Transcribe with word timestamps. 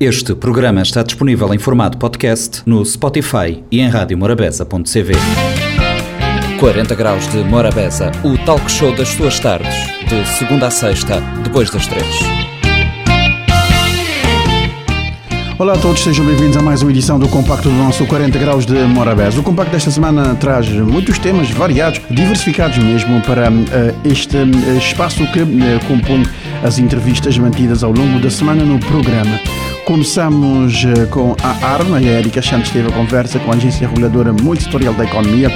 Este 0.00 0.32
programa 0.32 0.80
está 0.80 1.02
disponível 1.02 1.52
em 1.52 1.58
formato 1.58 1.98
podcast 1.98 2.62
no 2.64 2.84
Spotify 2.84 3.64
e 3.68 3.80
em 3.80 3.88
radiomorabeza.cv. 3.88 5.12
40 6.60 6.94
Graus 6.94 7.26
de 7.32 7.38
Morabeza, 7.38 8.12
o 8.22 8.38
talk 8.44 8.70
show 8.70 8.94
das 8.94 9.08
suas 9.08 9.40
tardes, 9.40 9.74
de 10.08 10.24
segunda 10.38 10.68
a 10.68 10.70
sexta, 10.70 11.20
depois 11.42 11.68
das 11.70 11.88
três. 11.88 12.06
Olá 15.58 15.72
a 15.72 15.78
todos, 15.78 16.00
sejam 16.00 16.24
bem-vindos 16.24 16.56
a 16.56 16.62
mais 16.62 16.80
uma 16.82 16.92
edição 16.92 17.18
do 17.18 17.28
Compacto 17.28 17.68
do 17.68 17.74
nosso 17.74 18.06
40 18.06 18.38
Graus 18.38 18.64
de 18.64 18.74
Morabeza. 18.74 19.40
O 19.40 19.42
Compacto 19.42 19.72
desta 19.72 19.90
semana 19.90 20.36
traz 20.36 20.68
muitos 20.68 21.18
temas 21.18 21.50
variados, 21.50 22.00
diversificados 22.08 22.78
mesmo, 22.78 23.20
para 23.22 23.50
uh, 23.50 23.54
este 24.04 24.36
uh, 24.36 24.78
espaço 24.78 25.26
que 25.32 25.42
uh, 25.42 25.48
compõe 25.88 26.22
as 26.62 26.78
entrevistas 26.78 27.36
mantidas 27.36 27.82
ao 27.82 27.90
longo 27.90 28.20
da 28.20 28.30
semana 28.30 28.62
no 28.62 28.78
programa. 28.78 29.40
Começamos 29.88 30.82
com 31.10 31.34
a 31.42 31.66
ARMA, 31.66 31.96
a 31.96 32.02
Erika 32.02 32.42
Santos 32.42 32.68
teve 32.68 32.88
a 32.88 32.92
conversa 32.92 33.38
com 33.38 33.50
a 33.50 33.54
Agência 33.54 33.88
Reguladora 33.88 34.34
Multissetorial 34.34 34.92
da 34.92 35.04
Economia. 35.04 35.48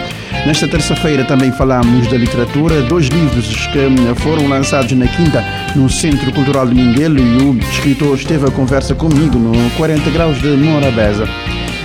Nesta 0.46 0.66
terça-feira 0.66 1.22
também 1.22 1.52
falamos 1.52 2.06
da 2.06 2.16
literatura, 2.16 2.80
dois 2.80 3.08
livros 3.08 3.66
que 3.66 4.22
foram 4.22 4.48
lançados 4.48 4.90
na 4.92 5.06
quinta 5.06 5.44
no 5.76 5.86
Centro 5.90 6.32
Cultural 6.32 6.66
de 6.66 6.74
Minguelo 6.74 7.18
e 7.18 7.42
o 7.42 7.58
escritor 7.58 8.16
esteve 8.16 8.46
a 8.46 8.50
conversa 8.50 8.94
comigo 8.94 9.38
no 9.38 9.52
40 9.72 10.10
Graus 10.10 10.40
de 10.40 10.48
Morabeza. 10.48 11.28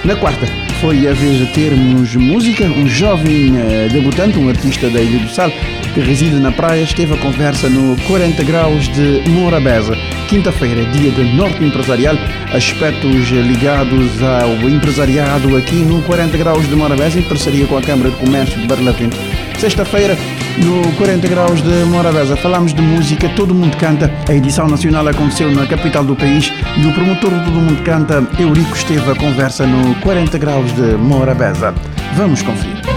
Na 0.05 0.15
quarta, 0.15 0.45
foi 0.81 1.07
a 1.07 1.13
vez 1.13 1.37
de 1.39 1.45
termos 1.53 2.15
música. 2.15 2.65
Um 2.65 2.87
jovem 2.87 3.51
uh, 3.51 3.89
debutante, 3.91 4.37
um 4.37 4.47
artista 4.47 4.89
da 4.89 5.01
Ilha 5.01 5.19
do 5.19 5.29
Sal, 5.29 5.49
que 5.93 5.99
reside 5.99 6.35
na 6.35 6.51
praia, 6.51 6.81
esteve 6.81 7.13
a 7.13 7.17
conversa 7.17 7.69
no 7.69 7.95
40 8.03 8.43
Graus 8.43 8.87
de 8.89 9.23
Morabeza. 9.29 9.95
Quinta-feira, 10.27 10.85
dia 10.91 11.11
de 11.11 11.23
Norte 11.35 11.63
Empresarial, 11.63 12.15
aspectos 12.53 13.29
ligados 13.29 14.21
ao 14.21 14.69
empresariado 14.69 15.55
aqui 15.55 15.75
no 15.75 16.01
40 16.03 16.37
Graus 16.37 16.67
de 16.67 16.75
Morabeza, 16.75 17.19
em 17.19 17.23
parceria 17.23 17.65
com 17.65 17.77
a 17.77 17.81
Câmara 17.81 18.11
de 18.11 18.17
Comércio 18.17 18.59
de 18.59 18.67
Barlavento. 18.67 19.17
Sexta-feira, 19.57 20.15
no 20.63 20.91
40 20.97 21.27
Graus 21.27 21.61
de 21.61 21.85
Morabeza, 21.85 22.35
falamos 22.35 22.73
de 22.73 22.81
música, 22.81 23.29
todo 23.35 23.53
mundo 23.53 23.77
canta. 23.77 24.11
A 24.27 24.33
edição 24.33 24.67
nacional 24.67 25.07
aconteceu 25.07 25.51
na 25.51 25.65
capital 25.67 26.03
do 26.03 26.15
país 26.15 26.51
e 26.77 26.85
o 26.85 26.93
promotor 26.93 27.31
do 27.31 27.45
Todo 27.45 27.59
Mundo 27.59 27.83
Canta, 27.83 28.27
Eurico, 28.39 28.75
esteve 28.75 29.11
a 29.11 29.15
conversa 29.15 29.65
no 29.65 29.95
40 30.01 30.37
Graus 30.37 30.71
de 30.73 30.97
Morabeza. 30.97 31.73
Vamos 32.15 32.41
conferir. 32.41 32.96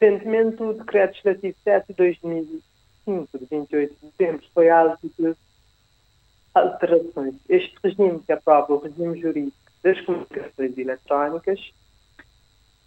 Recentemente, 0.04 0.62
o 0.62 0.74
Decreto 0.74 1.14
Legislativo 1.24 1.56
7 1.64 1.88
de 1.88 1.94
2005, 1.94 3.40
de 3.40 3.46
28 3.46 3.94
de 3.94 4.00
setembro, 4.02 4.46
foi 4.54 4.70
alvo 4.70 4.98
de 5.02 5.34
alterações. 6.54 7.36
Este 7.48 7.74
regime, 7.82 8.20
que 8.20 8.34
aprova 8.34 8.74
o 8.74 8.80
regime 8.80 9.18
jurídico 9.22 9.56
das 9.82 10.02
comunicações 10.02 10.78
eletrónicas, 10.78 11.58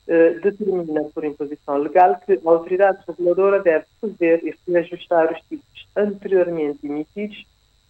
eh, 0.07 0.35
determina 0.41 1.05
por 1.05 1.25
imposição 1.25 1.79
legal 1.79 2.21
que 2.21 2.35
a 2.35 2.51
autoridade 2.51 3.03
reguladora 3.09 3.63
deve 3.63 3.87
fazer 3.99 4.45
e 4.45 4.55
reajustar 4.71 5.33
os 5.33 5.41
títulos 5.41 5.89
anteriormente 5.97 6.87
emitidos 6.87 7.47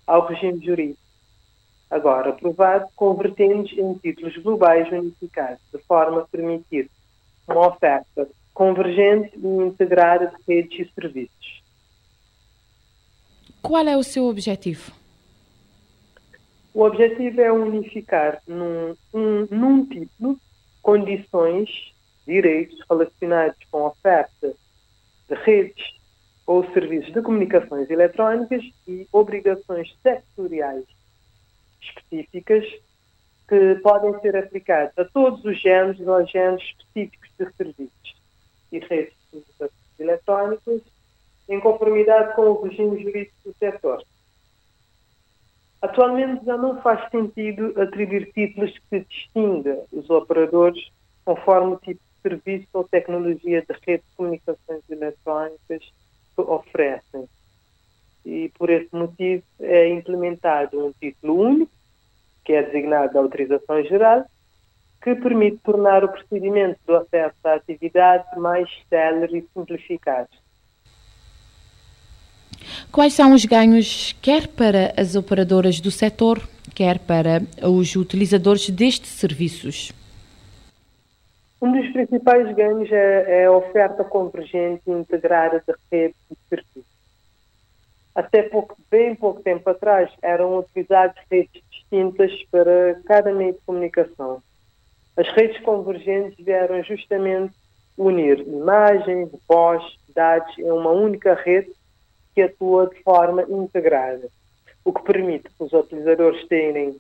ao 0.07 0.25
regime 0.29 0.65
jurídico, 0.65 1.03
agora 1.91 2.31
aprovado, 2.31 2.87
convertendo-os 2.95 3.73
em 3.73 3.95
títulos 3.95 4.37
globais 4.37 4.89
unificados, 4.93 5.61
de 5.73 5.79
forma 5.81 6.21
a 6.21 6.27
permitir 6.29 6.89
uma 7.49 7.67
oferta 7.67 8.29
convergente 8.57 9.37
e 9.37 9.47
integrada 9.47 10.29
de 10.29 10.37
redes 10.49 10.89
e 10.89 10.95
serviços. 10.95 11.63
Qual 13.61 13.87
é 13.87 13.95
o 13.95 14.03
seu 14.03 14.25
objetivo? 14.25 14.93
O 16.73 16.83
objetivo 16.83 17.39
é 17.43 17.53
unificar 17.53 18.41
num, 18.49 18.97
um, 19.13 19.47
num 19.51 19.85
título 19.85 20.41
condições, 20.81 21.69
direitos 22.27 22.79
relacionados 22.89 23.59
com 23.71 23.85
a 23.85 23.89
oferta 23.89 24.55
de 25.29 25.35
redes 25.45 25.85
ou 26.47 26.65
serviços 26.73 27.13
de 27.13 27.21
comunicações 27.21 27.91
eletrónicas 27.91 28.65
e 28.89 29.07
obrigações 29.13 29.95
sectoriais 30.03 30.85
específicas 31.83 32.65
que 33.49 33.75
podem 33.83 34.19
ser 34.21 34.35
aplicadas 34.35 34.97
a 34.97 35.05
todos 35.05 35.45
os 35.45 35.61
géneros 35.61 36.01
ou 36.01 36.27
géneros 36.27 36.63
específicos 36.63 37.31
de 37.39 37.53
serviços 37.55 38.26
e 38.73 38.79
redes 38.79 39.15
eletrónicas 39.99 40.83
em 41.49 41.61
conformidade 41.61 42.35
com 42.35 42.43
o 42.43 42.63
regime 42.63 43.03
jurídico 43.03 43.37
do 43.45 43.55
setor. 43.55 44.03
Atualmente 45.81 46.45
já 46.45 46.57
não 46.57 46.81
faz 46.83 47.09
sentido 47.11 47.73
atribuir 47.81 48.33
títulos 48.33 48.73
que 48.91 49.01
distinga 49.01 49.85
os 49.93 50.09
operadores 50.11 50.91
conforme 51.25 51.75
o 51.75 51.77
tipo 51.77 52.01
de 52.01 52.23
serviço 52.23 52.69
ou 52.73 52.85
tecnologia 52.85 53.63
de 53.63 53.73
rede 53.87 54.03
de 54.03 54.17
comunicações 54.17 54.83
eletrónicas 54.89 55.83
que 56.35 56.41
oferecem. 56.41 57.29
E 58.25 58.49
por 58.59 58.71
esse 58.71 58.89
motivo 58.93 59.45
é 59.61 59.89
implementado 59.89 60.87
um 60.87 60.93
título 60.93 61.41
único, 61.41 61.73
que 62.45 62.53
é 62.53 62.63
designado 62.63 63.13
de 63.13 63.19
autorização 63.19 63.85
geral, 63.85 64.25
que 65.03 65.15
permite 65.15 65.59
tornar 65.59 66.05
o 66.05 66.09
procedimento 66.09 66.79
do 66.87 66.97
acesso 66.97 67.37
à 67.45 67.55
atividade 67.55 68.25
mais 68.39 68.69
célere 68.89 69.39
e 69.39 69.47
simplificado. 69.53 70.29
Quais 72.91 73.13
são 73.13 73.33
os 73.33 73.45
ganhos, 73.45 74.17
quer 74.21 74.49
para 74.49 74.93
as 74.97 75.15
operadoras 75.15 75.81
do 75.81 75.91
setor, 75.91 76.41
quer 76.75 76.99
para 76.99 77.43
os 77.63 77.95
utilizadores 77.95 78.69
destes 78.71 79.11
serviços? 79.11 79.93
Um 81.61 81.73
dos 81.73 81.91
principais 81.93 82.55
ganhos 82.55 82.91
é, 82.91 83.43
é 83.43 83.45
a 83.47 83.53
oferta 83.53 84.05
convergente 84.05 84.83
e 84.87 84.91
integrada 84.91 85.63
de 85.67 85.75
redes 85.91 86.17
de 86.31 86.37
serviços. 86.49 86.97
Até 88.15 88.43
pouco, 88.43 88.77
bem 88.91 89.15
pouco 89.15 89.43
tempo 89.43 89.69
atrás 89.69 90.11
eram 90.23 90.59
utilizadas 90.59 91.17
redes 91.31 91.63
distintas 91.71 92.33
para 92.51 93.01
cada 93.05 93.33
meio 93.33 93.53
de 93.53 93.61
comunicação. 93.67 94.43
As 95.17 95.29
redes 95.29 95.59
convergentes 95.63 96.37
vieram 96.45 96.83
justamente 96.83 97.55
unir 97.97 98.41
imagens, 98.41 99.31
voz, 99.49 99.83
dados 100.15 100.59
em 100.59 100.71
uma 100.71 100.91
única 100.91 101.35
rede 101.35 101.73
que 102.35 102.43
atua 102.43 102.89
de 102.89 103.03
forma 103.03 103.43
integrada, 103.49 104.29
o 104.85 104.93
que 104.93 105.03
permite 105.03 105.49
que 105.49 105.65
os 105.65 105.73
utilizadores 105.73 106.47
terem 106.49 106.97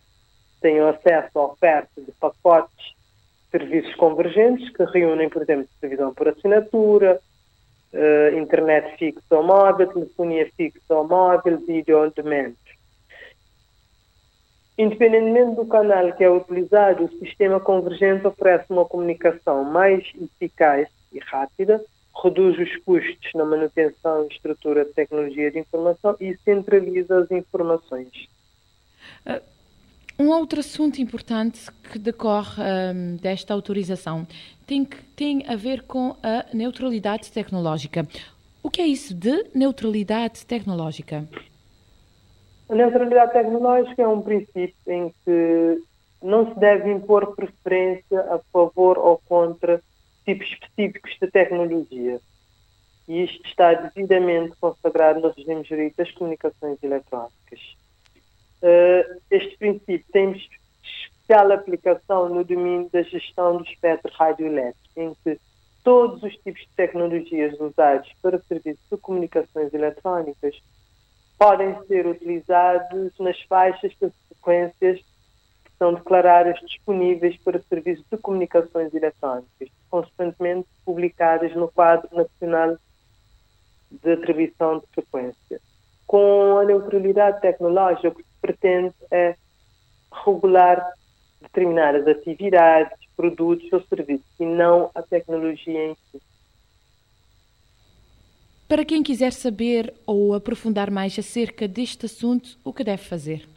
tenham 0.62 0.88
acesso 0.88 1.38
à 1.38 1.44
oferta 1.44 2.00
de 2.00 2.10
pacotes 2.12 2.74
de 2.74 3.50
serviços 3.50 3.94
convergentes 3.96 4.68
que 4.70 4.84
reúnem, 4.84 5.28
por 5.28 5.42
exemplo, 5.42 5.68
televisão 5.78 6.14
por 6.14 6.28
assinatura, 6.28 7.20
uh, 7.92 8.38
internet 8.38 8.96
fixa 8.96 9.36
ou 9.36 9.42
móvel, 9.42 9.88
telefonia 9.88 10.50
fixa 10.56 10.94
ou 10.94 11.06
móvel, 11.06 11.58
vídeo 11.58 12.02
on 12.02 12.10
demand. 12.16 12.54
Independentemente 14.78 15.56
do 15.56 15.64
canal 15.66 16.12
que 16.12 16.22
é 16.22 16.30
utilizado, 16.30 17.04
o 17.04 17.18
sistema 17.18 17.58
convergente 17.58 18.26
oferece 18.26 18.66
uma 18.68 18.84
comunicação 18.84 19.64
mais 19.64 20.04
eficaz 20.20 20.88
e 21.12 21.18
rápida, 21.18 21.82
reduz 22.22 22.58
os 22.58 22.76
custos 22.84 23.32
na 23.34 23.44
manutenção 23.44 24.24
e 24.24 24.34
estrutura 24.34 24.84
de 24.84 24.92
tecnologia 24.92 25.50
de 25.50 25.58
informação 25.58 26.16
e 26.20 26.36
centraliza 26.44 27.20
as 27.20 27.30
informações. 27.30 28.28
Uh, 29.26 29.40
um 30.18 30.28
outro 30.30 30.60
assunto 30.60 31.00
importante 31.00 31.70
que 31.90 31.98
decorre 31.98 32.62
um, 32.62 33.16
desta 33.16 33.52
autorização 33.52 34.26
tem, 34.66 34.84
que, 34.84 35.02
tem 35.14 35.44
a 35.46 35.56
ver 35.56 35.82
com 35.82 36.16
a 36.22 36.46
neutralidade 36.54 37.30
tecnológica. 37.30 38.06
O 38.62 38.70
que 38.70 38.80
é 38.80 38.86
isso 38.86 39.14
de 39.14 39.44
neutralidade 39.54 40.44
tecnológica? 40.46 41.28
A 42.68 42.74
neutralidade 42.74 43.32
tecnológica 43.32 44.02
é 44.02 44.08
um 44.08 44.20
princípio 44.20 44.74
em 44.86 45.14
que 45.24 45.82
não 46.22 46.52
se 46.52 46.58
deve 46.58 46.90
impor 46.90 47.34
preferência 47.36 48.20
a 48.32 48.40
favor 48.52 48.98
ou 48.98 49.20
contra 49.28 49.80
tipos 50.24 50.48
específicos 50.48 51.16
de 51.20 51.30
tecnologia. 51.30 52.20
E 53.06 53.22
isto 53.22 53.46
está 53.46 53.72
devidamente 53.74 54.56
consagrado 54.60 55.20
no 55.20 55.30
regime 55.30 55.62
jurídico 55.62 55.98
das 55.98 56.10
comunicações 56.10 56.82
eletrónicas. 56.82 57.60
Uh, 58.60 59.20
este 59.30 59.56
princípio 59.58 60.04
tem 60.10 60.32
especial 60.32 61.52
aplicação 61.52 62.28
no 62.28 62.44
domínio 62.44 62.90
da 62.92 63.02
gestão 63.02 63.58
do 63.58 63.64
espectro 63.64 64.12
radioelétrico, 64.12 64.88
em 64.96 65.14
que 65.22 65.38
todos 65.84 66.20
os 66.24 66.34
tipos 66.38 66.62
de 66.62 66.68
tecnologias 66.74 67.58
usados 67.60 68.10
para 68.20 68.40
serviços 68.40 68.84
de 68.90 68.96
comunicações 68.98 69.72
eletrónicas 69.72 70.56
podem 71.38 71.76
ser 71.86 72.06
utilizados 72.06 73.12
nas 73.18 73.40
faixas 73.42 73.92
de 73.92 74.10
frequências 74.28 74.98
que 75.64 75.72
são 75.78 75.94
declaradas 75.94 76.58
disponíveis 76.60 77.36
para 77.38 77.60
serviços 77.62 78.04
de 78.10 78.16
comunicações 78.18 78.94
eletrónicas, 78.94 79.68
constantemente 79.90 80.68
publicadas 80.84 81.54
no 81.54 81.68
quadro 81.68 82.08
nacional 82.14 82.76
de 83.90 84.12
atribuição 84.12 84.78
de 84.78 84.86
frequência. 84.86 85.60
Com 86.06 86.58
a 86.58 86.64
neutralidade 86.64 87.40
tecnológica, 87.40 88.08
o 88.08 88.14
que 88.14 88.22
se 88.22 88.40
pretende 88.40 88.94
é 89.10 89.36
regular 90.24 90.92
determinadas 91.42 92.06
atividades, 92.06 92.98
produtos 93.16 93.70
ou 93.72 93.82
serviços 93.82 94.26
e 94.38 94.44
não 94.44 94.90
a 94.94 95.02
tecnologia 95.02 95.90
em 95.90 95.94
si. 95.94 96.15
Para 98.68 98.84
quem 98.84 99.00
quiser 99.00 99.32
saber 99.32 99.94
ou 100.04 100.34
aprofundar 100.34 100.90
mais 100.90 101.16
acerca 101.16 101.68
deste 101.68 102.06
assunto, 102.06 102.58
o 102.64 102.72
que 102.72 102.82
deve 102.82 103.02
fazer? 103.02 103.48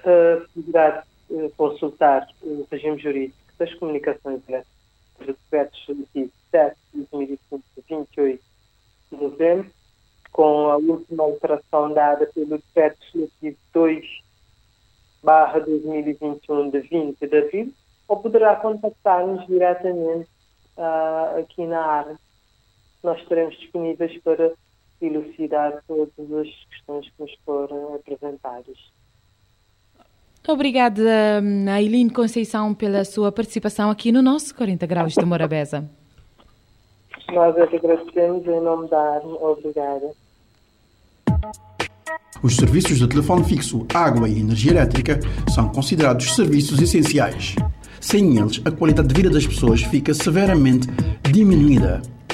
Uh, 0.00 0.46
poderá 0.54 1.02
uh, 1.28 1.50
consultar 1.56 2.28
o 2.42 2.64
regime 2.70 2.96
jurídico 2.98 3.36
das 3.58 3.74
comunicações 3.74 4.40
elétricas, 4.48 4.72
o 5.20 5.24
decreto 5.24 5.76
legislativo 5.88 6.32
7 6.52 6.76
de 6.94 7.06
2005, 7.10 7.64
28 7.88 8.42
de 9.10 9.16
novembro, 9.16 9.70
com 10.30 10.70
a 10.70 10.76
última 10.76 11.24
alteração 11.24 11.92
dada 11.92 12.26
pelo 12.26 12.58
decreto 12.58 12.98
legislativo 13.14 13.56
2 13.72 14.06
barra 15.24 15.58
2021 15.58 16.70
de 16.70 16.80
20 16.80 17.26
de 17.26 17.36
abril, 17.36 17.72
ou 18.06 18.16
poderá 18.16 18.54
contactar-nos 18.54 19.44
diretamente 19.46 20.28
uh, 20.76 21.40
aqui 21.40 21.66
na 21.66 21.84
área 21.84 22.18
nós 23.02 23.20
estaremos 23.20 23.56
disponíveis 23.58 24.20
para 24.22 24.52
elucidar 25.00 25.82
todas 25.86 26.32
as 26.32 26.48
questões 26.70 27.06
que 27.06 27.22
nos 27.22 27.34
foram 27.44 27.94
apresentadas. 27.94 28.76
Obrigada, 30.46 31.40
Aileen 31.72 32.08
Conceição, 32.08 32.74
pela 32.74 33.04
sua 33.04 33.30
participação 33.30 33.90
aqui 33.90 34.10
no 34.10 34.22
nosso 34.22 34.54
40 34.54 34.86
Graus 34.86 35.14
de 35.14 35.24
Morabeza. 35.24 35.88
Nós 37.32 37.56
é 37.56 37.66
que 37.66 37.76
agradecemos 37.76 38.46
em 38.46 38.60
nome 38.60 38.88
da 38.88 38.98
ARM. 38.98 39.34
Obrigada. 39.40 40.10
Os 42.42 42.56
serviços 42.56 42.98
de 42.98 43.08
telefone 43.08 43.44
fixo, 43.44 43.86
água 43.94 44.28
e 44.28 44.40
energia 44.40 44.72
elétrica 44.72 45.20
são 45.48 45.68
considerados 45.68 46.34
serviços 46.34 46.82
essenciais. 46.82 47.54
Sem 48.00 48.36
eles, 48.36 48.60
a 48.64 48.70
qualidade 48.72 49.08
de 49.08 49.14
vida 49.14 49.30
das 49.30 49.46
pessoas 49.46 49.80
fica 49.80 50.12
severamente 50.12 50.88
diminuída 51.32 52.02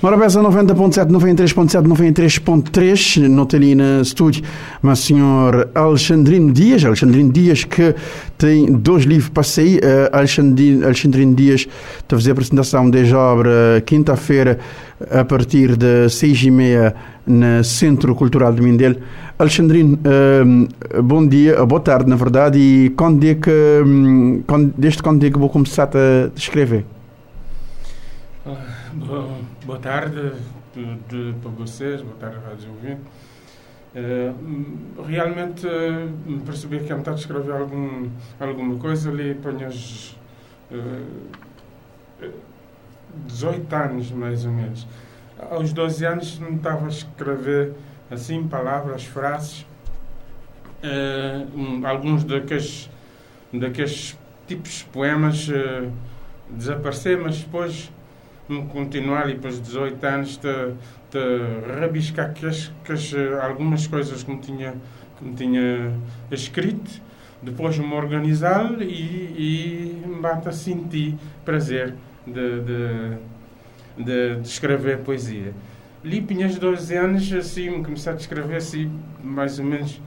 Morabeza 0.00 0.40
90.7, 0.40 1.08
93.7, 1.10 1.82
93.3, 1.82 3.26
nota 3.26 3.56
ali 3.56 3.74
no 3.74 4.00
estúdio, 4.00 4.44
mas 4.80 5.00
senhor 5.00 5.68
Alexandrino 5.74 6.52
Dias, 6.52 6.84
Alexandrino 6.84 7.32
Dias 7.32 7.64
que 7.64 7.96
tem 8.38 8.66
dois 8.66 9.02
livros 9.02 9.28
para 9.28 9.42
sair, 9.42 9.80
uh, 9.80 10.16
Alexandrino, 10.16 10.84
Alexandrino 10.84 11.34
Dias 11.34 11.66
está 11.96 12.14
a 12.14 12.18
fazer 12.18 12.30
a 12.30 12.32
apresentação 12.32 12.88
a 12.88 13.18
obra 13.18 13.82
quinta-feira 13.84 14.60
a 15.10 15.24
partir 15.24 15.76
de 15.76 16.08
seis 16.08 16.40
e 16.44 16.50
meia 16.52 16.94
no 17.26 17.64
Centro 17.64 18.14
Cultural 18.14 18.52
de 18.52 18.62
Mindelo. 18.62 18.98
Alexandrino, 19.36 19.98
uh, 19.98 21.02
bom 21.02 21.26
dia, 21.26 21.66
boa 21.66 21.80
tarde 21.80 22.08
na 22.08 22.14
verdade, 22.14 22.56
e 22.56 22.90
quando 22.90 23.24
é 23.24 23.34
que, 23.34 23.50
um, 23.84 24.44
quando, 24.46 24.72
desde 24.78 25.02
quando 25.02 25.26
é 25.26 25.30
que 25.30 25.38
vou 25.40 25.48
começar 25.48 25.90
a 25.92 26.30
escrever? 26.36 26.84
Boa, 28.94 29.26
boa 29.68 29.78
tarde 29.78 30.32
de, 30.74 30.96
de, 31.08 31.38
para 31.40 31.50
vocês, 31.50 32.00
boa 32.00 32.16
tarde, 32.16 32.38
Rádio 32.38 32.70
Ouvinte. 32.70 33.02
Uh, 33.94 35.02
realmente 35.02 35.66
uh, 35.66 36.40
percebi 36.46 36.78
que 36.80 36.90
é 36.90 36.96
metade 36.96 37.18
de 37.18 37.22
escrever 37.24 37.52
algum, 37.52 38.08
alguma 38.40 38.78
coisa 38.78 39.10
ali, 39.10 39.34
ponho 39.34 39.68
os 39.68 40.16
uh, 40.70 42.30
18 43.26 43.76
anos 43.76 44.10
mais 44.10 44.46
ou 44.46 44.52
menos. 44.52 44.86
Aos 45.50 45.74
12 45.74 46.06
anos 46.06 46.38
não 46.38 46.54
estava 46.56 46.86
a 46.86 46.88
escrever 46.88 47.74
assim 48.10 48.48
palavras, 48.48 49.04
frases, 49.04 49.66
um, 51.54 51.86
alguns 51.86 52.24
daqueles, 52.24 52.88
daqueles 53.52 54.18
tipos 54.46 54.78
de 54.78 54.84
poemas 54.86 55.46
uh, 55.50 55.92
mas 57.22 57.38
depois 57.40 57.90
continuar 58.72 59.28
e 59.30 59.36
para 59.36 59.50
os 59.50 59.60
18 59.60 60.06
anos 60.06 60.36
te, 60.36 60.48
te 61.10 61.18
rabiscar 61.78 62.32
que 62.32 62.46
as, 62.46 62.72
que 62.84 62.92
as, 62.92 63.14
algumas 63.42 63.86
coisas 63.86 64.22
que 64.22 64.30
me 64.30 64.38
tinha, 64.38 64.74
que 65.18 65.24
me 65.24 65.34
tinha 65.34 65.92
escrito, 66.30 67.02
depois 67.42 67.78
me 67.78 67.92
organizar 67.94 68.80
e, 68.80 70.02
e 70.02 70.02
me 70.06 70.20
bate 70.20 70.48
a 70.48 70.52
sentir 70.52 71.14
prazer 71.44 71.94
de, 72.26 72.60
de, 72.60 73.18
de, 73.96 74.36
de 74.40 74.48
escrever 74.48 74.98
poesia. 74.98 75.52
Li 76.02 76.22
pinhas 76.22 76.56
12 76.56 76.96
anos, 76.96 77.32
assim, 77.32 77.82
comecei 77.82 78.12
a 78.12 78.16
escrever 78.16 78.56
assim, 78.56 78.90
mais 79.22 79.58
ou 79.58 79.64
menos 79.64 80.00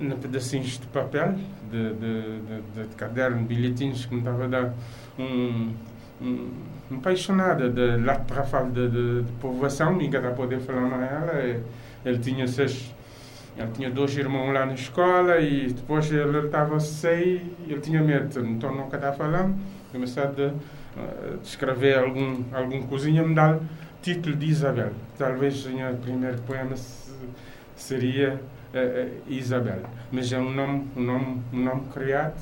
em 0.00 0.10
pedacinhos 0.10 0.78
de 0.78 0.86
papel, 0.86 1.34
de, 1.70 1.94
de, 1.94 2.40
de, 2.40 2.88
de 2.88 2.94
caderno, 2.96 3.44
bilhetinhos 3.44 4.06
que 4.06 4.14
me 4.14 4.20
estava 4.20 4.44
a 4.44 4.48
dar 4.48 4.74
um, 5.18 5.72
um 6.20 6.50
apaixonada 6.90 7.68
de 7.70 7.96
lá 7.98 8.16
para 8.16 8.44
falar 8.44 8.70
de, 8.70 8.88
de, 8.88 9.22
de, 9.22 9.32
povoação, 9.40 9.92
ninguém 9.92 10.20
está 10.20 10.28
a 10.28 10.32
poder 10.32 10.60
falar 10.60 10.88
com 10.88 11.02
ela. 11.02 11.62
Ele 12.04 12.18
tinha 12.18 12.46
seis, 12.46 12.94
ele 13.56 13.70
tinha 13.72 13.90
dois 13.90 14.16
irmãos 14.16 14.52
lá 14.52 14.66
na 14.66 14.74
escola 14.74 15.38
e 15.38 15.72
depois 15.72 16.10
ele 16.12 16.38
estava 16.38 16.78
sem, 16.80 17.52
ele 17.66 17.80
tinha 17.80 18.02
medo, 18.02 18.40
então 18.46 18.74
nunca 18.74 18.96
estava 18.96 19.16
falando. 19.16 19.56
Comecei 19.90 20.22
a 20.22 20.26
de, 20.26 20.42
uh, 20.42 20.52
escrever 21.42 21.98
algum, 21.98 22.42
algum 22.52 22.82
coisinha, 22.82 23.22
me 23.22 23.34
dá 23.34 23.58
título 24.02 24.36
de 24.36 24.46
Isabel. 24.46 24.92
Talvez 25.16 25.64
o 25.64 25.96
primeiro 26.02 26.38
poema 26.42 26.74
seria 27.76 28.34
uh, 28.74 28.76
uh, 28.76 29.32
Isabel, 29.32 29.82
mas 30.12 30.32
é 30.32 30.38
um 30.38 30.52
nome, 30.52 30.88
um 30.96 31.02
nome, 31.02 31.42
um 31.52 31.64
nome 31.64 31.82
criado 31.92 32.34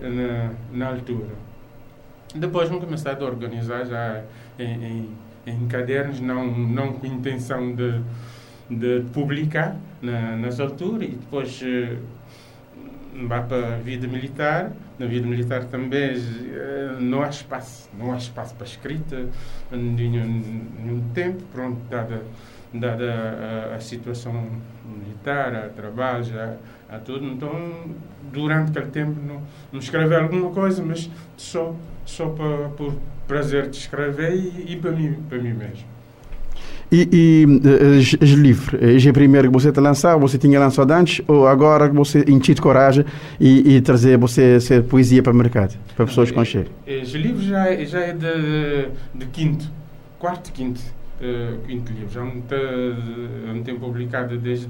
na, 0.00 0.50
na 0.72 0.88
altura. 0.88 1.49
Depois 2.34 2.70
me 2.70 2.78
comecei 2.78 3.12
a 3.12 3.24
organizar 3.24 3.84
já 3.84 4.22
em, 4.58 4.84
em, 4.84 5.08
em 5.46 5.66
cadernos, 5.66 6.20
não, 6.20 6.46
não 6.46 6.92
com 6.92 7.06
intenção 7.06 7.74
de, 7.74 8.00
de 8.70 9.04
publicar 9.12 9.76
na, 10.00 10.36
nas 10.36 10.60
alturas, 10.60 11.08
e 11.08 11.12
depois 11.12 11.60
vá 13.26 13.42
para 13.42 13.74
a 13.74 13.78
vida 13.78 14.06
militar. 14.06 14.70
Na 14.98 15.06
vida 15.06 15.26
militar 15.26 15.64
também 15.64 16.12
eh, 16.12 16.96
não 17.00 17.22
há 17.22 17.28
espaço, 17.30 17.88
não 17.98 18.12
há 18.12 18.18
espaço 18.18 18.54
para 18.54 18.66
escrita, 18.66 19.26
nenhum, 19.72 20.42
nenhum 20.78 21.08
tempo, 21.14 21.42
pronto, 21.52 21.80
dada, 21.88 22.22
dada 22.72 23.70
a, 23.72 23.76
a 23.76 23.80
situação 23.80 24.46
militar, 24.84 25.54
a 25.54 25.68
trabalho, 25.70 26.26
a, 26.38 26.96
a, 26.96 26.98
tudo. 26.98 27.24
Então, 27.24 27.50
durante 28.30 28.78
aquele 28.78 28.90
tempo, 28.90 29.18
não, 29.26 29.40
não 29.72 29.80
escrevi 29.80 30.14
alguma 30.14 30.50
coisa, 30.50 30.82
mas 30.82 31.10
só, 31.34 31.74
só 32.10 32.26
para, 32.26 32.68
por 32.70 32.94
prazer 33.26 33.68
de 33.68 33.76
escrever 33.76 34.34
e, 34.34 34.72
e 34.72 34.76
para, 34.76 34.90
mim, 34.92 35.14
para 35.28 35.38
mim 35.38 35.52
mesmo. 35.52 35.90
E, 36.92 37.08
e 37.12 37.46
uh, 37.46 38.24
livre, 38.36 38.76
é 39.08 39.12
primeiro 39.12 39.48
que 39.48 39.54
você 39.54 39.68
está 39.68 39.80
lançar, 39.80 40.16
você 40.16 40.36
tinha 40.36 40.58
lançado 40.58 40.90
antes, 40.90 41.22
ou 41.28 41.46
agora 41.46 41.88
que 41.88 41.94
você 41.94 42.24
encheu 42.26 42.56
coragem 42.60 43.04
e, 43.38 43.76
e 43.76 43.80
trazer 43.80 44.18
você 44.18 44.58
ser 44.58 44.82
poesia 44.82 45.22
para 45.22 45.32
o 45.32 45.36
mercado, 45.36 45.78
para 45.94 46.04
pessoas 46.04 46.32
conhecerem? 46.32 46.66
Este 46.84 47.16
livro 47.16 47.40
já 47.42 47.68
é, 47.68 47.84
já 47.86 48.00
é 48.00 48.12
de, 48.12 48.88
de 49.14 49.26
quinto, 49.26 49.70
quarto, 50.18 50.50
quinto, 50.50 50.80
uh, 51.20 51.58
quinto 51.64 51.92
livro. 51.92 52.10
Já 52.12 52.24
não, 52.24 53.54
não 53.54 53.62
tem 53.62 53.76
publicado 53.76 54.36
desde, 54.36 54.66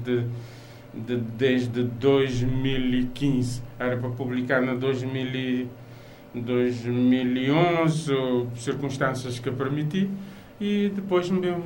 de, 0.93 1.15
desde 1.39 1.81
2015. 1.83 3.63
Era 3.79 3.97
para 3.97 4.09
publicar 4.09 4.61
na 4.61 4.75
2000, 4.75 5.67
2011, 6.33 8.47
circunstâncias 8.55 9.39
que 9.39 9.51
permiti 9.51 10.09
e 10.59 10.91
depois 10.95 11.29
mesmo, 11.29 11.63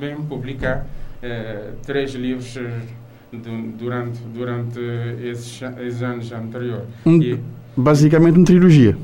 mesmo 0.00 0.26
publicar 0.26 0.86
eh, 1.22 1.70
três 1.84 2.14
livros 2.14 2.56
eh, 2.56 2.80
durante, 3.78 4.18
durante 4.34 4.80
esses, 5.22 5.62
esses 5.78 6.02
anos 6.02 6.32
anteriores. 6.32 6.88
Um, 7.06 7.22
e, 7.22 7.38
basicamente 7.76 8.36
uma 8.36 8.44
trilogia. 8.44 8.96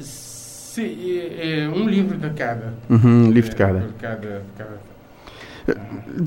Sim, 0.00 1.18
é, 1.18 1.62
é 1.62 1.68
um 1.68 1.88
livro 1.88 2.16
de 2.16 2.30
cada. 2.30 2.74
Uhum, 2.88 3.26
um 3.26 3.30
livro 3.30 3.50
de 3.50 3.56
cada. 3.56 3.80
De 3.80 3.92
cada, 3.94 4.20
de 4.20 4.44
cada. 4.56 4.89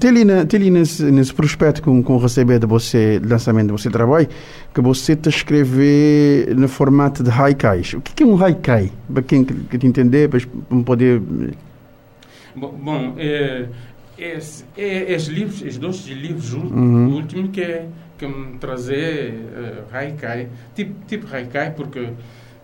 Ali, 0.07 0.23
na, 0.23 0.41
ali 0.41 0.69
nesse, 0.69 1.03
nesse 1.11 1.33
prospecto 1.33 1.81
com, 1.81 2.01
com 2.01 2.17
receber 2.17 2.59
de 2.59 2.65
você, 2.65 3.19
de 3.19 3.27
lançamento 3.27 3.67
do 3.67 3.77
você 3.77 3.89
trabalho, 3.89 4.27
que 4.73 4.81
você 4.81 5.17
a 5.25 5.29
escrever 5.29 6.55
no 6.55 6.67
formato 6.67 7.23
de 7.23 7.29
haikais. 7.29 7.93
O 7.93 8.01
que 8.01 8.23
é 8.23 8.25
um 8.25 8.41
haikai? 8.41 8.91
Para 9.11 9.23
quem 9.23 9.43
que 9.43 9.77
te 9.77 9.87
entender, 9.87 10.29
para 10.29 10.39
poder 10.85 11.21
Bom, 12.55 13.15
é, 13.17 13.67
esse, 14.17 14.63
é, 14.77 15.13
esses 15.13 15.27
livros, 15.27 15.61
esses 15.61 15.77
dois 15.77 16.05
livros, 16.05 16.53
uhum. 16.53 17.07
o 17.07 17.15
último 17.15 17.49
que 17.49 17.61
é 17.61 17.87
que 18.17 18.27
me 18.27 18.57
trazer 18.59 19.33
uh, 19.33 19.95
Haikai, 19.95 20.47
tipo, 20.75 20.93
tipo 21.07 21.35
Haikai, 21.35 21.71
porque 21.71 22.09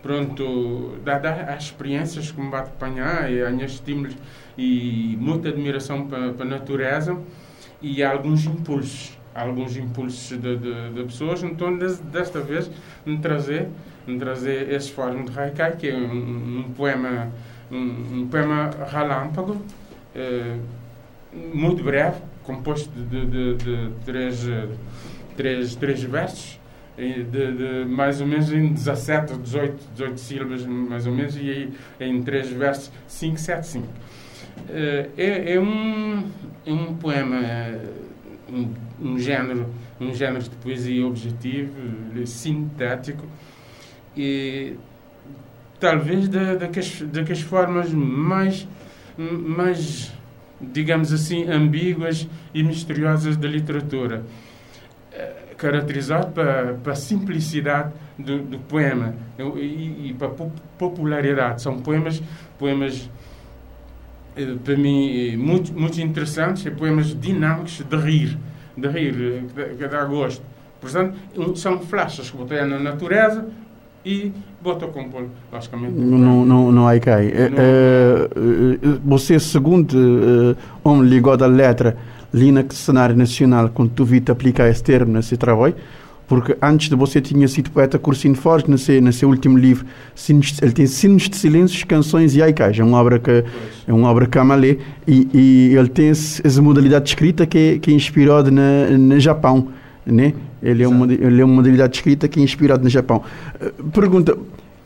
pronto, 0.01 0.97
dada 1.03 1.31
as 1.53 1.65
experiências 1.65 2.31
que 2.31 2.39
me 2.39 2.49
vai 2.49 2.61
apanhar 2.61 3.31
e 3.31 3.41
as 3.41 3.71
estímulos 3.71 4.15
e 4.57 5.17
muita 5.19 5.49
admiração 5.49 6.07
para 6.07 6.43
a 6.43 6.45
natureza 6.45 7.17
e 7.81 8.03
alguns 8.03 8.45
impulsos, 8.45 9.17
alguns 9.33 9.75
impulsos 9.77 10.37
de, 10.37 10.57
de, 10.57 10.89
de 10.93 11.03
pessoas, 11.03 11.43
então 11.43 11.77
desta 11.77 12.39
vez 12.39 12.69
me 13.05 13.17
trazer, 13.17 13.67
me 14.07 14.17
trazer 14.17 14.71
esse 14.71 14.91
fórum 14.91 15.25
de 15.25 15.37
Haikai, 15.37 15.75
que 15.77 15.89
é 15.89 15.95
um, 15.95 16.59
um 16.59 16.73
poema 16.75 17.31
um, 17.71 18.21
um 18.21 18.27
poema 18.27 18.69
relâmpago, 18.91 19.61
eh, 20.15 20.57
muito 21.53 21.83
breve, 21.83 22.19
composto 22.43 22.89
de, 22.89 23.25
de, 23.25 23.55
de, 23.55 23.91
três, 24.05 24.47
três, 25.37 25.75
três 25.75 26.03
versos, 26.03 26.58
de, 26.99 27.23
de, 27.23 27.85
mais 27.85 28.19
ou 28.19 28.27
menos 28.27 28.51
em 28.51 28.73
17, 28.73 29.37
18, 29.37 29.91
18 29.93 30.19
sílabas, 30.19 30.65
mais 30.65 31.07
ou 31.07 31.13
menos, 31.13 31.35
e 31.37 31.49
aí 31.49 31.73
em 31.99 32.21
três 32.21 32.49
versos, 32.49 32.91
5, 33.07 33.37
7, 33.39 33.67
5. 33.67 33.87
É, 34.69 35.53
é, 35.53 35.59
um, 35.59 36.23
é 36.65 36.71
um 36.71 36.95
poema, 36.95 37.39
um, 38.51 38.73
um, 39.01 39.17
género, 39.17 39.67
um 39.99 40.13
género 40.13 40.43
de 40.43 40.49
poesia 40.57 41.07
objetivo, 41.07 41.71
sintético, 42.25 43.25
e 44.17 44.75
talvez 45.79 46.27
da, 46.27 46.55
daquelas, 46.55 47.01
daquelas 47.03 47.41
formas 47.41 47.93
mais, 47.93 48.67
mais, 49.17 50.11
digamos 50.59 51.13
assim, 51.13 51.49
ambíguas 51.49 52.27
e 52.53 52.61
misteriosas 52.61 53.37
da 53.37 53.47
literatura, 53.47 54.23
eh, 54.23 54.48
caracterizado 55.59 56.31
pela, 56.31 56.95
simplicidade 56.95 57.91
do, 58.17 58.39
do 58.39 58.59
poema 58.59 59.13
e, 59.37 60.09
e 60.09 60.15
pela 60.17 60.33
popularidade. 60.77 61.61
São 61.61 61.79
poemas, 61.79 62.23
poemas 62.57 63.09
eh, 64.35 64.55
para 64.63 64.75
mim, 64.75 65.35
muito, 65.37 65.73
muito 65.73 65.99
interessantes, 66.01 66.65
e 66.65 66.71
poemas 66.71 67.07
dinâmicos 67.19 67.83
de 67.87 67.97
rir, 67.97 68.37
de 68.75 68.87
rir, 68.87 69.43
que 69.77 69.87
dá 69.87 70.03
gosto. 70.05 70.41
Portanto, 70.79 71.15
são 71.57 71.79
flashes 71.81 72.31
que 72.31 72.37
botei 72.37 72.63
na 72.63 72.79
natureza, 72.79 73.45
e 74.05 74.31
bota 74.61 74.87
compor, 74.87 75.25
logicamente. 75.51 75.93
Não, 75.93 76.45
não, 76.45 76.71
não 76.71 76.87
há 76.87 76.97
cai. 76.99 77.27
É, 77.27 77.51
é, 77.57 78.29
você, 79.03 79.39
segundo 79.39 79.93
uh, 79.93 80.57
homem 80.83 81.09
ligado 81.09 81.43
à 81.43 81.47
letra, 81.47 81.97
ali 82.33 82.51
no 82.51 82.63
cenário 82.71 83.15
nacional, 83.15 83.69
quando 83.69 83.91
tu 83.91 84.05
viste 84.05 84.31
aplicar 84.31 84.69
esse 84.69 84.83
termo 84.83 85.13
nesse 85.13 85.35
trabalho, 85.37 85.75
porque 86.27 86.55
antes 86.61 86.89
de 86.89 86.95
você 86.95 87.19
tinha 87.19 87.47
sido 87.47 87.71
poeta 87.71 87.97
Cursino 87.97 88.35
Forte, 88.35 88.69
nesse, 88.69 89.01
nesse 89.01 89.25
último 89.25 89.57
livro, 89.57 89.85
ele 90.61 90.71
tem 90.71 90.85
Sinos 90.85 91.27
de 91.27 91.35
Silêncios, 91.35 91.83
Canções 91.83 92.35
e 92.35 92.41
Haikais, 92.41 92.77
é 92.77 92.83
uma 92.83 92.99
obra 92.99 93.17
que 93.17 93.43
é 93.87 93.91
uma 93.91 94.09
obra 94.11 94.27
camalé 94.27 94.77
e, 95.07 95.27
e 95.33 95.75
ele 95.75 95.89
tem 95.89 96.09
essa 96.09 96.61
modalidade 96.61 97.05
de 97.05 97.09
escrita 97.09 97.47
que 97.47 97.79
que 97.79 97.89
é 97.89 97.93
inspirada 97.95 98.51
na, 98.51 98.95
no 98.95 99.19
Japão, 99.19 99.69
né? 100.05 100.33
Ele 100.61 100.83
é, 100.83 100.87
uma, 100.87 101.11
ele 101.11 101.41
é 101.41 101.45
uma 101.45 101.55
modalidade 101.55 101.93
de 101.93 101.99
escrita 101.99 102.27
que 102.27 102.39
é 102.39 102.43
inspirado 102.43 102.83
no 102.83 102.89
Japão. 102.89 103.23
Eh, 103.61 103.71
pergunta, 103.93 104.37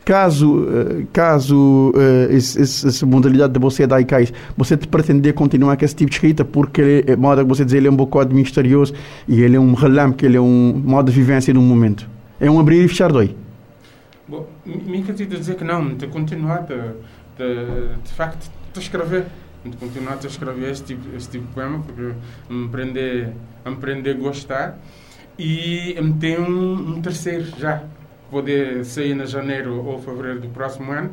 caso, 0.06 0.68
eh, 0.70 1.06
caso 1.12 1.92
uh, 1.96 2.36
essa 2.36 3.06
modalidade 3.06 3.54
de 3.54 3.60
você 3.60 3.88
dar 3.88 4.02
Ikai, 4.02 4.28
você 4.58 4.76
te 4.78 4.88
pretender 4.88 5.34
continuar 5.34 5.78
com 5.78 5.86
esse 5.86 5.96
tipo 5.96 6.10
de 6.10 6.16
escrita, 6.16 6.44
porque 6.46 6.82
ele, 6.82 7.12
é, 7.12 7.16
modo 7.16 7.42
que 7.42 7.48
você 7.48 7.66
diz, 7.66 7.74
ele 7.74 7.88
é 7.88 7.92
um 7.92 7.96
bocado 7.96 8.34
misterioso 8.34 8.94
e 9.28 9.42
ele 9.42 9.56
é 9.56 9.60
um 9.60 9.74
relâmpago, 9.74 10.26
ele 10.26 10.38
é 10.38 10.42
um 10.42 10.82
modo 10.86 11.12
de 11.12 11.18
vivência 11.18 11.54
num 11.54 11.62
momento. 11.62 12.08
É 12.40 12.50
um 12.50 12.60
abrir 12.60 12.84
e 12.84 12.88
fechar 12.88 13.12
dois. 13.12 13.30
Bom, 14.28 14.48
me 14.66 15.04
quer 15.04 15.14
dizer 15.14 15.56
que 15.56 15.64
não, 15.64 15.96
de 15.96 16.08
continuar, 16.08 16.64
de, 16.64 16.76
de, 17.38 17.96
de 18.04 18.14
facto, 18.14 18.50
de 18.74 18.80
escrever 18.80 19.26
de 19.66 19.78
continuar 19.78 20.20
a 20.22 20.28
escrever 20.28 20.72
este 20.72 20.96
tipo, 20.96 21.16
este 21.16 21.32
tipo 21.32 21.48
de 21.48 21.54
poema, 21.54 21.80
porque 21.80 22.14
me 22.50 22.66
aprender, 22.66 23.34
aprender 23.64 24.12
a 24.12 24.14
gostar 24.14 24.78
e 25.38 25.96
tem 26.20 26.40
um, 26.40 26.96
um 26.96 27.02
terceiro 27.02 27.46
já, 27.58 27.84
poder 28.34 28.84
sair 28.84 29.12
em 29.12 29.26
janeiro 29.28 29.86
ou 29.86 30.02
fevereiro 30.02 30.40
do 30.42 30.50
próximo 30.50 30.92
ano. 30.92 31.12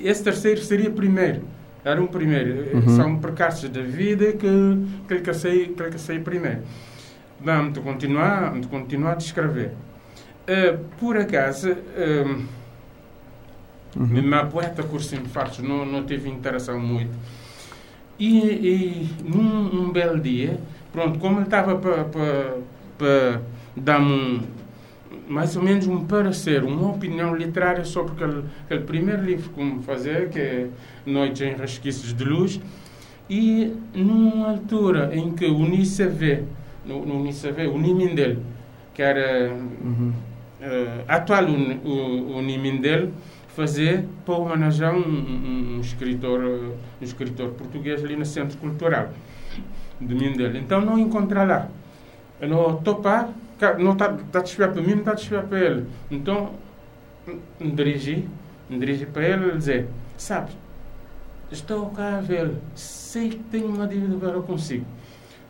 Esse 0.00 0.24
terceiro 0.24 0.60
seria 0.62 0.90
primeiro. 0.90 1.42
Era 1.84 2.00
um 2.02 2.06
primeiro. 2.06 2.74
Uhum. 2.74 2.96
São 2.96 3.18
percalços 3.18 3.68
da 3.68 3.82
vida 3.82 4.32
que, 4.32 4.48
que 5.06 5.14
ele 5.14 5.20
quer 5.20 5.34
sair, 5.34 5.68
que 5.68 5.82
ele 5.82 5.90
quer 5.90 5.98
sair 5.98 6.20
primeiro. 6.20 6.62
Vamos 7.38 7.78
continuar, 7.78 8.50
vamos 8.50 8.66
continuar 8.66 9.14
a 9.14 9.18
escrever. 9.18 9.72
Uh, 10.48 10.78
por 10.98 11.16
acaso, 11.16 11.72
uh, 11.72 12.42
uhum. 13.96 14.06
minha 14.06 14.46
poeta 14.46 14.82
Cursinho 14.82 15.26
Fartos 15.26 15.58
não, 15.58 15.84
não 15.84 16.04
teve 16.04 16.30
interação 16.30 16.80
muito. 16.80 17.12
E, 18.18 18.38
e 18.38 19.10
num 19.24 19.82
um 19.82 19.92
belo 19.92 20.20
dia, 20.20 20.58
pronto, 20.92 21.18
como 21.18 21.38
ele 21.38 21.44
estava 21.44 21.76
para 21.76 23.40
dá-me 23.76 24.12
um, 24.12 24.42
mais 25.28 25.56
ou 25.56 25.62
menos 25.62 25.86
um 25.86 26.04
parecer, 26.04 26.62
uma 26.64 26.90
opinião 26.90 27.34
literária 27.34 27.84
sobre 27.84 28.12
aquele, 28.12 28.44
aquele 28.64 28.84
primeiro 28.84 29.22
livro 29.24 29.50
que 29.50 29.62
me 29.62 29.82
fazer, 29.82 30.30
que 30.30 30.38
é 30.38 30.68
Noite 31.06 31.44
em 31.44 31.54
Rasquiços 31.54 32.14
de 32.14 32.24
Luz, 32.24 32.60
e 33.28 33.72
numa 33.94 34.50
altura 34.50 35.10
em 35.14 35.32
que 35.32 35.46
o 35.46 35.60
NICV, 35.60 36.44
no, 36.84 37.06
no 37.06 37.22
NICV, 37.22 37.66
o 37.68 37.78
Nimindel, 37.78 38.36
que 38.92 39.02
era 39.02 39.52
uhum. 39.52 40.12
uh, 40.60 41.04
atual 41.08 41.44
o, 41.44 41.88
o, 41.88 42.36
o 42.36 42.42
Nimindel, 42.42 43.10
fazer 43.54 44.04
para 44.24 44.34
homenagear 44.34 44.94
um, 44.94 45.00
um, 45.00 45.76
um, 45.76 45.80
escritor, 45.80 46.40
um 46.40 47.04
escritor 47.04 47.50
português 47.50 48.02
ali 48.04 48.16
no 48.16 48.24
Centro 48.24 48.56
Cultural 48.58 49.10
de 50.00 50.14
Mindel. 50.14 50.56
Então 50.56 50.80
não 50.80 50.98
encontrar 50.98 51.46
lá. 51.46 51.68
Eu 52.40 52.48
não 52.48 52.76
topar 52.76 53.28
não 53.78 53.92
está 53.92 54.08
tá 54.30 54.38
a 54.38 54.42
desfiar 54.42 54.72
para 54.72 54.82
mim, 54.82 54.92
não 54.92 54.98
está 54.98 55.12
a 55.12 55.14
desfiar 55.14 55.42
para 55.44 55.60
ele. 55.60 55.86
Então, 56.10 56.52
me 57.58 57.70
dirigi, 57.72 58.28
me 58.68 58.78
dirigi 58.78 59.06
para 59.06 59.28
ele 59.28 59.48
e 59.50 59.56
dizer, 59.56 59.88
sabe, 60.16 60.52
estou 61.50 61.86
cá 61.90 62.18
a 62.18 62.20
ver, 62.20 62.50
sei 62.74 63.30
que 63.30 63.38
tenho 63.50 63.68
uma 63.68 63.86
dívida 63.86 64.16
para 64.16 64.40
consigo. 64.40 64.86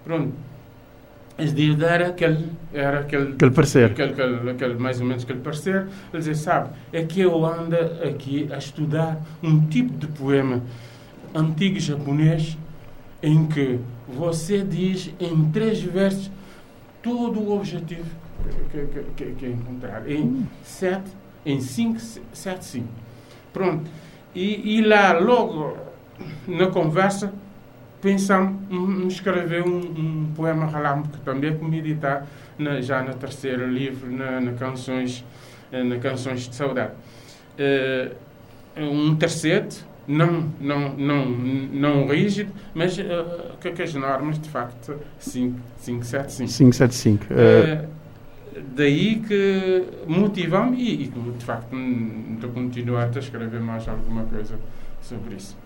Pronto. 0.05 0.33
As 1.39 1.55
dívidas 1.55 1.91
era 1.91 2.09
aquele, 2.09 2.47
era 2.75 3.01
aquele, 3.01 3.33
aquele 3.33 3.51
parecer. 3.51 3.91
Aquele, 3.91 4.13
aquele, 4.13 4.51
aquele, 4.51 4.75
mais 4.75 5.01
ou 5.01 5.07
menos 5.07 5.25
aquele 5.25 5.41
parecer. 5.41 5.87
Ele 6.13 6.19
dizia, 6.19 6.35
sabe, 6.35 6.71
é 6.93 7.03
que 7.05 7.21
eu 7.21 7.45
ando 7.45 7.75
aqui 8.07 8.49
a 8.53 8.59
estudar 8.59 9.19
um 9.43 9.67
tipo 9.67 9.97
de 9.97 10.07
poema 10.09 10.63
antigo 11.35 11.81
japonês 11.81 12.59
em 13.23 13.47
que 13.47 13.79
você 14.07 14.63
diz 14.63 15.11
em 15.19 15.51
três 15.51 15.81
versos 15.83 16.31
todo 17.03 17.41
o 17.41 17.57
objetivo 17.57 18.09
que, 18.71 18.87
que, 18.87 19.05
que, 19.17 19.33
que 19.33 19.47
encontrar. 19.47 20.09
Em 20.09 20.47
sete, 20.63 21.11
em 21.45 21.61
cinco, 21.61 22.01
sete, 22.33 22.65
cinco. 22.65 22.89
Pronto. 23.53 23.91
E, 24.35 24.79
e 24.79 24.81
lá, 24.83 25.19
logo 25.19 25.77
na 26.47 26.69
conversa, 26.69 27.33
pensamos 28.01 28.57
em 28.71 29.07
escrever 29.07 29.63
um, 29.63 29.79
um 29.79 30.33
poema 30.35 30.69
que 31.03 31.21
também 31.21 31.51
é 31.51 31.55
como 31.55 31.75
editar 31.75 32.27
na, 32.59 32.81
já 32.81 33.03
no 33.03 33.15
terceiro 33.15 33.69
livro, 33.69 34.11
na, 34.11 34.41
na 34.41 34.53
canções, 34.53 35.25
na 35.71 35.99
canções 35.99 36.49
de 36.49 36.55
saudade. 36.55 36.93
Uh, 37.59 38.15
um 38.77 39.15
terceto, 39.17 39.87
não, 40.07 40.49
não, 40.61 40.95
não, 40.97 41.31
não 41.31 42.09
rígido, 42.09 42.53
mas 42.75 42.99
uh, 42.99 43.03
que, 43.61 43.83
as 43.83 43.95
normas, 43.95 44.39
de 44.39 44.49
facto, 44.49 44.97
575. 45.21 46.51
575. 46.51 47.25
Uh, 47.25 47.89
daí 48.75 49.21
que 49.27 49.85
motivamos 50.07 50.79
e, 50.79 51.05
e, 51.05 51.13
de 51.39 51.45
facto, 51.45 51.77
estou 52.35 52.51
a 52.51 52.53
continuar 52.53 53.11
a 53.15 53.19
escrever 53.19 53.61
mais 53.61 53.89
alguma 53.89 54.25
coisa 54.25 54.57
sobre 55.01 55.37
isso. 55.37 55.57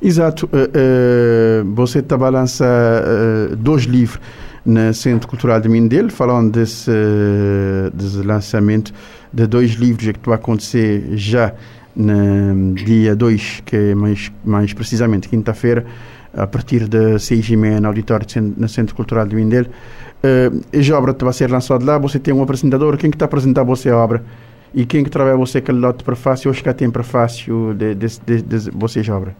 Exato. 0.00 0.46
Uh, 0.46 1.62
uh, 1.62 1.74
você 1.74 1.98
está 1.98 2.16
a 2.16 2.28
lançar 2.28 3.02
uh, 3.02 3.56
dois 3.56 3.84
livros 3.84 4.20
no 4.64 4.94
Centro 4.94 5.28
Cultural 5.28 5.60
de 5.60 5.68
Mindelo, 5.68 6.10
falando 6.10 6.52
desse, 6.52 6.90
desse 7.92 8.22
lançamento 8.22 8.94
de 9.30 9.46
dois 9.46 9.72
livros 9.72 10.10
que 10.12 10.26
vai 10.26 10.36
acontecer 10.36 11.04
já 11.16 11.52
no 11.96 12.74
dia 12.74 13.14
2, 13.14 13.62
que 13.64 13.76
é 13.76 13.94
mais, 13.94 14.32
mais 14.44 14.72
precisamente 14.72 15.28
quinta-feira, 15.28 15.86
a 16.32 16.46
partir 16.46 16.88
das 16.88 17.24
seis 17.24 17.48
e 17.48 17.56
meia 17.56 17.80
no 17.80 17.86
auditório 17.88 18.26
no 18.56 18.68
Centro 18.68 18.94
Cultural 18.94 19.26
de 19.26 19.36
Mindelo. 19.36 19.68
Uh, 19.68 20.94
a 20.94 20.98
obra 20.98 21.14
vai 21.18 21.32
ser 21.32 21.50
lançada 21.50 21.84
lá, 21.84 21.98
você 21.98 22.18
tem 22.18 22.34
um 22.34 22.42
apresentador, 22.42 22.96
quem 22.96 23.10
que 23.10 23.16
está 23.16 23.26
a 23.26 23.28
apresentar 23.28 23.62
você 23.62 23.90
a 23.90 23.96
obra? 23.96 24.24
E 24.72 24.84
quem 24.84 25.04
que 25.04 25.10
trabalha 25.10 25.36
você 25.36 25.58
aquele 25.58 25.78
lote 25.78 25.98
de 25.98 26.04
prefácio, 26.04 26.50
ou 26.50 26.54
que 26.54 26.74
tem 26.74 26.90
prefácio 26.90 27.74
de, 27.74 27.94
de, 27.94 28.06
de, 28.26 28.42
de, 28.42 28.70
de 28.70 29.10
obra? 29.12 29.36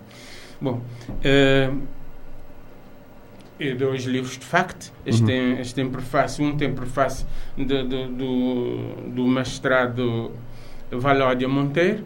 Bom, 0.60 0.80
uh, 1.24 1.82
dois 3.76 4.04
livros 4.04 4.38
de 4.38 4.44
facto. 4.44 4.92
Este, 5.04 5.22
uhum. 5.22 5.26
tem, 5.26 5.60
este 5.60 5.74
tem 5.74 5.88
prefácio, 5.88 6.44
um 6.44 6.56
tem 6.56 6.72
prefácio 6.72 7.26
de, 7.56 7.64
de, 7.64 8.06
do, 8.06 9.10
do 9.10 9.26
mestrado 9.26 10.30
Valódia 10.92 11.48
Monteiro 11.48 12.04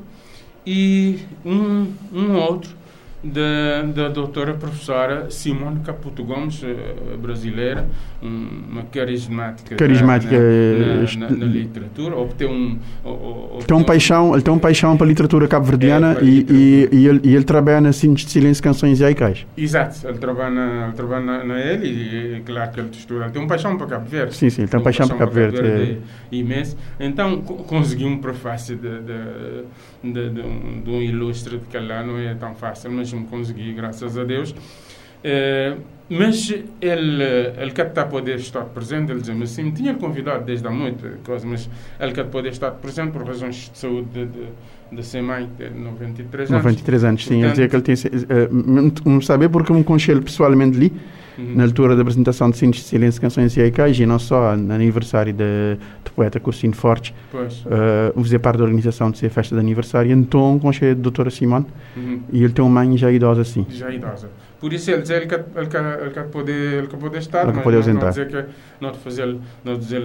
e 0.70 1.18
um, 1.46 1.90
um 2.12 2.36
outro 2.36 2.76
da, 3.24 3.82
da 3.94 4.08
doutora 4.10 4.52
professora 4.52 5.30
Simone 5.30 5.80
Caputo 5.80 6.22
Gomes, 6.22 6.62
eh, 6.62 7.16
brasileira, 7.16 7.88
uma 8.20 8.82
carismática, 8.84 9.76
carismática 9.76 10.36
na, 10.36 11.26
na, 11.26 11.30
na, 11.30 11.36
na 11.36 11.46
literatura, 11.46 12.16
obteve 12.16 12.52
um... 12.52 12.78
Tem 13.66 13.76
um 13.76 13.84
paixão, 13.84 14.34
ele 14.34 14.42
tem 14.42 14.54
um 14.54 14.58
paixão 14.58 14.96
para 14.96 15.06
a 15.06 15.08
literatura 15.08 15.48
cabo-verdiana 15.48 16.18
é, 16.20 16.24
e, 16.24 16.46
e, 16.48 16.88
e, 16.92 17.06
ele, 17.06 17.20
e 17.24 17.34
ele 17.34 17.44
trabalha 17.44 17.80
na 17.80 17.92
Cintos 17.92 18.24
de 18.24 18.30
Silêncio, 18.30 18.62
Canções 18.62 19.00
e 19.00 19.04
Aicais. 19.04 19.46
Exato, 19.56 20.06
ele 20.08 20.18
trabalha, 20.18 20.50
na, 20.50 20.84
ele 20.86 20.92
trabalha 20.92 21.24
na, 21.24 21.44
na 21.44 21.60
ele 21.60 21.86
e 21.88 22.34
é 22.36 22.40
claro 22.40 22.70
que 22.70 22.80
ele 22.80 22.88
estuda, 22.92 23.24
ele 23.24 23.32
tem 23.32 23.42
um 23.42 23.46
paixão 23.46 23.76
para 23.76 23.86
Cabo 23.86 24.08
Verde. 24.08 24.34
Sim, 24.34 24.50
sim, 24.50 24.62
ele 24.62 24.70
tem 24.70 24.80
um 24.80 24.82
paixão, 24.82 25.08
paixão 25.08 25.16
para 25.16 25.26
Cabo 25.26 25.34
Verde. 25.34 25.60
Verde 25.60 25.98
é. 26.32 26.36
imenso. 26.36 26.76
Então, 27.00 27.40
consegui 27.40 28.04
um 28.04 28.18
prefácio 28.18 28.76
de, 28.76 29.00
de, 29.00 30.12
de, 30.12 30.30
de, 30.30 30.40
um, 30.40 30.82
de 30.84 30.90
um 30.90 31.02
ilustre 31.02 31.58
de 31.58 31.66
que 31.66 31.78
lá 31.78 32.02
não 32.02 32.18
é 32.18 32.34
tão 32.34 32.54
fácil, 32.54 32.90
mas 32.90 33.12
mesmo 33.12 33.26
consegui, 33.26 33.72
graças 33.72 34.18
a 34.18 34.24
Deus. 34.24 34.50
Uh, 34.50 35.80
mas 36.10 36.50
ele, 36.80 37.22
ele 37.56 37.70
quer 37.72 37.88
estar 37.88 38.06
poder 38.06 38.36
estar 38.36 38.62
presente, 38.64 39.12
ele 39.12 39.20
diz-me 39.20 39.42
assim, 39.42 39.70
tinha 39.70 39.94
convidado 39.94 40.44
desde 40.44 40.66
há 40.66 40.70
muito, 40.70 41.06
coisa, 41.22 41.46
mas 41.46 41.68
ele 42.00 42.12
quer 42.12 42.24
poder 42.24 42.50
estar 42.50 42.70
presente 42.70 43.12
por 43.12 43.26
razões 43.26 43.70
de 43.70 43.78
saúde 43.78 44.08
de, 44.26 44.96
de, 44.96 45.02
ser 45.04 45.22
mãe, 45.22 45.48
de 45.58 45.68
93 45.68 46.50
anos. 46.50 46.64
93 46.64 47.04
anos, 47.04 47.24
sim. 47.24 47.28
Portanto, 47.28 47.44
ele 47.44 47.50
dizia 47.50 47.68
que 47.68 47.76
ele 47.76 47.82
tinha... 47.82 49.18
Uh, 49.18 49.22
saber 49.22 49.50
porque 49.50 49.72
me 49.72 49.84
conchelo 49.84 50.22
pessoalmente 50.22 50.76
ali, 50.78 50.92
uhum. 51.38 51.56
na 51.56 51.64
altura 51.64 51.94
da 51.94 52.00
apresentação 52.00 52.50
de 52.50 52.56
Cintos 52.56 52.80
de 52.80 52.86
Silêncio, 52.86 53.20
Canções 53.20 53.54
e 53.56 53.60
Aicais, 53.60 53.98
e 53.98 54.06
não 54.06 54.18
só 54.18 54.56
no 54.56 54.72
aniversário 54.72 55.32
de, 55.34 55.76
de 56.04 56.10
poeta 56.10 56.40
Costino 56.40 56.74
Fortes, 56.74 57.12
pois. 57.30 57.64
uh, 57.66 58.22
fazer 58.22 58.38
parte 58.38 58.58
da 58.58 58.64
organização 58.64 59.10
de 59.10 59.18
ser 59.18 59.28
festa 59.28 59.54
de 59.54 59.60
aniversário, 59.60 60.10
então 60.10 60.58
conchei 60.58 60.92
a 60.92 60.94
doutora 60.94 61.28
Simone, 61.30 61.66
uhum. 61.94 62.20
e 62.32 62.42
ele 62.42 62.52
tem 62.52 62.64
uma 62.64 62.82
mãe 62.82 62.96
já 62.96 63.12
idosa 63.12 63.42
assim. 63.42 63.66
Já 63.68 63.90
idosa. 63.90 64.30
Por 64.60 64.72
isso 64.72 64.90
ele 64.90 65.02
ele 65.02 65.26
quer, 65.26 65.44
ele 65.54 65.66
quer, 65.66 66.00
ele 66.00 66.10
quer, 66.10 66.24
poder, 66.28 66.78
ele 66.78 66.86
quer 66.88 66.96
poder 66.96 67.18
estar, 67.18 67.44
ele 67.44 67.52
mas 67.52 67.62
poder 67.62 67.86
não, 67.86 68.00
não 68.00 68.08
dizer 68.08 68.28
que 68.28 68.44
não 68.80 68.94
fazer, 68.94 69.36
não 69.64 69.78
dizer 69.78 70.02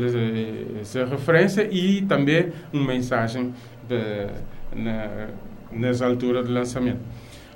essa 0.79 1.05
referência 1.05 1.67
e 1.71 2.03
também 2.03 2.51
uma 2.71 2.85
mensagem 2.85 3.53
de, 3.87 4.27
na, 4.75 5.27
nas 5.71 6.01
alturas 6.01 6.45
do 6.45 6.53
lançamento. 6.53 6.99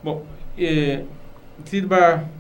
Bom, 0.04 0.26
eh, 0.58 1.04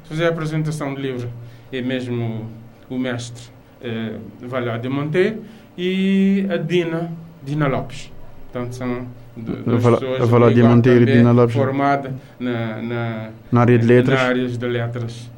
fazer 0.06 0.26
a 0.26 0.30
apresentação 0.30 0.94
do 0.94 1.00
livro 1.00 1.30
é 1.72 1.82
mesmo 1.82 2.50
o 2.90 2.98
mestre 2.98 3.44
eh, 3.82 4.18
Valhar 4.42 4.80
de 4.80 4.90
Monteiro 4.90 5.44
e 5.78 6.48
a 6.50 6.58
Dina, 6.58 7.12
Dina 7.44 7.68
Lopes. 7.68 8.12
Portanto, 8.52 8.74
são 8.74 9.08
duas 9.36 9.84
pessoas 9.84 10.22
a 10.22 10.26
Valhar 10.26 10.54
de 10.54 10.64
Monteiro 10.64 11.06
Dina 11.06 11.32
Lopes. 11.32 11.56
formada 11.56 12.14
na, 12.40 12.82
na, 12.82 13.30
na 13.52 13.62
área 13.62 13.78
de 13.78 13.86
letras. 13.86 14.20
Na 14.20 14.26
áreas 14.26 14.58
de 14.58 14.68
letras 14.68 15.30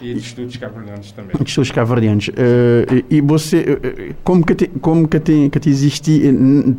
e 0.00 0.14
de 0.14 0.20
estudos 0.20 0.56
caverdianos 0.56 1.12
também. 1.12 1.36
De 1.36 1.48
estudos 1.48 1.70
caverdianos. 1.70 2.28
Uh, 2.28 3.04
e, 3.10 3.16
e 3.16 3.20
você, 3.20 3.60
uh, 3.60 4.14
como 4.24 4.44
que, 4.44 4.54
te, 4.54 4.68
como 4.80 5.06
que, 5.06 5.20
te, 5.20 5.48
que 5.50 5.60
te 5.60 5.68
existe, 5.68 6.22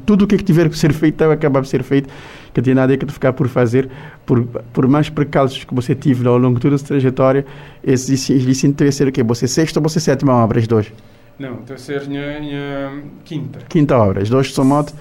tudo 0.06 0.26
o 0.26 0.28
que 0.28 0.38
tiver 0.38 0.70
que 0.70 0.78
ser 0.78 0.94
feito 0.94 1.18
vai 1.20 1.34
acabar 1.34 1.62
de 1.62 1.68
ser 1.68 1.84
feito, 1.84 2.10
que 2.54 2.62
tem 2.62 2.74
nada 2.74 2.96
que 2.98 3.06
te 3.06 3.14
ficar 3.14 3.34
por 3.34 3.48
fazer, 3.48 3.90
por, 4.26 4.44
por 4.44 4.88
mais 4.88 5.10
precalços 5.10 5.64
que 5.64 5.74
você 5.74 5.94
tive 5.94 6.28
ao 6.28 6.38
longo 6.38 6.56
de 6.56 6.62
toda 6.62 6.76
a 6.76 6.80
trajetória, 6.80 7.46
esse, 7.84 8.14
esse, 8.14 8.34
esse 8.34 8.92
ser 8.92 9.08
o 9.08 9.12
quê? 9.12 9.24
Você 9.24 9.48
sexta 9.48 9.80
ou 9.80 9.84
você 9.84 10.00
sétima 10.00 10.34
obra, 10.34 10.60
as 10.60 10.68
duas? 10.68 10.92
Não, 11.38 11.60
ser 11.78 12.08
minha, 12.08 13.04
quinta. 13.24 13.60
Quinta 13.68 13.98
obra, 13.98 14.22
as 14.22 14.30
duas 14.30 14.54
são 14.54 14.64
moto 14.66 14.94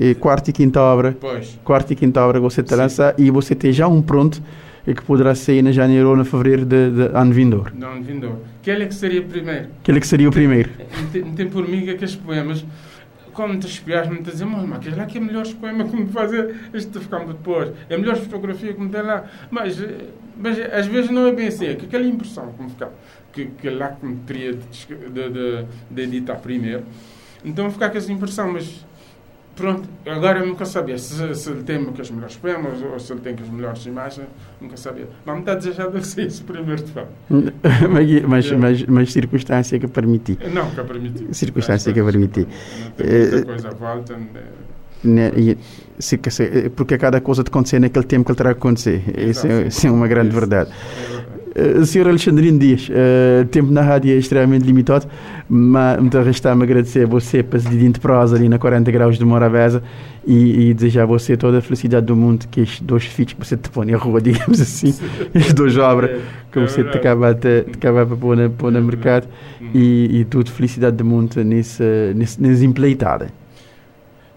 e 0.00 0.14
quarta 0.14 0.48
e 0.48 0.52
quinta 0.52 0.80
obra. 0.80 1.14
Pois. 1.20 1.58
Quarta 1.62 1.92
e 1.92 1.96
quinta 1.96 2.24
obra 2.24 2.40
você 2.40 2.62
te 2.62 2.74
lança 2.74 3.14
e 3.18 3.30
você 3.30 3.54
tem 3.54 3.70
já 3.70 3.86
um 3.86 4.00
pronto 4.00 4.42
e 4.86 4.94
que 4.94 5.02
poderá 5.02 5.34
sair 5.34 5.60
na 5.60 5.72
janeiro 5.72 6.08
ou 6.08 6.16
na 6.16 6.24
fevereiro 6.24 6.64
de, 6.64 6.90
de 6.90 7.02
ano 7.14 7.32
vindouro. 7.34 7.70
De 7.70 7.84
ano 7.84 8.02
vindouro. 8.02 8.40
É 8.66 8.86
que 8.86 8.94
seria 8.94 9.20
o 9.20 9.24
primeiro? 9.24 9.68
Que 9.82 9.90
ele 9.90 9.98
é 9.98 10.00
que 10.00 10.06
seria 10.06 10.28
o 10.28 10.32
primeiro? 10.32 10.70
Não 11.14 11.34
tem 11.34 11.50
por 11.50 11.68
mim 11.68 11.82
que 11.82 11.90
aqueles 11.90 12.16
poemas, 12.16 12.64
como 13.34 13.58
te 13.58 13.66
espias, 13.66 14.08
me 14.08 14.22
dizem, 14.22 14.46
mas 14.46 14.72
aquele 14.72 14.96
lá 14.96 15.04
que 15.04 15.18
é 15.18 15.20
melhor 15.20 15.46
poema 15.60 15.84
que 15.84 15.94
me 15.94 16.06
fazer, 16.06 16.54
este 16.72 16.98
ficamos 16.98 17.28
depois. 17.28 17.70
É 17.90 17.94
a 17.94 17.98
melhor 17.98 18.16
fotografia 18.16 18.72
que 18.72 18.80
me 18.80 18.88
tem 18.88 19.02
lá. 19.02 19.24
Mas, 19.50 19.78
mas 20.34 20.58
às 20.72 20.86
vezes 20.86 21.10
não 21.10 21.26
é 21.26 21.32
bem 21.32 21.48
assim, 21.48 21.66
é 21.66 21.74
que 21.74 21.84
aquela 21.84 22.06
impressão 22.06 22.50
que 22.52 22.62
me 22.62 22.70
fica, 22.70 22.90
que, 23.32 23.46
que 23.46 23.68
lá 23.68 23.88
que 23.88 24.06
me 24.06 24.16
teria 24.26 24.54
de, 24.54 24.96
de, 24.96 25.30
de, 25.30 25.64
de 25.90 26.02
editar 26.02 26.36
primeiro. 26.36 26.84
Então 27.44 27.70
ficar 27.70 27.90
com 27.90 27.98
essa 27.98 28.12
impressão, 28.12 28.52
mas 28.52 28.84
Pronto, 29.60 29.86
agora 30.06 30.38
eu 30.38 30.46
nunca 30.46 30.64
sabia 30.64 30.96
se, 30.96 31.34
se 31.34 31.50
ele 31.50 31.62
tem 31.62 31.86
as 32.00 32.10
melhores 32.10 32.34
poemas 32.36 32.80
ou 32.80 32.98
se 32.98 33.12
ele 33.12 33.20
tem 33.20 33.34
as 33.34 33.48
melhores 33.50 33.84
imagens, 33.84 34.26
nunca 34.58 34.74
sabia. 34.78 35.06
Mas 35.22 35.34
me 35.34 35.40
está 35.42 35.52
a 35.52 35.60
já 35.60 35.86
deve 35.86 36.06
ser 36.06 36.26
isso 36.28 36.42
primeiro 36.44 36.82
de 36.82 36.90
fato. 36.90 37.08
mas, 37.28 38.22
mas, 38.22 38.52
mas, 38.52 38.86
mas 38.86 39.12
circunstância 39.12 39.78
que 39.78 39.86
permiti. 39.86 40.38
Não, 40.50 40.70
que 40.70 40.82
permiti. 40.82 41.26
Circunstância 41.34 41.92
que 41.92 42.02
permiti. 42.02 42.40
Não 42.40 42.90
tem 42.92 43.06
muita 43.06 43.36
eh, 43.36 43.42
coisa 43.42 43.70
volta. 43.72 44.18
Né, 45.04 45.30
e, 45.36 45.58
se, 45.98 46.18
porque 46.74 46.96
cada 46.96 47.20
coisa 47.20 47.42
acontecer 47.42 47.78
naquele 47.80 48.06
tempo 48.06 48.24
que 48.24 48.32
ele 48.32 48.38
terá 48.38 48.54
que 48.54 48.58
acontecer. 48.58 49.02
Isso 49.18 49.46
é, 49.46 49.66
isso 49.66 49.86
é 49.86 49.90
uma 49.90 50.08
grande 50.08 50.30
isso. 50.30 50.40
verdade. 50.40 50.70
É 50.70 51.16
verdade. 51.16 51.39
Uh, 51.50 51.84
Sr. 51.84 52.08
Alexandrino 52.08 52.58
Dias, 52.58 52.88
uh, 52.88 53.44
tempo 53.46 53.72
na 53.72 53.82
rádio 53.82 54.12
é 54.12 54.16
extremamente 54.16 54.64
limitado, 54.64 55.06
mas 55.48 56.00
me 56.00 56.08
resta-me 56.24 56.62
agradecer 56.62 57.04
a 57.04 57.06
você 57.06 57.42
para 57.42 57.58
de 57.58 58.00
prosa 58.00 58.36
ali 58.36 58.48
na 58.48 58.58
40 58.58 58.90
graus 58.90 59.18
de 59.18 59.24
Morabeza 59.24 59.82
e, 60.26 60.68
e, 60.68 60.74
desejar 60.74 61.02
a 61.02 61.06
você 61.06 61.36
toda 61.36 61.58
a 61.58 61.60
felicidade 61.60 62.06
do 62.06 62.14
mundo 62.14 62.46
que 62.48 62.60
estes 62.60 62.80
dois 62.80 63.04
filhos 63.04 63.32
que 63.32 63.44
você 63.44 63.56
te 63.56 63.68
põe 63.68 63.86
na 63.86 63.96
rua, 63.98 64.20
digamos 64.22 64.60
assim, 64.60 64.94
as 65.34 65.52
duas 65.52 65.76
obras 65.76 66.10
é, 66.10 66.20
que 66.52 66.58
é 66.58 66.62
você 66.66 66.84
te 66.84 66.96
acaba, 66.96 67.34
te, 67.34 67.62
te 67.62 67.76
acaba 67.76 68.06
para 68.06 68.16
pôr, 68.16 68.36
na, 68.36 68.48
pôr 68.48 68.70
no 68.70 68.80
mercado 68.82 69.26
e, 69.74 70.20
e 70.20 70.24
tudo 70.24 70.50
felicidade 70.50 70.96
do 70.96 71.04
mundo 71.04 71.42
nessa, 71.42 72.14
nessa, 72.14 72.40
nessa 72.40 72.64
empleitada. 72.64 73.28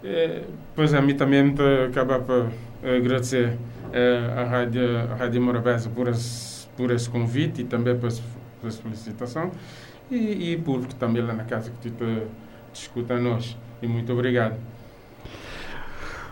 É 0.04 0.42
Pois 0.76 0.94
a 0.94 1.02
mim 1.02 1.16
também 1.16 1.54
acaba 1.88 2.18
por 2.20 2.48
agradecer 2.84 3.50
uh, 3.50 4.40
a 4.40 4.44
Rádio, 4.44 4.98
a 5.12 5.16
Rádio 5.16 5.42
Morabeza 5.42 5.88
por 5.88 6.08
esse, 6.08 6.53
por 6.76 6.92
esse 6.92 7.10
convite 7.10 7.62
e 7.62 7.64
também 7.64 7.98
por, 7.98 8.08
essa 8.08 8.22
felicitação 8.82 9.52
e, 10.10 10.54
e 10.54 10.58
público 10.58 10.96
também 10.96 11.22
lá 11.22 11.34
na 11.34 11.44
casa 11.44 11.72
que 11.72 11.90
te, 11.90 11.96
te 11.96 12.82
escuta 12.82 13.16
a 13.16 13.20
nós. 13.20 13.58
E 13.82 13.88
muito 13.88 14.12
obrigado. 14.14 14.56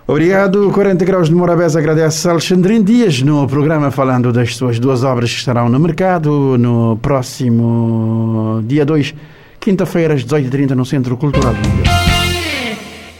Obrigado. 0.08 0.72
40 0.72 1.06
Graus 1.06 1.30
de 1.30 1.36
Morabeza 1.36 1.80
agradece 1.80 2.28
a 2.30 2.36
Dias 2.84 3.22
no 3.22 3.48
programa 3.48 3.92
falando 3.92 4.34
das 4.34 4.56
suas 4.56 4.80
duas 4.80 5.04
obras 5.04 5.32
que 5.32 5.38
estarão 5.38 5.70
no 5.70 5.80
mercado 5.80 6.58
no 6.58 6.98
próximo 6.98 8.62
dia 8.66 8.86
2, 8.86 9.14
quinta-feira, 9.60 10.16
às 10.16 10.26
18h30, 10.26 10.72
no 10.72 10.86
Centro 10.86 11.16
Cultural 11.16 11.54
do 11.54 11.70
Mundial. 11.70 12.11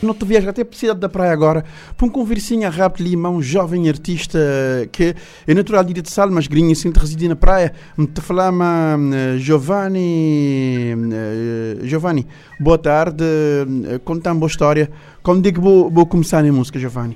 Não 0.02 0.16
te 0.16 0.26
viajas 0.26 0.50
até 0.50 0.64
a 0.64 0.66
cidade 0.72 1.00
da 1.00 1.08
praia 1.08 1.32
agora 1.32 1.64
para 1.96 2.08
um 2.08 2.10
conversinha 2.10 2.70
rápido 2.70 3.08
Lima, 3.08 3.30
um 3.30 3.42
jovem 3.42 3.88
artista 3.88 4.40
que 4.92 5.16
é 5.48 5.54
natural 5.54 5.84
de 5.84 6.10
Sal, 6.10 6.32
mas 6.32 6.48
grinha 6.48 6.72
assim, 6.72 6.92
reside 6.92 7.28
na 7.28 7.36
praia. 7.36 7.72
Me 7.96 8.08
te 8.08 8.20
falama 8.20 8.98
Giovanni. 9.38 10.96
Uh, 10.96 11.86
Giovanni, 11.86 12.28
boa 12.60 12.80
tarde. 12.80 13.24
Uh, 13.24 14.00
conta 14.00 14.34
boa 14.34 14.48
história. 14.48 14.90
Como 15.22 15.40
digo, 15.40 15.62
vou, 15.62 15.90
vou 15.92 16.08
começar 16.08 16.44
a 16.44 16.52
música, 16.52 16.80
Giovanni. 16.80 17.16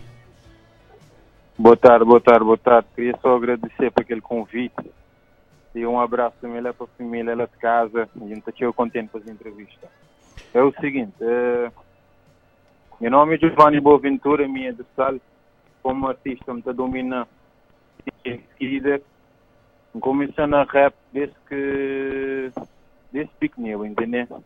Boa 1.58 1.76
tarde, 1.76 2.06
boa 2.06 2.22
tarde, 2.22 2.46
boa 2.46 2.58
tarde. 2.58 2.88
Queria 2.96 3.18
só 3.20 3.36
agradecer 3.36 3.90
por 3.92 4.02
aquele 4.02 4.22
convite 4.22 4.92
e 5.74 5.86
um 5.88 6.00
abraço 6.00 6.36
também 6.40 6.62
lá 6.62 6.72
para 6.72 6.86
a 6.86 6.98
família 6.98 7.36
lá 7.36 7.46
de 7.46 7.58
casa. 7.60 8.08
A 8.16 8.28
gente 8.28 8.48
está 8.48 8.74
contente 8.74 9.10
com 9.10 9.18
a 9.18 9.32
entrevista. 9.32 9.88
É 10.54 10.62
o 10.62 10.72
seguinte. 10.80 11.14
Uh, 11.20 11.85
meu 13.00 13.12
nome 13.12 13.36
é 13.36 13.38
Giovanni 13.38 13.82
Boaventura, 13.82 14.48
minha 14.48 14.72
de 14.72 14.84
Sal. 14.96 15.20
Como 15.84 16.08
artista, 16.08 16.54
me 16.54 16.62
domina 16.62 17.28
líder. 18.60 19.02
Comecei 20.00 20.46
na 20.46 20.64
rap 20.64 20.96
desde 21.12 21.36
que. 21.48 22.52
desde 23.12 23.34
pequenino, 23.36 23.86
entendeu? 23.86 24.44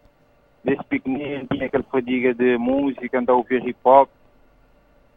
Desde 0.63 0.83
pequenino 0.85 1.47
tinha 1.47 1.67
aquela 1.67 1.83
fadiga 1.83 2.33
de 2.33 2.57
música, 2.57 3.19
andava 3.19 3.37
a 3.37 3.41
ouvir 3.41 3.65
hip 3.67 3.79
hop, 3.83 4.09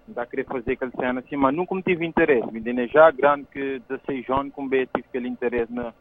andava 0.09 0.27
a 0.27 0.31
querer 0.31 0.45
fazer 0.45 0.73
aquela 0.73 0.93
cena 0.93 1.21
assim, 1.21 1.37
mas 1.37 1.55
nunca 1.55 1.75
me 1.75 1.83
tive 1.83 2.07
interesse, 2.07 2.57
entendeu? 2.57 2.87
Já 2.89 3.11
grande 3.11 3.47
que 3.51 3.83
16 3.89 4.31
anos, 4.31 4.55
como 4.55 4.69
bem 4.69 4.87
tive 4.95 5.07
aquele 5.09 5.29
interesse 5.29 5.73
na, 5.73 5.93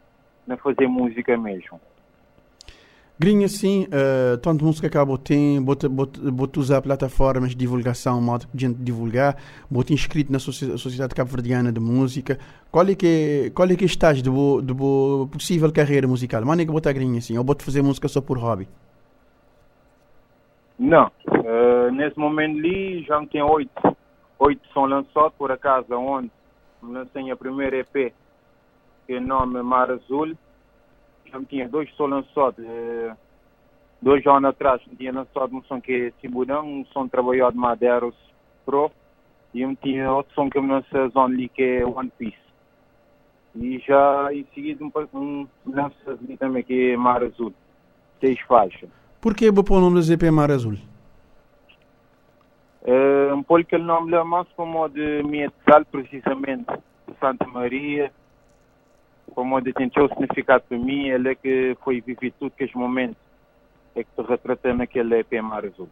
na 0.46 0.56
fazer 0.56 0.86
música 0.86 1.36
mesmo. 1.36 1.80
Grinha, 3.22 3.46
sim, 3.46 3.84
uh, 3.84 4.36
tanto 4.38 4.64
música 4.64 4.90
que 4.90 4.98
a 4.98 5.06
tem, 5.16 5.62
bota, 5.62 5.88
usar 6.58 6.82
plataformas 6.82 7.50
de 7.50 7.56
divulgação, 7.56 8.20
modo 8.20 8.48
de 8.52 8.66
gente 8.66 8.82
divulgar, 8.82 9.36
bota 9.70 9.92
inscrito 9.92 10.32
na 10.32 10.40
Sociedade 10.40 11.14
Cabo-Verdiana 11.14 11.70
de 11.70 11.78
Música. 11.78 12.36
Qual 12.68 12.84
é 12.84 12.96
que, 12.96 13.52
qual 13.54 13.70
é 13.70 13.76
que 13.76 13.84
estás 13.84 14.20
de 14.20 14.28
boa, 14.28 14.60
de 14.60 14.74
boa 14.74 15.28
possível 15.28 15.72
carreira 15.72 16.08
musical? 16.08 16.44
Mano, 16.44 16.62
é 16.62 16.64
que 16.64 16.72
bota 16.72 16.92
grinha, 16.92 17.20
assim, 17.20 17.38
ou 17.38 17.44
bota 17.44 17.64
fazer 17.64 17.80
música 17.80 18.08
só 18.08 18.20
por 18.20 18.36
hobby? 18.38 18.66
Não, 20.76 21.06
uh, 21.28 21.92
nesse 21.92 22.18
momento 22.18 22.58
ali 22.58 23.04
já 23.04 23.24
tem 23.26 23.40
oito, 23.40 23.96
oito 24.40 24.60
são 24.74 24.86
lançados, 24.86 25.32
por 25.38 25.52
acaso, 25.52 25.94
onde 25.94 26.28
lancei 26.82 27.30
a 27.30 27.36
primeira 27.36 27.76
EP, 27.76 28.12
que 29.06 29.12
é 29.14 29.20
nome 29.20 29.62
Mar 29.62 29.92
Azul, 29.92 30.36
já 31.32 31.42
tinha 31.44 31.68
dois 31.68 31.88
só. 32.34 32.52
Eh, 32.58 33.16
dois 34.02 34.26
anos 34.26 34.50
atrás 34.50 34.82
tinha 34.98 35.12
lançado 35.12 35.56
um 35.56 35.62
som 35.64 35.80
que 35.80 35.92
é 35.92 36.10
Tiburão, 36.20 36.66
um 36.66 36.84
som 36.86 37.08
trabalhado 37.08 37.56
Madeiros 37.56 38.14
Pro 38.66 38.90
e 39.54 39.64
um 39.64 39.74
tinha 39.74 40.12
outro 40.12 40.34
som 40.34 40.50
que 40.50 40.58
eu 40.58 40.66
lançei 40.66 41.10
ali 41.14 41.48
que 41.48 41.62
é 41.62 41.86
One 41.86 42.12
Piece. 42.18 42.36
E 43.54 43.78
já 43.80 44.32
em 44.32 44.46
seguida 44.54 44.84
um, 44.84 44.90
um 45.14 45.48
lança 45.66 45.94
ali 46.06 46.36
também 46.36 46.62
que 46.62 46.92
é 46.92 46.96
Mar 46.96 47.22
Azul, 47.22 47.52
seis 48.20 48.40
faixas. 48.40 48.88
Por 49.20 49.34
que 49.34 49.50
vou 49.50 49.62
pôr 49.62 49.78
o 49.78 49.80
nome 49.80 49.96
do 49.96 50.02
ZP 50.02 50.30
Mar 50.30 50.50
Azul? 50.50 50.74
Uh, 52.82 53.34
um 53.34 53.42
pouco 53.44 53.62
aquele 53.62 53.84
nome 53.84 54.10
lá 54.10 54.24
mais 54.24 54.48
como 54.56 54.88
de 54.88 55.22
minha 55.22 55.52
precisamente, 55.92 56.66
de 57.06 57.14
Santa 57.20 57.46
Maria, 57.46 58.10
como 59.34 59.56
onde 59.56 59.72
tem 59.72 59.90
o 59.96 60.08
significado 60.08 60.64
para 60.68 60.78
mim, 60.78 61.08
ele 61.08 61.30
é 61.30 61.34
que 61.34 61.76
foi 61.82 62.00
viver 62.00 62.32
tudo 62.38 62.52
aqueles 62.54 62.74
momentos 62.74 63.16
é 63.94 64.02
que 64.02 64.10
te 64.10 64.22
retratei 64.26 64.72
naquele 64.72 65.20
EP 65.20 65.32
Mar 65.42 65.64
Azul. 65.64 65.88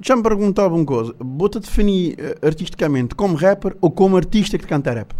Já 0.00 0.16
me 0.16 0.22
perguntava 0.22 0.74
uma 0.74 0.86
coisa, 0.86 1.14
vou-te 1.18 1.60
definir 1.60 2.14
uh, 2.14 2.46
artisticamente 2.46 3.14
como 3.14 3.36
rapper 3.36 3.76
ou 3.80 3.90
como 3.90 4.16
artista 4.16 4.58
que 4.58 4.66
canta 4.66 4.92
rap? 4.92 5.12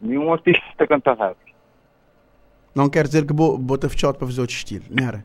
Nenhum 0.00 0.32
artista 0.32 0.62
que 0.76 0.86
canta 0.86 1.12
rap. 1.14 1.36
Não 2.74 2.88
quer 2.88 3.06
dizer 3.06 3.26
que 3.26 3.32
vou-te 3.32 3.88
fechado 3.88 4.18
para 4.18 4.26
fazer 4.26 4.40
outro 4.40 4.56
estilo, 4.56 4.84
não 4.90 5.06
era? 5.06 5.24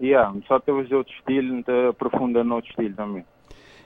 Yeah, 0.00 0.32
só 0.46 0.58
para 0.58 0.74
fazer 0.74 0.94
outro 0.94 1.12
estilo, 1.14 1.64
aprofunda 1.88 2.44
no 2.44 2.56
outro 2.56 2.70
estilo 2.70 2.94
também. 2.94 3.24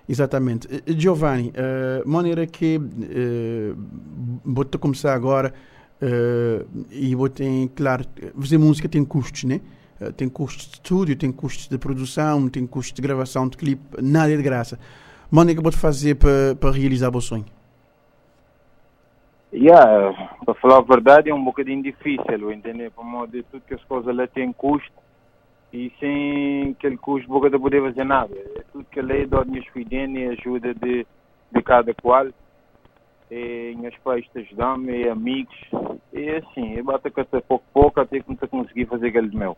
Exatamente. 0.09 0.67
Eh, 0.73 0.93
Giovanni, 0.97 1.51
uh, 1.51 2.09
maneira 2.09 2.47
que 2.47 2.79
uh, 2.79 3.77
vou 4.43 4.65
começar 4.81 5.13
agora 5.13 5.53
uh, 6.01 6.87
e 6.91 7.15
vou 7.15 7.29
ter, 7.29 7.69
claro, 7.77 8.05
fazer 8.41 8.57
música 8.57 8.89
tem 8.89 9.05
custos, 9.05 9.45
né? 9.45 9.61
Uh, 10.01 10.11
tem 10.13 10.29
custos 10.29 10.67
de 10.67 10.75
estúdio, 10.77 11.15
tem 11.15 11.31
custos 11.31 11.69
de 11.69 11.77
produção, 11.77 12.49
tem 12.49 12.67
custos 12.67 12.95
de 12.95 13.03
gravação 13.03 13.49
de 13.49 13.59
clipe, 13.59 13.83
nada 14.03 14.33
é 14.33 14.37
de 14.37 14.43
graça. 14.43 14.79
Maneira 15.31 15.59
que 15.59 15.63
vou 15.63 15.73
fazer 15.73 16.15
para, 16.15 16.71
realizar 16.71 17.15
o 17.15 17.21
sonho? 17.21 17.45
Yeah, 19.53 20.15
para 20.45 20.55
falar 20.55 20.79
a 20.79 20.83
verdade 20.83 21.29
é 21.29 21.35
um 21.35 21.45
bocadinho 21.45 21.83
difícil, 21.83 22.51
entender? 22.51 22.91
Por 22.93 23.05
modo 23.05 23.33
de 23.33 23.43
tudo 23.43 23.63
que 23.67 23.75
as 23.75 23.85
coisas 23.85 24.15
lá 24.15 24.27
têm 24.27 24.53
custo 24.53 24.91
e 25.73 25.93
sem 26.01 26.71
aquele 26.71 26.97
custo 26.97 27.29
boca 27.29 27.51
de 27.51 27.59
poder 27.59 27.83
fazer 27.83 28.05
nada. 28.05 28.35
É 28.35 28.63
tudo 28.73 28.87
que 28.91 29.01
a 29.01 29.03
lei 29.03 29.27
dá 29.27 29.45
minhas 29.45 29.67
filhas 29.67 30.11
e 30.11 30.27
ajuda 30.27 30.75
de, 30.75 31.07
de 31.53 31.63
cada 31.63 31.93
qual. 31.95 32.27
E 33.31 33.77
meus 33.77 33.95
pais 33.99 34.27
te 34.33 34.39
ajudam, 34.39 34.83
e 34.85 35.09
amigos. 35.09 35.55
E 36.13 36.31
assim, 36.31 36.75
eu 36.75 36.85
bato 36.85 37.09
a 37.09 37.41
pouco 37.43 37.65
a 37.71 37.73
pouco 37.73 38.01
até 38.01 38.21
que 38.21 38.29
não 38.29 38.37
conseguir 38.49 38.87
fazer 38.87 39.09
aquele 39.09 39.37
meu. 39.37 39.57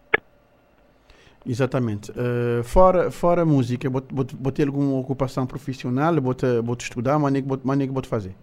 Exatamente. 1.46 2.10
Uh, 2.10 2.62
fora, 2.64 3.10
fora 3.10 3.44
música, 3.44 3.88
vou 3.88 4.52
ter 4.52 4.66
alguma 4.66 4.98
ocupação 4.98 5.46
profissional? 5.46 6.14
Vou 6.20 6.76
estudar? 6.78 7.18
Mas 7.18 7.32
nem 7.32 7.42
que 7.42 7.94
vou 7.94 8.04
fazer? 8.04 8.34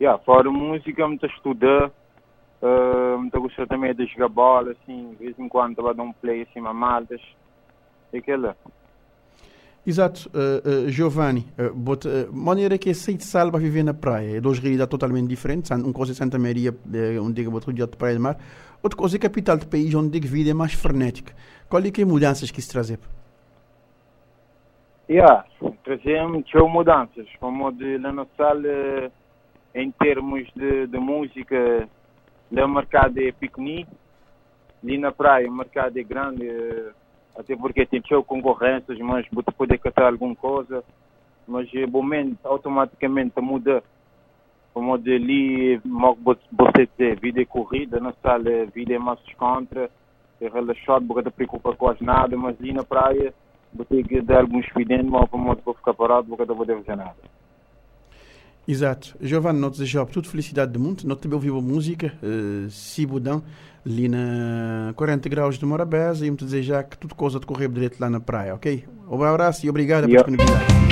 Yeah, 0.00 0.22
fora 0.24 0.50
música, 0.50 1.06
vou 1.06 1.18
estudar 1.22 1.90
Uh, 2.62 3.18
muito 3.18 3.40
gosto 3.40 3.66
também 3.66 3.92
de 3.92 4.06
jogar 4.06 4.28
bola, 4.28 4.70
assim, 4.70 5.10
de 5.18 5.24
vez 5.24 5.38
em 5.38 5.48
quando 5.48 5.72
estava 5.72 5.90
a 5.90 5.92
dar 5.94 6.04
um 6.04 6.12
play 6.12 6.42
assim, 6.42 6.64
a 6.64 6.72
maltas. 6.72 7.20
E 8.12 8.18
aquela. 8.18 8.56
Exato, 9.84 10.30
uh, 10.32 10.86
uh, 10.86 10.88
Giovanni, 10.88 11.44
uh, 11.58 11.74
but, 11.74 12.04
uh, 12.04 12.32
maneira 12.32 12.78
que 12.78 12.90
é 12.90 12.94
sair 12.94 13.16
de 13.16 13.24
sala 13.24 13.50
para 13.50 13.58
viver 13.58 13.82
na 13.82 13.92
praia, 13.92 14.36
é 14.36 14.40
duas 14.40 14.60
realidades 14.60 14.90
totalmente 14.90 15.26
diferentes. 15.26 15.72
Uma 15.72 15.92
coisa 15.92 16.12
é 16.12 16.14
Santa 16.14 16.38
Maria, 16.38 16.72
onde 17.20 17.44
é 17.44 17.48
outro 17.48 17.72
dia 17.72 17.84
de 17.84 17.96
praia 17.96 18.14
de 18.14 18.20
mar, 18.20 18.38
outra 18.80 18.96
coisa 18.96 19.16
é 19.16 19.18
capital 19.18 19.56
do 19.56 19.66
país, 19.66 19.92
onde 19.92 20.16
a 20.16 20.20
vida 20.20 20.50
é 20.50 20.54
mais 20.54 20.72
frenética. 20.72 21.34
Qual 21.68 21.82
é 21.82 21.90
que 21.90 22.02
é 22.02 22.04
mudanças 22.04 22.48
que 22.52 22.60
isso 22.60 22.70
traz? 22.70 22.96
Yeah, 25.10 25.44
trazemos 25.82 26.44
mudanças, 26.70 27.26
como 27.40 27.72
de 27.72 27.98
lá 27.98 28.12
na 28.12 28.26
sala, 28.36 29.10
em 29.74 29.90
termos 29.90 30.48
de, 30.54 30.86
de 30.86 30.98
música, 30.98 31.88
o 32.60 32.68
mercado 32.68 33.18
é 33.18 33.32
pequenino, 33.32 33.88
ali 34.82 34.98
na 34.98 35.10
praia 35.10 35.48
o 35.48 35.52
mercado 35.52 35.98
é 35.98 36.02
grande, 36.02 36.46
até 37.36 37.56
porque 37.56 37.86
tem 37.86 38.02
show 38.06 38.22
concorrências, 38.22 38.98
mas 38.98 39.26
você 39.32 39.50
pode 39.52 39.78
catar 39.78 40.12
alguma 40.12 40.36
coisa, 40.36 40.84
mas 41.48 41.72
o 41.72 41.78
eh, 41.78 41.86
momento 41.86 42.38
automaticamente 42.44 43.40
muda. 43.40 43.82
Como 44.74 44.96
de 44.96 45.14
ali, 45.14 45.80
você 46.50 46.86
tem 46.96 47.14
vida 47.14 47.44
corrida, 47.44 48.00
na 48.00 48.14
sala 48.22 48.64
vida 48.74 48.94
é 48.94 48.98
mais 48.98 49.20
contra, 49.36 49.90
é 50.40 50.48
relaxado, 50.48 51.06
você 51.06 51.22
não 51.22 51.30
preocupa 51.30 51.76
com 51.76 51.94
nada, 52.00 52.36
mas 52.38 52.58
ali 52.58 52.72
na 52.72 52.82
praia, 52.82 53.34
você 53.74 53.96
tem 53.96 54.02
que 54.02 54.22
dar 54.22 54.40
alguns 54.40 54.66
evidentes, 54.74 55.10
mas 55.10 55.28
para 55.60 55.74
ficar 55.74 55.92
parado, 55.92 56.28
você 56.28 56.46
não 56.46 56.56
pode 56.56 56.74
fazer 56.74 56.96
nada. 56.96 57.31
Exato. 58.66 59.16
Giovanni, 59.20 59.58
nós 59.58 59.72
desejamos 59.72 60.12
tudo 60.12 60.28
felicidade 60.28 60.72
do 60.72 60.80
mundo. 60.80 61.02
Nós 61.04 61.18
também 61.18 61.34
ouvimos 61.34 61.62
música, 61.62 62.12
uh, 62.22 62.70
Sibudão, 62.70 63.42
ali 63.84 64.08
na 64.08 64.92
40 64.96 65.28
graus 65.28 65.58
de 65.58 65.66
Morabeza 65.66 66.26
e 66.26 66.30
me 66.30 66.36
desejar 66.36 66.84
que 66.84 66.96
tudo 66.96 67.14
coisa 67.14 67.40
correr 67.40 67.68
direito 67.68 67.98
lá 68.00 68.08
na 68.08 68.20
praia, 68.20 68.54
ok? 68.54 68.84
Um 69.10 69.22
abraço 69.22 69.66
e 69.66 69.70
obrigado 69.70 70.06
pela 70.06 70.14
disponibilidade. 70.14 70.91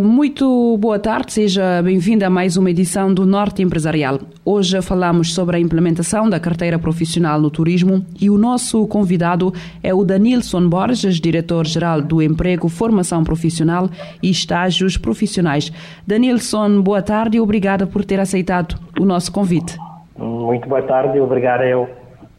Muito 0.00 0.76
boa 0.78 0.98
tarde, 0.98 1.32
seja 1.32 1.82
bem-vindo 1.82 2.24
a 2.24 2.30
mais 2.30 2.56
uma 2.56 2.70
edição 2.70 3.12
do 3.12 3.26
Norte 3.26 3.62
Empresarial. 3.62 4.18
Hoje 4.44 4.80
falamos 4.82 5.34
sobre 5.34 5.56
a 5.56 5.60
implementação 5.60 6.28
da 6.28 6.38
carteira 6.38 6.78
profissional 6.78 7.40
no 7.40 7.50
turismo 7.50 8.04
e 8.20 8.28
o 8.28 8.38
nosso 8.38 8.86
convidado 8.86 9.52
é 9.82 9.92
o 9.94 10.04
Danilson 10.04 10.68
Borges, 10.68 11.16
diretor-geral 11.16 12.02
do 12.02 12.22
Emprego, 12.22 12.68
Formação 12.68 13.24
Profissional 13.24 13.88
e 14.22 14.30
Estágios 14.30 14.96
Profissionais. 14.96 15.72
Danilson, 16.06 16.80
boa 16.82 17.02
tarde 17.02 17.38
e 17.38 17.40
obrigada 17.40 17.86
por 17.86 18.04
ter 18.04 18.20
aceitado 18.20 18.78
o 19.00 19.04
nosso 19.04 19.32
convite. 19.32 19.76
Muito 20.16 20.68
boa 20.68 20.82
tarde 20.82 21.18
obrigado 21.18 21.62
eu 21.62 21.88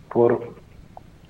por 0.10 0.53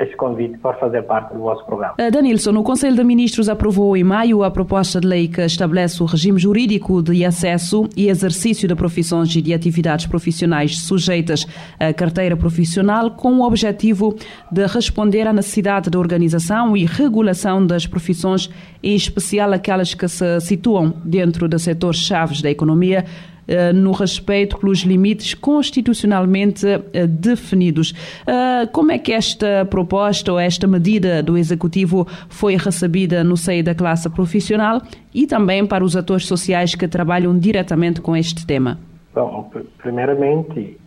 este 0.04 0.16
convite 0.16 0.58
para 0.58 0.78
fazer 0.78 1.04
parte 1.04 1.34
do 1.34 1.40
vosso 1.40 1.66
programa. 1.66 1.96
Uh, 2.00 2.12
Danilson, 2.12 2.52
o 2.52 2.64
Conselho 2.64 2.96
de 2.96 3.04
Ministros 3.04 3.50
aprovou 3.50 3.96
em 3.98 4.04
maio 4.04 4.44
a 4.44 4.52
proposta 4.52 5.00
de 5.00 5.08
lei 5.08 5.28
que 5.28 5.42
estabelece 5.42 6.02
o 6.02 6.06
regime 6.06 6.40
jurídico 6.40 7.02
de 7.02 7.26
acesso 7.26 7.88
e 7.96 8.10
exercício 8.10 8.68
de 8.68 8.76
profissões 8.76 9.36
e 9.36 9.42
de 9.42 9.54
atividades 9.54 10.06
profissionais 10.06 10.80
sujeitas 10.80 11.46
à 11.80 11.94
carteira 11.94 12.36
profissional 12.36 13.12
com 13.12 13.40
o 13.40 13.46
objetivo 13.46 14.16
de 14.52 14.66
responder 14.66 15.28
à 15.28 15.34
necessidade 15.34 15.90
de 15.90 15.98
organização 15.98 16.76
e 16.76 16.86
regulação 16.86 17.66
das 17.66 17.88
profissões, 17.88 18.50
em 18.82 18.96
especial 18.96 19.54
aquelas 19.54 19.94
que 19.94 20.08
se 20.08 20.40
situam 20.42 20.94
dentro 21.04 21.48
de 21.48 21.58
setores 21.60 22.00
chaves 22.00 22.42
da 22.42 22.50
economia, 22.50 23.06
eh, 23.06 23.33
no 23.74 23.92
respeito 23.92 24.58
pelos 24.58 24.80
limites 24.80 25.34
constitucionalmente 25.34 26.66
eh, 26.94 27.08
definidos. 27.08 27.94
Eh, 28.26 28.68
como 28.68 28.92
é 28.92 28.98
que 28.98 29.12
esta 29.12 29.66
proposta 29.70 30.32
ou 30.32 30.40
esta 30.40 30.68
medida 30.68 31.22
do 31.22 31.38
Executivo 31.38 32.08
foi 32.30 32.56
recebida 32.56 33.24
no 33.24 33.36
seio 33.36 33.64
da 33.64 33.76
classe 33.76 34.10
profissional 34.10 34.82
e 35.14 35.28
também 35.28 35.66
para 35.66 35.84
os 35.84 35.96
atores 35.96 36.26
sociais 36.26 36.76
que 36.76 36.88
trabalham 36.88 37.38
diretamente 37.38 38.02
com 38.02 38.16
este 38.16 38.46
tema? 38.46 38.80
Bom, 39.14 39.52
primeiramente, 39.78 40.78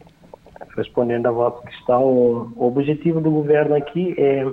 respondendo 0.77 1.27
à 1.27 1.31
vossa 1.31 1.63
questão, 1.67 2.03
o 2.57 2.67
objetivo 2.67 3.21
do 3.21 3.31
governo 3.31 3.77
aqui 3.77 4.15
é, 4.19 4.47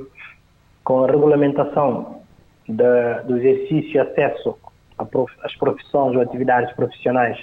com 0.84 1.04
a 1.04 1.08
regulamentação 1.08 2.18
da, 2.68 3.22
do 3.22 3.38
exercício 3.38 3.96
e 3.96 4.00
acesso 4.00 4.58
às 5.44 5.56
profissões 5.56 6.16
ou 6.16 6.22
atividades 6.22 6.74
profissionais 6.76 7.38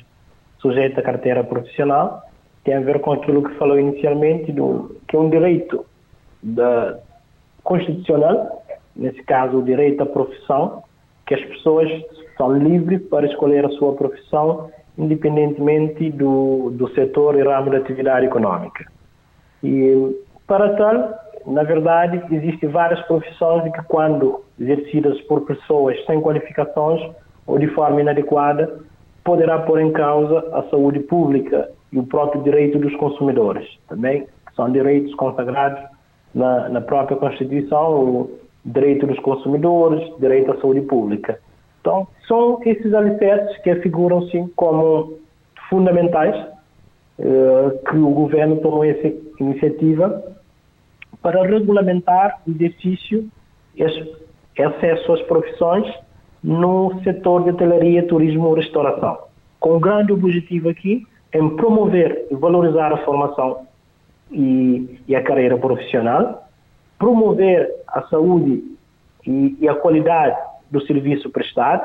sujeito 0.61 0.99
à 0.99 1.03
carteira 1.03 1.43
profissional, 1.43 2.23
tem 2.65 2.75
a 2.75 2.81
ver 2.81 3.01
com 3.01 3.13
aquilo 3.13 3.43
que 3.43 3.55
falou 3.57 3.79
inicialmente, 3.79 4.53
do, 4.53 4.97
que 5.09 5.17
é 5.17 5.19
um 5.19 5.31
direito 5.31 5.85
da, 6.43 6.99
constitucional, 7.63 8.63
nesse 8.95 9.23
caso 9.23 9.59
o 9.59 9.63
direito 9.63 10.03
à 10.03 10.07
profissão, 10.07 10.83
que 11.27 11.35
as 11.35 11.45
pessoas 11.45 11.89
são 12.37 12.57
livres 12.57 13.03
para 13.09 13.27
escolher 13.27 13.65
a 13.65 13.71
sua 13.71 13.95
profissão, 13.95 14.71
independentemente 14.99 16.11
do, 16.11 16.71
do 16.71 16.89
setor 16.95 17.37
e 17.37 17.43
ramo 17.43 17.71
de 17.71 17.77
atividade 17.77 18.27
econômica. 18.27 18.85
E, 19.63 20.17
para 20.47 20.75
tal, 20.77 21.15
na 21.47 21.63
verdade, 21.63 22.23
existem 22.35 22.69
várias 22.69 23.01
profissões 23.07 23.71
que, 23.73 23.83
quando 23.85 24.43
exercidas 24.59 25.21
por 25.23 25.43
pessoas 25.43 25.97
sem 26.07 26.21
qualificações 26.21 27.01
ou 27.47 27.59
de 27.59 27.69
forma 27.69 28.01
inadequada, 28.01 28.81
poderá 29.25 29.59
pôr 29.61 29.81
em 29.81 29.93
causa 29.93 30.39
a 30.53 30.63
saúde 30.71 31.01
pública 31.01 31.71
e 31.93 31.99
o 31.99 32.07
próprio 32.07 32.43
direito 32.43 32.79
dos 32.79 32.95
consumidores, 32.97 33.67
também, 33.89 34.27
são 34.55 34.71
direitos 34.71 35.15
consagrados 35.15 35.81
na, 36.35 36.69
na 36.69 36.81
própria 36.81 37.17
Constituição, 37.17 38.05
o 38.05 38.41
direito 38.65 39.07
dos 39.07 39.19
consumidores, 39.21 40.03
direito 40.19 40.53
à 40.53 40.61
saúde 40.61 40.83
pública. 40.83 41.39
Então, 41.81 42.07
são 42.29 42.61
esses 42.65 42.93
alicerces 42.93 43.57
que 43.63 43.71
afiguram-se 43.71 44.47
como 44.55 45.19
fundamentais 45.69 46.37
eh, 47.19 47.79
que 47.89 47.97
o 47.97 48.11
governo 48.11 48.57
tomou 48.57 48.85
essa 48.85 49.13
iniciativa 49.39 50.23
para 51.23 51.43
regulamentar 51.43 52.41
o 52.47 52.51
exercício 52.51 53.29
e 53.77 54.63
acesso 54.63 55.13
às 55.13 55.23
profissões 55.23 55.87
no 56.43 57.01
setor 57.03 57.45
de 57.45 57.51
hotelaria, 57.51 58.07
turismo 58.07 58.57
e 58.57 58.61
restauração. 58.61 59.19
Com 59.59 59.77
o 59.77 59.81
grande 59.81 60.13
objetivo 60.13 60.69
aqui 60.69 61.07
em 61.33 61.57
promover 61.57 62.27
e 62.31 62.35
valorizar 62.35 62.93
a 62.93 62.99
formação 63.05 63.67
e, 64.31 64.99
e 65.07 65.15
a 65.15 65.23
carreira 65.23 65.57
profissional, 65.57 66.49
promover 66.99 67.71
a 67.89 68.03
saúde 68.03 68.65
e, 69.27 69.57
e 69.61 69.69
a 69.69 69.75
qualidade 69.75 70.37
do 70.71 70.81
serviço 70.87 71.31
prestado, 71.31 71.85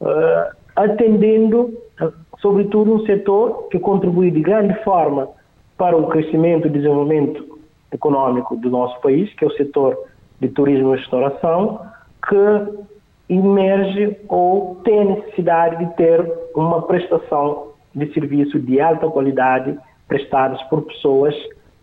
uh, 0.00 0.56
atendendo, 0.74 1.74
uh, 2.00 2.12
sobretudo, 2.38 2.94
um 2.94 3.06
setor 3.06 3.68
que 3.68 3.78
contribui 3.78 4.30
de 4.30 4.40
grande 4.40 4.74
forma 4.82 5.28
para 5.76 5.96
o 5.96 6.08
crescimento 6.08 6.66
e 6.66 6.70
desenvolvimento 6.70 7.58
econômico 7.92 8.56
do 8.56 8.70
nosso 8.70 9.00
país, 9.00 9.32
que 9.34 9.44
é 9.44 9.48
o 9.48 9.52
setor 9.52 9.98
de 10.40 10.48
turismo 10.48 10.94
e 10.94 10.98
restauração, 10.98 11.80
que 12.28 12.89
emerge 13.30 14.16
ou 14.28 14.80
tem 14.82 15.04
necessidade 15.04 15.84
de 15.84 15.94
ter 15.94 16.20
uma 16.54 16.82
prestação 16.82 17.68
de 17.94 18.12
serviço 18.12 18.58
de 18.58 18.80
alta 18.80 19.08
qualidade 19.08 19.78
prestados 20.08 20.60
por 20.64 20.82
pessoas 20.82 21.34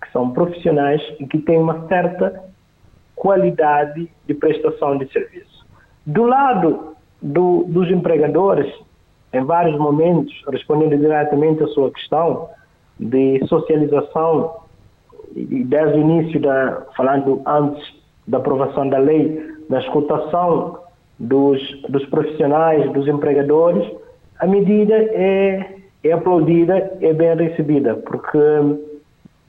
que 0.01 0.11
são 0.11 0.31
profissionais 0.31 1.01
e 1.19 1.25
que 1.25 1.37
têm 1.39 1.57
uma 1.57 1.87
certa 1.87 2.43
qualidade 3.15 4.11
de 4.27 4.33
prestação 4.33 4.97
de 4.97 5.11
serviço. 5.11 5.65
Do 6.05 6.25
lado 6.25 6.95
do, 7.21 7.63
dos 7.63 7.89
empregadores, 7.89 8.71
em 9.33 9.43
vários 9.43 9.77
momentos, 9.79 10.33
respondendo 10.51 10.97
diretamente 10.97 11.63
à 11.63 11.67
sua 11.67 11.91
questão 11.91 12.49
de 12.99 13.39
socialização, 13.47 14.57
e 15.35 15.63
desde 15.63 15.97
o 15.97 16.01
início, 16.01 16.39
da, 16.41 16.85
falando 16.95 17.41
antes 17.45 17.83
da 18.27 18.37
aprovação 18.37 18.89
da 18.89 18.97
lei, 18.97 19.55
da 19.69 19.79
escutação 19.79 20.86
dos, 21.19 21.59
dos 21.89 22.05
profissionais, 22.07 22.91
dos 22.93 23.07
empregadores, 23.07 23.87
a 24.39 24.45
medida 24.45 24.93
é, 24.93 25.75
é 26.03 26.11
aplaudida, 26.11 26.97
é 27.01 27.13
bem 27.13 27.35
recebida, 27.35 27.95
porque 27.95 28.39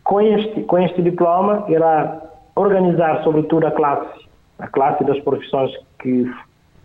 com 0.04 0.20
este, 0.20 0.62
com 0.62 0.78
este 0.78 1.02
diploma 1.02 1.66
irá 1.68 2.22
organizar 2.57 3.22
sobretudo 3.22 3.66
a 3.66 3.70
classe, 3.70 4.26
a 4.59 4.66
classe 4.66 5.04
das 5.04 5.20
profissões 5.20 5.70
que 6.00 6.31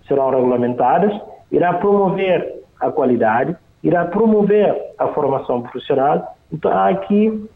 serão 0.07 0.29
regulamentadas, 0.29 1.13
irá 1.51 1.73
promover 1.73 2.61
a 2.79 2.91
qualidade, 2.91 3.55
irá 3.81 4.05
promover 4.05 4.75
a 4.97 5.07
formação 5.09 5.61
profissional. 5.61 6.35
Então 6.51 6.71
há 6.71 6.89
aqui 6.89 7.47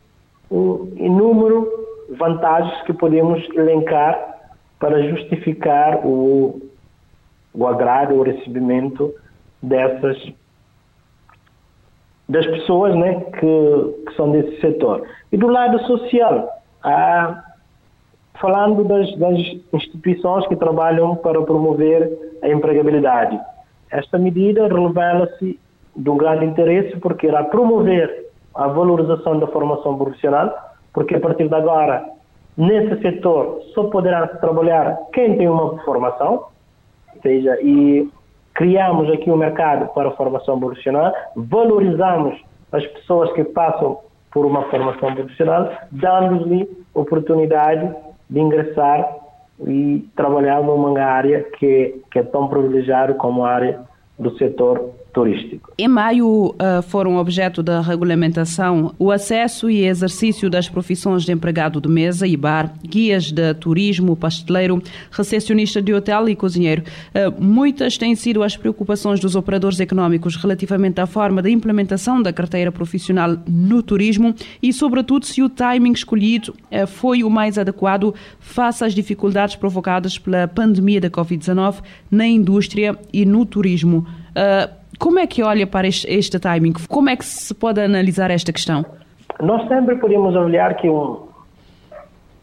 um 0.49 0.93
inúmero 0.95 1.67
vantagens 2.17 2.81
que 2.83 2.93
podemos 2.93 3.45
elencar 3.53 4.37
para 4.79 5.01
justificar 5.09 6.05
o, 6.05 6.61
o 7.57 7.67
agrado, 7.67 8.13
o 8.13 8.21
recebimento 8.21 9.13
dessas 9.61 10.17
das 12.29 12.45
pessoas 12.45 12.93
né, 12.93 13.21
que, 13.39 14.03
que 14.05 14.15
são 14.15 14.31
desse 14.31 14.59
setor. 14.59 15.07
E 15.31 15.37
do 15.37 15.47
lado 15.47 15.79
social, 15.85 16.49
ah, 16.83 17.41
falando 18.39 18.83
das, 18.83 19.17
das 19.17 19.37
instituições 19.73 20.45
que 20.47 20.55
trabalham 20.57 21.15
para 21.15 21.41
promover 21.41 22.37
a 22.43 22.49
empregabilidade. 22.49 23.39
Esta 23.89 24.17
medida 24.17 24.67
revela-se 24.67 25.57
de 25.95 26.09
um 26.09 26.17
grande 26.17 26.45
interesse 26.45 26.97
porque 26.97 27.27
irá 27.27 27.45
promover 27.45 28.27
a 28.53 28.67
valorização 28.67 29.39
da 29.39 29.47
formação 29.47 29.97
profissional, 29.97 30.53
porque 30.93 31.15
a 31.15 31.19
partir 31.19 31.47
de 31.47 31.55
agora, 31.55 32.05
nesse 32.57 33.01
setor, 33.01 33.61
só 33.73 33.85
poderá 33.85 34.27
trabalhar 34.27 34.97
quem 35.13 35.37
tem 35.37 35.47
uma 35.47 35.77
formação, 35.83 36.47
seja, 37.21 37.57
e 37.61 38.09
criamos 38.53 39.11
aqui 39.11 39.29
um 39.29 39.37
mercado 39.37 39.87
para 39.93 40.09
a 40.09 40.13
formação 40.13 40.59
profissional, 40.59 41.13
valorizamos 41.35 42.39
as 42.71 42.85
pessoas 42.87 43.31
que 43.33 43.43
passam 43.43 43.99
por 44.31 44.45
uma 44.45 44.63
formação 44.63 45.13
profissional, 45.13 45.71
dando-lhe 45.91 46.67
oportunidade 46.93 47.93
de 48.29 48.39
ingressar 48.39 49.15
e 49.65 50.07
trabalhar 50.15 50.61
numa 50.61 50.99
área 50.99 51.43
que, 51.57 52.01
que 52.11 52.19
é 52.19 52.23
tão 52.23 52.47
privilegiada 52.47 53.13
como 53.13 53.45
a 53.45 53.49
área 53.51 53.79
do 54.17 54.35
setor 54.37 54.91
turístico. 55.17 55.73
Em 55.79 55.87
maio 55.87 56.27
uh, 56.27 56.81
foram 56.83 57.17
objeto 57.17 57.63
da 57.63 57.81
regulamentação 57.81 58.93
o 58.99 59.09
acesso 59.09 59.67
e 59.67 59.83
exercício 59.83 60.47
das 60.47 60.69
profissões 60.69 61.23
de 61.23 61.31
empregado 61.31 61.81
de 61.81 61.89
mesa 61.89 62.27
e 62.27 62.37
bar, 62.37 62.71
guias 62.83 63.31
de 63.31 63.51
turismo, 63.55 64.15
pasteleiro, 64.15 64.79
recepcionista 65.09 65.81
de 65.81 65.91
hotel 65.91 66.29
e 66.29 66.35
cozinheiro. 66.35 66.83
Uh, 67.15 67.43
muitas 67.43 67.97
têm 67.97 68.13
sido 68.13 68.43
as 68.43 68.55
preocupações 68.55 69.19
dos 69.19 69.35
operadores 69.35 69.79
económicos 69.79 70.35
relativamente 70.35 71.01
à 71.01 71.07
forma 71.07 71.41
da 71.41 71.49
implementação 71.49 72.21
da 72.21 72.31
carteira 72.31 72.71
profissional 72.71 73.37
no 73.47 73.81
turismo 73.81 74.35
e, 74.61 74.71
sobretudo, 74.71 75.25
se 75.25 75.41
o 75.41 75.49
timing 75.49 75.93
escolhido 75.93 76.53
uh, 76.71 76.85
foi 76.85 77.23
o 77.23 77.29
mais 77.29 77.57
adequado 77.57 78.13
face 78.39 78.85
às 78.85 78.93
dificuldades 78.93 79.55
provocadas 79.55 80.19
pela 80.19 80.47
pandemia 80.47 81.01
da 81.01 81.09
Covid-19 81.09 81.81
na 82.11 82.27
indústria 82.27 82.95
e 83.11 83.25
no 83.25 83.47
turismo. 83.47 84.05
Uh, 84.37 84.76
como 84.99 85.19
é 85.19 85.27
que 85.27 85.43
olha 85.43 85.67
para 85.67 85.87
este, 85.87 86.07
este, 86.11 86.39
timing? 86.39 86.73
Como 86.89 87.09
é 87.09 87.15
que 87.15 87.25
se 87.25 87.53
pode 87.53 87.79
analisar 87.81 88.31
esta 88.31 88.51
questão? 88.51 88.85
Nós 89.39 89.67
sempre 89.67 89.95
podemos 89.97 90.35
olhar 90.35 90.75
que 90.75 90.89
um, 90.89 91.27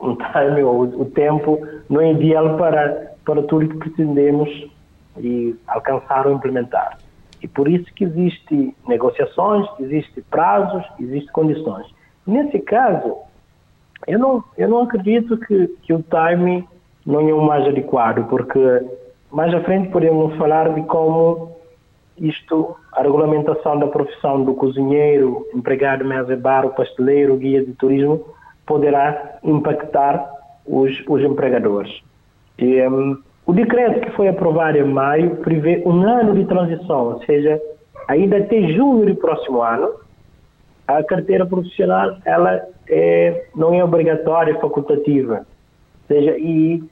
um 0.00 0.14
timing 0.16 0.62
ou 0.62 0.83
o 0.83 1.04
tempo 1.07 1.59
não 1.88 2.00
é 2.00 2.12
ideal 2.12 2.57
para, 2.57 3.12
para 3.24 3.42
tudo 3.42 3.68
que 3.68 3.76
pretendemos 3.78 4.48
e 5.18 5.54
alcançar 5.66 6.26
ou 6.26 6.35
implementar. 6.35 6.98
E 7.42 7.48
por 7.48 7.68
isso 7.68 7.85
que 7.94 8.04
existem 8.04 8.74
negociações, 8.87 9.66
existem 9.80 10.24
prazos, 10.30 10.85
existem 10.98 11.33
condições. 11.33 11.87
Nesse 12.26 12.59
caso, 12.61 13.16
eu 14.07 14.18
não, 14.18 14.44
eu 14.57 14.68
não 14.68 14.83
acredito 14.83 15.37
que, 15.38 15.68
que 15.83 15.92
o 15.92 16.02
timing 16.02 16.66
não 17.04 17.28
é 17.28 17.35
o 17.35 17.42
mais 17.42 17.66
adequado, 17.66 18.26
porque 18.28 18.59
mais 19.30 19.52
à 19.52 19.61
frente 19.61 19.90
podemos 19.90 20.35
falar 20.37 20.72
de 20.72 20.83
como 20.83 21.54
isto, 22.18 22.77
a 22.92 23.03
regulamentação 23.03 23.79
da 23.79 23.87
profissão 23.87 24.44
do 24.44 24.55
cozinheiro, 24.55 25.46
empregado 25.55 26.05
mesa 26.05 26.37
bar, 26.37 26.64
o 26.64 26.70
pasteleiro, 26.70 27.37
guia 27.37 27.64
de 27.64 27.72
turismo, 27.72 28.24
poderá 28.66 29.38
impactar 29.42 30.31
os, 30.66 30.92
os 31.09 31.22
empregadores. 31.22 32.03
E, 32.59 32.87
um, 32.87 33.18
o 33.46 33.53
decreto 33.53 34.00
que 34.00 34.11
foi 34.12 34.29
aprovado 34.29 34.79
em 34.79 34.85
maio 34.85 35.37
prevê 35.37 35.83
um 35.85 36.03
ano 36.03 36.35
de 36.35 36.46
transição, 36.46 37.12
ou 37.12 37.24
seja, 37.24 37.61
ainda 38.09 38.38
até 38.38 38.62
junho 38.68 39.07
do 39.07 39.16
próximo 39.16 39.61
ano, 39.61 39.90
a 40.87 41.03
carteira 41.03 41.44
profissional 41.44 42.16
ela 42.24 42.62
é, 42.88 43.46
não 43.55 43.74
é 43.74 43.85
obrigatória, 43.85 44.53
é 44.53 44.61
facultativa. 44.61 45.46
Ou 46.09 46.16
seja, 46.16 46.37
e 46.38 46.83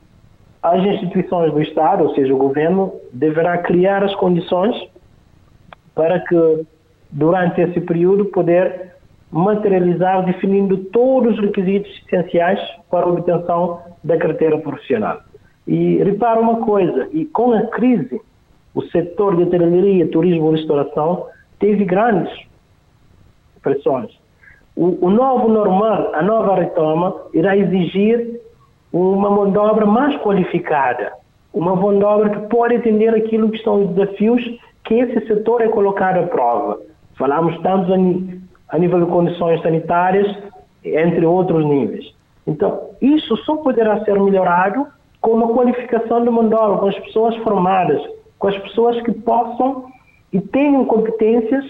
as 0.63 0.83
instituições 0.85 1.53
do 1.53 1.61
Estado, 1.61 2.05
ou 2.05 2.15
seja, 2.15 2.33
o 2.33 2.39
governo, 2.39 2.93
deverá 3.13 3.59
criar 3.59 4.03
as 4.05 4.15
condições 4.15 4.75
para 5.94 6.20
que, 6.20 6.66
durante 7.11 7.61
esse 7.61 7.81
período, 7.81 8.26
poder 8.26 8.92
materializar 9.31 10.24
definindo 10.24 10.76
todos 10.76 11.35
os 11.35 11.40
requisitos 11.40 11.90
essenciais 12.07 12.61
para 12.90 13.07
a 13.07 13.09
obtenção 13.09 13.81
da 14.05 14.16
carteira 14.18 14.59
profissional. 14.59 15.20
E 15.66 15.96
repara 15.98 16.40
uma 16.40 16.61
coisa, 16.61 17.09
e 17.12 17.24
com 17.24 17.52
a 17.52 17.62
crise, 17.68 18.20
o 18.74 18.83
setor 18.83 19.37
de 19.37 19.44
hotelaria, 19.44 20.09
turismo 20.09 20.50
e 20.50 20.59
restauração 20.59 21.26
teve 21.59 21.85
grandes 21.85 22.33
pressões. 23.62 24.11
O, 24.74 25.07
o 25.07 25.11
novo 25.11 25.48
normal, 25.48 26.14
a 26.14 26.22
nova 26.22 26.57
retoma, 26.57 27.14
irá 27.33 27.57
exigir 27.57 28.40
uma 28.92 29.31
mão 29.31 29.50
de 29.50 29.59
obra 29.59 29.87
mais 29.87 30.16
qualificada, 30.20 31.12
uma 31.53 31.77
mão 31.77 31.99
de 31.99 32.05
obra 32.05 32.31
que 32.31 32.49
pode 32.49 32.77
atender 32.77 33.15
aquilo 33.15 33.51
que 33.51 33.62
são 33.62 33.85
os 33.85 33.95
desafios 33.95 34.43
que 34.85 34.95
esse 34.95 35.27
setor 35.27 35.62
é 35.62 35.69
colocado 35.69 36.19
à 36.19 36.27
prova. 36.27 36.81
Falamos 37.17 37.57
tanto 37.62 37.93
a 38.69 38.79
nível 38.79 39.05
de 39.05 39.11
condições 39.11 39.61
sanitárias, 39.62 40.27
entre 40.85 41.25
outros 41.25 41.65
níveis. 41.65 42.12
Então, 42.47 42.91
isso 43.01 43.37
só 43.38 43.57
poderá 43.57 44.05
ser 44.05 44.21
melhorado 44.21 44.87
com 45.21 45.33
uma 45.33 45.49
qualificação 45.55 46.25
de 46.25 46.31
mão 46.31 46.49
de 46.49 46.55
obra, 46.55 46.79
com 46.79 46.88
as 46.88 46.99
pessoas 46.99 47.37
formadas, 47.37 48.03
com 48.38 48.49
as 48.49 48.59
pessoas 48.59 49.01
que 49.03 49.12
possam 49.12 49.85
e 50.33 50.41
tenham 50.41 50.85
competências 50.85 51.65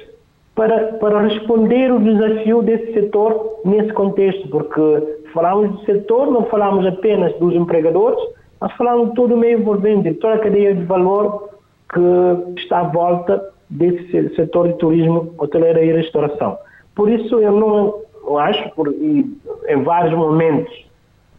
para, 0.55 0.95
para 0.95 1.21
responder 1.21 1.93
o 1.93 1.99
desafio 1.99 2.63
desse 2.63 2.95
setor 2.95 3.61
nesse 3.65 3.93
contexto, 3.93 4.49
porque 4.49 5.21
falamos 5.33 5.73
do 5.73 5.85
setor, 5.85 6.31
não 6.31 6.45
falamos 6.45 6.87
apenas 6.87 7.33
dos 7.39 7.55
empregadores, 7.55 8.23
mas 8.63 8.73
falamos 8.75 9.13
todo 9.15 9.35
o 9.35 9.37
meio 9.37 9.59
envolvente, 9.59 10.15
toda 10.15 10.35
a 10.35 10.39
cadeia 10.39 10.73
de 10.73 10.85
valor 10.85 11.49
que 11.93 12.61
está 12.61 12.79
à 12.79 12.85
volta 12.85 13.51
desse 13.69 14.37
setor 14.37 14.69
de 14.69 14.75
turismo, 14.75 15.35
hoteleira 15.37 15.83
e 15.85 15.91
restauração. 15.91 16.57
Por 16.95 17.11
isso, 17.11 17.41
eu 17.41 17.51
não 17.51 17.95
eu 18.25 18.39
acho, 18.39 18.71
por, 18.77 18.87
e, 18.93 19.29
em 19.67 19.83
vários 19.83 20.17
momentos 20.17 20.73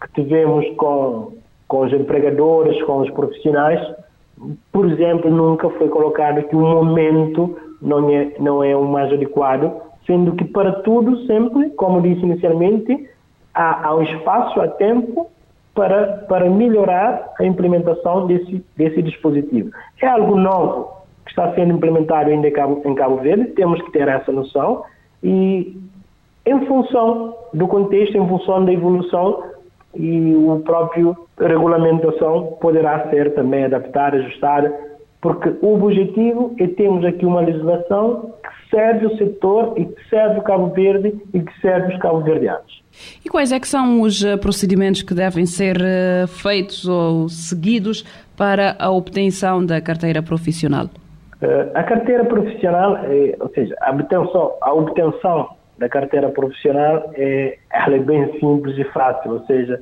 que 0.01 0.21
tivemos 0.21 0.69
com, 0.75 1.31
com 1.69 1.85
os 1.85 1.93
empregadores, 1.93 2.83
com 2.83 2.97
os 2.97 3.09
profissionais, 3.11 3.79
por 4.73 4.91
exemplo, 4.91 5.31
nunca 5.31 5.69
foi 5.69 5.87
colocado 5.87 6.43
que 6.43 6.55
o 6.57 6.59
momento 6.59 7.57
não 7.81 8.09
é, 8.09 8.33
não 8.37 8.61
é 8.61 8.75
o 8.75 8.83
mais 8.83 9.13
adequado, 9.13 9.71
sendo 10.05 10.33
que 10.33 10.43
para 10.43 10.73
tudo 10.81 11.25
sempre, 11.25 11.69
como 11.69 12.01
disse 12.01 12.21
inicialmente, 12.21 13.09
há, 13.53 13.87
há 13.87 13.95
um 13.95 14.01
espaço, 14.01 14.59
há 14.59 14.67
tempo 14.67 15.31
para, 15.73 16.25
para 16.27 16.49
melhorar 16.49 17.33
a 17.39 17.45
implementação 17.45 18.27
desse, 18.27 18.63
desse 18.77 19.01
dispositivo. 19.01 19.71
É 20.01 20.07
algo 20.07 20.35
novo 20.35 20.91
que 21.25 21.31
está 21.31 21.53
sendo 21.53 21.73
implementado 21.73 22.29
ainda 22.29 22.47
em 22.47 22.51
Cabo, 22.51 22.81
em 22.85 22.95
Cabo 22.95 23.17
Verde, 23.17 23.51
temos 23.51 23.81
que 23.81 23.91
ter 23.91 24.07
essa 24.07 24.31
noção 24.31 24.83
e 25.23 25.77
em 26.45 26.65
função 26.65 27.35
do 27.53 27.67
contexto, 27.67 28.17
em 28.17 28.27
função 28.27 28.65
da 28.65 28.73
evolução 28.73 29.43
e 29.95 30.35
o 30.35 30.59
próprio 30.65 31.15
regulamentação 31.39 32.57
poderá 32.59 33.09
ser 33.09 33.33
também 33.33 33.65
adaptada, 33.65 34.17
ajustada, 34.17 34.73
porque 35.23 35.55
o 35.61 35.75
objetivo 35.75 36.53
é 36.59 36.67
termos 36.67 37.05
aqui 37.05 37.25
uma 37.25 37.39
legislação 37.39 38.33
que 38.43 38.69
serve 38.69 39.05
o 39.05 39.17
setor 39.17 39.73
e 39.77 39.85
que 39.85 40.09
serve 40.09 40.39
o 40.39 40.41
Cabo 40.41 40.67
Verde 40.73 41.15
e 41.33 41.39
que 41.39 41.61
serve 41.61 41.93
os 41.93 42.01
cabo-verdianos. 42.01 42.83
E 43.23 43.29
quais 43.29 43.53
é 43.53 43.59
que 43.59 43.67
são 43.67 44.01
os 44.01 44.21
eh, 44.21 44.35
procedimentos 44.35 45.01
que 45.01 45.13
devem 45.13 45.45
ser 45.45 45.77
eh, 45.81 46.25
feitos 46.27 46.85
ou 46.85 47.29
seguidos 47.29 48.03
para 48.35 48.75
a 48.77 48.91
obtenção 48.91 49.65
da 49.65 49.79
carteira 49.79 50.21
profissional? 50.21 50.89
Eh, 51.41 51.71
a 51.73 51.83
carteira 51.83 52.25
profissional, 52.25 52.97
é, 53.05 53.37
ou 53.39 53.49
seja, 53.55 53.73
a 53.79 53.91
obtenção, 53.91 54.51
a 54.61 54.73
obtenção 54.73 55.49
da 55.77 55.87
carteira 55.87 56.27
profissional 56.29 57.11
é, 57.15 57.57
ela 57.71 57.95
é 57.95 57.99
bem 57.99 58.29
simples 58.41 58.77
e 58.77 58.83
fácil, 58.91 59.31
ou 59.31 59.45
seja, 59.45 59.79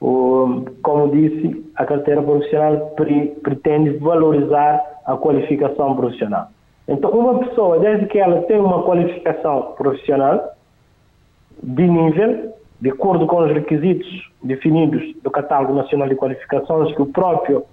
como 0.00 1.08
disse, 1.10 1.64
a 1.74 1.84
carteira 1.84 2.22
profissional 2.22 2.92
pre, 2.96 3.36
pretende 3.42 3.90
valorizar 3.98 4.80
a 5.04 5.16
qualificação 5.16 5.96
profissional. 5.96 6.48
Então, 6.86 7.10
uma 7.10 7.38
pessoa, 7.40 7.78
desde 7.78 8.06
que 8.06 8.18
ela 8.18 8.42
tem 8.42 8.58
uma 8.58 8.82
qualificação 8.82 9.74
profissional, 9.76 10.54
de 11.62 11.86
nível, 11.86 12.54
de 12.80 12.90
acordo 12.90 13.26
com 13.26 13.44
os 13.44 13.52
requisitos 13.52 14.30
definidos 14.42 15.02
do 15.22 15.30
Catálogo 15.30 15.74
Nacional 15.74 16.08
de 16.08 16.14
Qualificações 16.14 16.94
que 16.94 17.02
o 17.02 17.06
próprio 17.06 17.64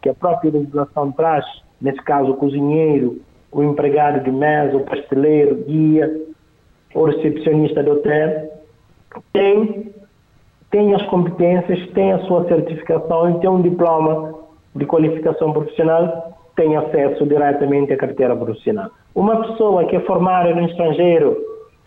que 0.00 0.08
a 0.08 0.14
própria 0.14 0.52
legislação 0.52 1.10
traz, 1.12 1.44
nesse 1.80 2.00
caso 2.02 2.30
o 2.30 2.36
cozinheiro, 2.36 3.20
o 3.50 3.62
empregado 3.64 4.22
de 4.22 4.30
mesa, 4.30 4.76
o 4.76 4.84
pasteleiro, 4.84 5.56
guia, 5.66 6.22
o 6.94 7.04
recepcionista 7.04 7.82
do 7.82 7.92
hotel, 7.92 8.48
tem, 9.32 9.92
tem 10.70 10.94
as 10.94 11.02
competências, 11.06 11.88
tem 11.90 12.12
a 12.12 12.18
sua 12.20 12.46
certificação 12.46 13.30
e 13.30 13.40
tem 13.40 13.48
um 13.48 13.62
diploma 13.62 14.34
de 14.74 14.84
qualificação 14.84 15.52
profissional, 15.52 16.36
tem 16.54 16.76
acesso 16.76 17.26
diretamente 17.26 17.92
à 17.92 17.96
carteira 17.96 18.36
profissional. 18.36 18.90
Uma 19.14 19.42
pessoa 19.42 19.84
que 19.86 19.96
é 19.96 20.00
formada 20.00 20.54
no 20.54 20.66
estrangeiro 20.66 21.36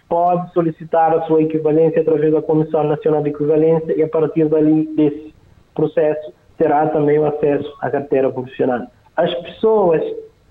pode 0.09 0.51
solicitar 0.53 1.13
a 1.13 1.21
sua 1.23 1.41
equivalência 1.41 2.01
através 2.01 2.33
da 2.33 2.41
Comissão 2.41 2.83
Nacional 2.83 3.21
de 3.21 3.29
Equivalência 3.29 3.93
e 3.97 4.03
a 4.03 4.07
partir 4.07 4.49
dali 4.49 4.87
desse 4.95 5.33
processo 5.73 6.33
terá 6.57 6.87
também 6.87 7.19
o 7.19 7.25
acesso 7.25 7.71
à 7.81 7.89
carteira 7.89 8.29
profissional. 8.31 8.87
As 9.15 9.33
pessoas 9.35 10.01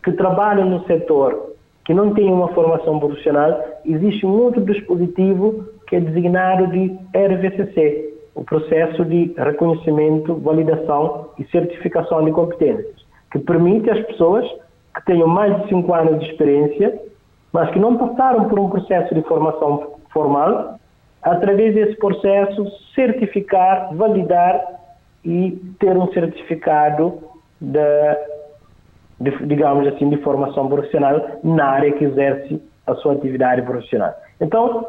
que 0.03 0.13
trabalham 0.13 0.69
no 0.69 0.85
setor 0.87 1.51
que 1.85 1.95
não 1.95 2.15
têm 2.15 2.33
uma 2.33 2.49
formação 2.49 2.99
profissional, 2.99 3.65
existe 3.85 4.25
um 4.25 4.33
outro 4.33 4.61
dispositivo 4.65 5.65
que 5.89 5.97
é 5.97 6.01
designado 6.01 6.69
de 6.69 6.97
RVCC, 7.15 8.15
o 8.41 8.45
processo 8.45 9.05
de 9.05 9.33
reconhecimento, 9.37 10.35
validação 10.35 11.29
e 11.39 11.45
certificação 11.51 12.25
de 12.25 12.33
competências, 12.33 13.07
que 13.31 13.39
permite 13.39 13.89
às 13.89 14.05
pessoas 14.07 14.45
que 14.97 15.05
tenham 15.05 15.29
mais 15.29 15.57
de 15.63 15.69
5 15.69 15.95
anos 15.95 16.19
de 16.19 16.31
experiência 16.31 17.01
mas 17.53 17.71
que 17.71 17.79
não 17.79 17.97
passaram 17.97 18.49
por 18.49 18.59
um 18.59 18.71
processo 18.71 19.15
de 19.15 19.23
formação 19.23 19.95
formal, 20.13 20.79
através 21.23 21.75
desse 21.75 21.97
processo 21.97 22.67
certificar, 22.95 23.95
validar 23.95 24.63
e 25.25 25.53
ter 25.79 25.97
um 25.97 26.11
certificado 26.13 27.19
de, 27.61 27.79
de, 29.21 29.47
digamos 29.47 29.87
assim, 29.89 30.09
de 30.09 30.17
formação 30.19 30.69
profissional 30.69 31.41
na 31.43 31.67
área 31.67 31.93
que 31.93 32.05
exerce 32.05 32.63
a 32.87 32.95
sua 32.97 33.13
atividade 33.13 33.63
profissional. 33.63 34.15
Então, 34.41 34.87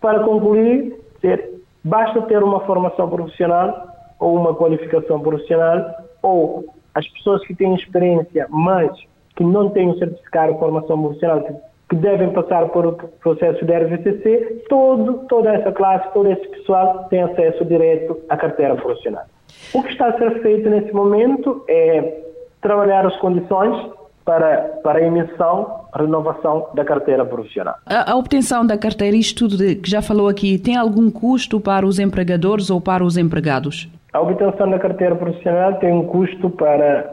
para 0.00 0.20
concluir, 0.20 0.96
ter, 1.20 1.57
basta 1.84 2.22
ter 2.22 2.42
uma 2.42 2.60
formação 2.60 3.08
profissional 3.08 3.88
ou 4.18 4.36
uma 4.36 4.54
qualificação 4.54 5.20
profissional 5.20 5.94
ou 6.22 6.64
as 6.94 7.06
pessoas 7.08 7.46
que 7.46 7.54
têm 7.54 7.74
experiência, 7.74 8.46
mas 8.48 8.90
que 9.36 9.44
não 9.44 9.70
têm 9.70 9.88
o 9.88 9.98
certificado 9.98 10.52
de 10.52 10.58
formação 10.58 11.00
profissional, 11.00 11.42
que, 11.88 11.96
devem 11.96 12.30
passar 12.32 12.68
por 12.68 12.86
o 12.86 12.92
processo 12.92 13.64
de 13.64 13.72
RVCC, 13.72 14.64
todo, 14.68 15.26
toda 15.26 15.54
essa 15.54 15.72
classe, 15.72 16.12
todo 16.12 16.30
esse 16.30 16.46
pessoal 16.48 17.04
tem 17.08 17.22
acesso 17.22 17.64
direto 17.64 18.18
à 18.28 18.36
carteira 18.36 18.76
profissional. 18.76 19.24
O 19.72 19.82
que 19.82 19.92
está 19.92 20.08
a 20.08 20.18
ser 20.18 20.42
feito 20.42 20.68
nesse 20.68 20.92
momento 20.92 21.64
é 21.66 22.24
trabalhar 22.60 23.06
as 23.06 23.16
condições 23.20 23.90
para, 24.28 24.58
para 24.82 24.98
a 24.98 25.02
emissão, 25.02 25.86
renovação 25.94 26.68
da 26.74 26.84
carteira 26.84 27.24
profissional. 27.24 27.76
A, 27.86 28.12
a, 28.12 28.14
obtenção 28.14 28.66
da 28.66 28.76
carteira, 28.76 29.16
isto 29.16 29.48
tudo 29.48 29.56
de, 29.56 29.76
que 29.76 29.90
já 29.90 30.02
falou 30.02 30.28
aqui, 30.28 30.58
tem 30.58 30.76
algum 30.76 31.10
custo 31.10 31.58
para 31.58 31.86
os 31.86 31.98
empregadores 31.98 32.68
ou 32.68 32.78
para 32.78 33.02
os 33.02 33.16
empregados? 33.16 33.88
A 34.12 34.20
obtenção 34.20 34.68
da 34.68 34.78
carteira 34.78 35.16
profissional 35.16 35.76
tem 35.76 35.90
um 35.90 36.04
custo 36.04 36.50
para, 36.50 37.10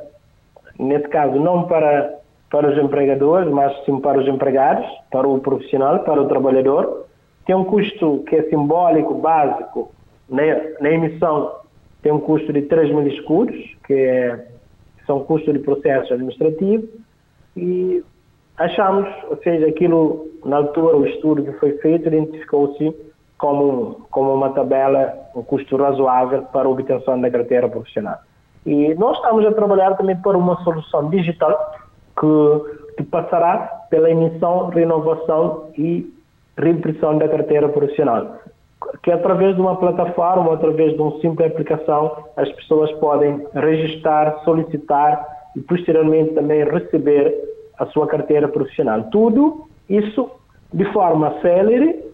nesse 0.77 1.07
caso, 1.07 1.35
não 1.39 1.63
para, 1.63 2.15
para 2.51 2.69
os 2.69 2.77
empregadores, 2.77 3.49
mas 3.49 3.73
sim 3.85 3.97
para 4.01 4.19
os 4.19 4.27
empregados, 4.27 4.85
para 5.09 5.25
o 5.25 5.39
profissional, 5.39 5.99
para 5.99 6.21
o 6.21 6.27
trabalhador. 6.27 7.05
Tem 7.45 7.55
um 7.55 7.63
custo 7.63 8.25
que 8.27 8.35
é 8.35 8.43
simbólico, 8.49 9.13
básico, 9.13 9.89
na, 10.29 10.41
na 10.81 10.89
emissão 10.89 11.49
tem 12.01 12.11
um 12.11 12.19
custo 12.19 12.51
de 12.51 12.63
3 12.63 12.89
mil 12.89 13.07
escudos, 13.07 13.55
que 13.87 13.93
é, 13.93 14.47
são 15.07 15.21
custos 15.21 15.53
de 15.53 15.59
processo 15.59 16.13
administrativo, 16.13 17.04
e 17.55 18.03
achamos, 18.57 19.07
ou 19.29 19.37
seja, 19.37 19.67
aquilo, 19.67 20.27
na 20.45 20.57
altura, 20.57 20.97
o 20.97 21.05
estudo 21.05 21.43
que 21.43 21.51
foi 21.53 21.77
feito 21.77 22.07
identificou-se 22.07 22.95
como, 23.37 24.05
como 24.11 24.33
uma 24.33 24.49
tabela, 24.51 25.13
um 25.35 25.43
custo 25.43 25.75
razoável 25.77 26.43
para 26.43 26.67
a 26.67 26.71
obtenção 26.71 27.19
da 27.19 27.29
carteira 27.29 27.67
profissional. 27.67 28.17
E 28.65 28.95
nós 28.95 29.17
estamos 29.17 29.45
a 29.45 29.51
trabalhar 29.51 29.95
também 29.95 30.15
por 30.17 30.35
uma 30.35 30.61
solução 30.63 31.09
digital 31.09 31.75
que, 32.19 32.95
que 32.97 33.03
passará 33.03 33.85
pela 33.89 34.09
emissão, 34.09 34.69
renovação 34.69 35.69
e 35.77 36.11
reimpressão 36.57 37.17
da 37.17 37.27
carteira 37.27 37.69
profissional. 37.69 38.37
Que 39.03 39.11
através 39.11 39.55
de 39.55 39.61
uma 39.61 39.75
plataforma, 39.75 40.53
através 40.53 40.93
de 40.93 41.01
uma 41.01 41.19
simples 41.19 41.51
aplicação, 41.51 42.25
as 42.35 42.51
pessoas 42.53 42.91
podem 42.93 43.45
registrar, 43.53 44.39
solicitar 44.43 45.34
e 45.55 45.61
posteriormente 45.61 46.33
também 46.33 46.63
receber 46.63 47.33
a 47.77 47.85
sua 47.87 48.07
carteira 48.07 48.47
profissional. 48.47 49.03
Tudo 49.11 49.67
isso 49.89 50.29
de 50.73 50.85
forma 50.91 51.39
célere 51.41 52.05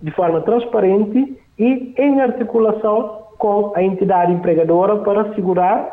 de 0.00 0.10
forma 0.12 0.40
transparente 0.40 1.38
e 1.58 1.94
em 1.96 2.20
articulação 2.20 3.20
com 3.38 3.72
a 3.74 3.82
entidade 3.82 4.32
empregadora 4.32 4.96
para 4.98 5.22
assegurar 5.22 5.90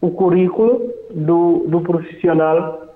o 0.00 0.10
currículo 0.10 0.90
do, 1.10 1.64
do 1.68 1.80
profissional 1.80 2.91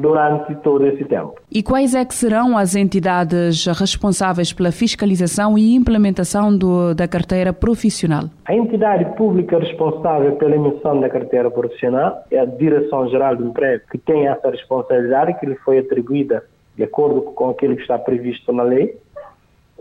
durante 0.00 0.54
todo 0.56 0.86
esse 0.86 1.04
tempo. 1.04 1.34
E 1.50 1.62
quais 1.62 1.94
é 1.94 2.04
que 2.04 2.14
serão 2.14 2.56
as 2.56 2.74
entidades 2.74 3.66
responsáveis 3.66 4.52
pela 4.52 4.72
fiscalização 4.72 5.58
e 5.58 5.74
implementação 5.74 6.56
do, 6.56 6.94
da 6.94 7.08
carteira 7.08 7.52
profissional? 7.52 8.24
A 8.46 8.54
entidade 8.54 9.04
pública 9.16 9.58
responsável 9.58 10.36
pela 10.36 10.54
emissão 10.54 11.00
da 11.00 11.08
carteira 11.08 11.50
profissional 11.50 12.24
é 12.30 12.38
a 12.38 12.44
Direção-Geral 12.44 13.36
do 13.36 13.46
Emprego, 13.46 13.84
que 13.90 13.98
tem 13.98 14.26
essa 14.26 14.50
responsabilidade 14.50 15.38
que 15.38 15.46
lhe 15.46 15.56
foi 15.56 15.78
atribuída 15.78 16.44
de 16.76 16.84
acordo 16.84 17.22
com 17.22 17.50
aquilo 17.50 17.74
que 17.74 17.82
está 17.82 17.98
previsto 17.98 18.52
na 18.52 18.62
lei. 18.62 18.96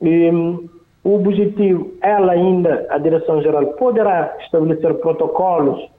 E, 0.02 0.30
um, 0.32 0.68
o 1.04 1.16
objetivo, 1.16 1.94
ela 2.02 2.34
ainda, 2.34 2.86
a 2.90 2.98
Direção-Geral, 2.98 3.68
poderá 3.74 4.36
estabelecer 4.42 4.94
protocolos 4.96 5.90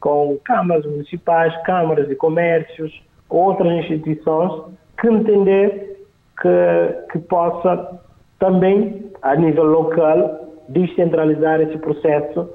com 0.00 0.38
câmaras 0.44 0.86
municipais, 0.86 1.54
câmaras 1.64 2.08
de 2.08 2.14
comércios, 2.14 2.92
outras 3.28 3.72
instituições, 3.72 4.52
que 5.00 5.08
entender 5.08 6.06
que, 6.40 7.12
que 7.12 7.18
possa 7.20 8.00
também, 8.38 9.10
a 9.22 9.34
nível 9.36 9.64
local, 9.64 10.40
descentralizar 10.68 11.60
esse 11.60 11.78
processo 11.78 12.48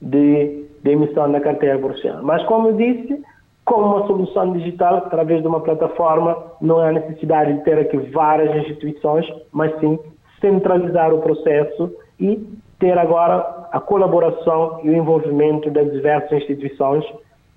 de, 0.00 0.66
de 0.82 0.90
emissão 0.90 1.30
da 1.30 1.40
carteira 1.40 1.78
profissional. 1.78 2.22
Mas, 2.22 2.42
como 2.44 2.68
eu 2.68 2.72
disse, 2.74 3.22
com 3.64 3.82
uma 3.82 4.06
solução 4.06 4.52
digital, 4.52 4.96
através 4.96 5.42
de 5.42 5.48
uma 5.48 5.60
plataforma, 5.60 6.36
não 6.60 6.78
há 6.78 6.90
necessidade 6.92 7.52
de 7.52 7.64
ter 7.64 7.78
aqui 7.78 7.96
várias 7.98 8.56
instituições, 8.56 9.26
mas 9.52 9.78
sim 9.80 9.98
centralizar 10.40 11.12
o 11.12 11.20
processo 11.20 11.92
e 12.18 12.36
ter 12.78 12.96
agora 12.96 13.68
a 13.72 13.80
colaboração 13.80 14.80
e 14.82 14.90
o 14.90 14.96
envolvimento 14.96 15.70
das 15.70 15.92
diversas 15.92 16.32
instituições 16.32 17.04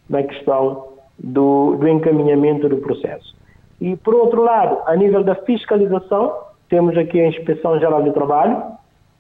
na 0.09 0.23
questão 0.23 0.90
do, 1.23 1.75
do 1.75 1.87
encaminhamento 1.87 2.67
do 2.67 2.77
processo. 2.77 3.35
E, 3.79 3.95
por 3.95 4.13
outro 4.13 4.43
lado, 4.43 4.79
a 4.85 4.95
nível 4.95 5.23
da 5.23 5.35
fiscalização, 5.35 6.33
temos 6.69 6.97
aqui 6.97 7.19
a 7.19 7.27
Inspeção 7.27 7.79
Geral 7.79 8.03
do 8.03 8.11
Trabalho, 8.11 8.63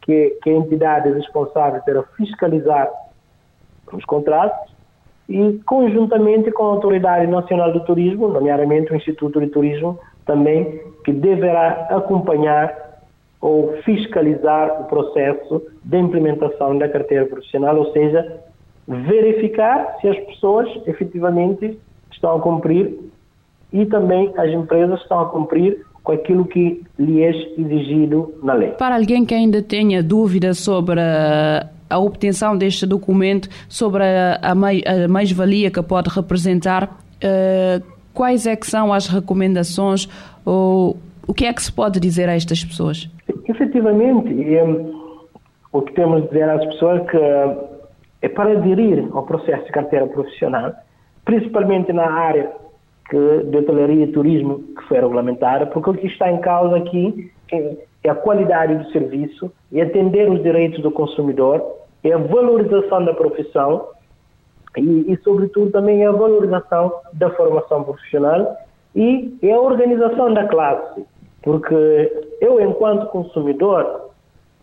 que, 0.01 0.37
que 0.41 0.49
é 0.49 0.53
a 0.53 0.57
entidade 0.57 1.11
responsável 1.11 1.81
para 1.81 2.03
fiscalizar 2.17 2.89
os 3.91 4.03
contratos, 4.05 4.71
e 5.29 5.59
conjuntamente 5.65 6.51
com 6.51 6.63
a 6.63 6.67
Autoridade 6.67 7.27
Nacional 7.27 7.71
do 7.71 7.81
Turismo, 7.81 8.27
nomeadamente 8.27 8.91
o 8.91 8.95
Instituto 8.95 9.39
de 9.39 9.47
Turismo, 9.47 9.99
também, 10.25 10.81
que 11.03 11.11
deverá 11.11 11.87
acompanhar 11.89 12.91
ou 13.39 13.73
fiscalizar 13.83 14.81
o 14.81 14.85
processo 14.85 15.61
de 15.83 15.97
implementação 15.97 16.77
da 16.77 16.87
carteira 16.87 17.25
profissional, 17.25 17.75
ou 17.77 17.91
seja, 17.91 18.39
verificar 18.87 19.97
se 19.99 20.07
as 20.07 20.19
pessoas 20.19 20.69
efetivamente 20.85 21.79
estão 22.11 22.37
a 22.37 22.39
cumprir 22.39 22.97
e 23.71 23.85
também 23.85 24.31
as 24.37 24.49
empresas 24.49 24.99
estão 25.01 25.19
a 25.19 25.25
cumprir 25.27 25.85
com 26.03 26.11
aquilo 26.11 26.45
que 26.45 26.83
lhe 26.97 27.21
é 27.21 27.29
exigido 27.29 28.33
na 28.43 28.53
lei. 28.53 28.71
Para 28.71 28.95
alguém 28.95 29.23
que 29.23 29.33
ainda 29.33 29.61
tenha 29.61 30.01
dúvidas 30.01 30.59
sobre 30.59 30.99
a, 30.99 31.99
obtenção 31.99 32.57
deste 32.57 32.85
documento, 32.85 33.49
sobre 33.67 34.03
a, 34.03 34.55
mais-valia 35.07 35.69
que 35.69 35.81
pode 35.83 36.09
representar, 36.09 36.85
uh, 36.85 37.83
quais 38.13 38.47
é 38.47 38.55
que 38.55 38.65
são 38.65 38.91
as 38.93 39.07
recomendações 39.07 40.07
ou 40.45 40.97
o 41.27 41.33
que 41.33 41.45
é 41.45 41.53
que 41.53 41.61
se 41.61 41.71
pode 41.71 41.99
dizer 41.99 42.27
a 42.29 42.33
estas 42.33 42.63
pessoas? 42.63 43.09
Efetivamente, 43.47 44.33
o 45.71 45.81
que 45.81 45.93
temos 45.93 46.23
de 46.23 46.27
dizer 46.29 46.49
às 46.49 46.65
pessoas 46.65 47.01
é 47.01 47.05
que 47.05 47.17
é 48.23 48.29
para 48.29 48.51
aderir 48.51 49.07
ao 49.13 49.23
processo 49.23 49.65
de 49.65 49.71
carteira 49.71 50.07
profissional, 50.07 50.73
principalmente 51.25 51.91
na 51.93 52.09
área 52.09 52.51
que, 53.09 53.43
de 53.43 53.57
hotelaria 53.57 54.05
e 54.05 54.11
turismo 54.11 54.59
que 54.75 54.83
foi 54.87 54.99
regulamentada, 54.99 55.65
porque 55.67 55.89
o 55.89 55.93
que 55.93 56.07
está 56.07 56.31
em 56.31 56.39
causa 56.39 56.77
aqui 56.77 57.31
é, 57.51 57.77
é 58.03 58.09
a 58.09 58.15
qualidade 58.15 58.75
do 58.75 58.91
serviço, 58.91 59.51
é 59.73 59.81
atender 59.81 60.29
os 60.29 60.41
direitos 60.41 60.81
do 60.81 60.91
consumidor, 60.91 61.63
é 62.03 62.13
a 62.13 62.17
valorização 62.17 63.05
da 63.05 63.13
profissão 63.13 63.87
e, 64.77 65.11
e, 65.11 65.19
sobretudo, 65.23 65.71
também 65.71 66.03
é 66.03 66.07
a 66.07 66.11
valorização 66.11 66.93
da 67.13 67.29
formação 67.31 67.83
profissional 67.83 68.57
e 68.95 69.37
é 69.41 69.51
a 69.51 69.59
organização 69.59 70.33
da 70.33 70.47
classe. 70.47 71.05
Porque 71.41 72.27
eu, 72.39 72.61
enquanto 72.61 73.07
consumidor, 73.07 74.09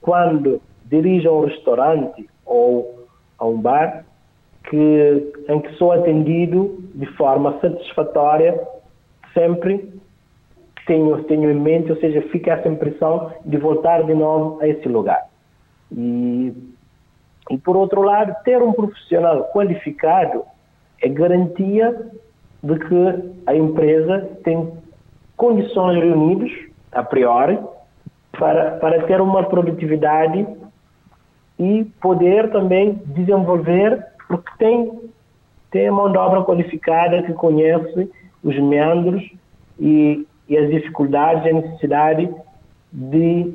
quando 0.00 0.60
dirijo 0.86 1.28
a 1.28 1.32
um 1.32 1.44
restaurante 1.44 2.28
ou 2.46 3.06
a 3.38 3.46
um 3.46 3.60
bar, 3.60 4.04
que, 4.68 5.32
em 5.48 5.60
que 5.60 5.74
sou 5.74 5.92
atendido 5.92 6.78
de 6.94 7.06
forma 7.16 7.58
satisfatória, 7.60 8.60
sempre 9.32 9.92
tenho, 10.86 11.22
tenho 11.24 11.50
em 11.50 11.60
mente, 11.60 11.90
ou 11.90 11.98
seja, 11.98 12.22
fica 12.30 12.52
essa 12.52 12.68
impressão 12.68 13.32
de 13.44 13.56
voltar 13.56 14.02
de 14.04 14.14
novo 14.14 14.60
a 14.60 14.68
esse 14.68 14.88
lugar. 14.88 15.26
E, 15.92 16.52
e 17.50 17.58
por 17.58 17.76
outro 17.76 18.02
lado, 18.02 18.34
ter 18.44 18.62
um 18.62 18.72
profissional 18.72 19.44
qualificado 19.52 20.44
é 21.00 21.08
garantia 21.08 22.10
de 22.62 22.78
que 22.78 23.32
a 23.46 23.54
empresa 23.54 24.30
tem 24.42 24.72
condições 25.36 26.02
reunidas 26.02 26.50
a 26.92 27.02
priori, 27.02 27.58
para, 28.32 28.72
para 28.78 29.02
ter 29.04 29.20
uma 29.20 29.44
produtividade 29.44 30.46
e 31.58 31.84
poder 32.00 32.50
também 32.50 32.94
desenvolver, 33.06 34.04
porque 34.28 34.50
tem, 34.58 35.10
tem 35.70 35.90
mão 35.90 36.12
de 36.12 36.18
obra 36.18 36.44
qualificada 36.44 37.22
que 37.22 37.32
conhece 37.32 38.10
os 38.44 38.56
meandros 38.58 39.28
e, 39.80 40.26
e 40.48 40.56
as 40.56 40.70
dificuldades 40.70 41.44
e 41.44 41.48
a 41.48 41.54
necessidade 41.54 42.30
de 42.92 43.54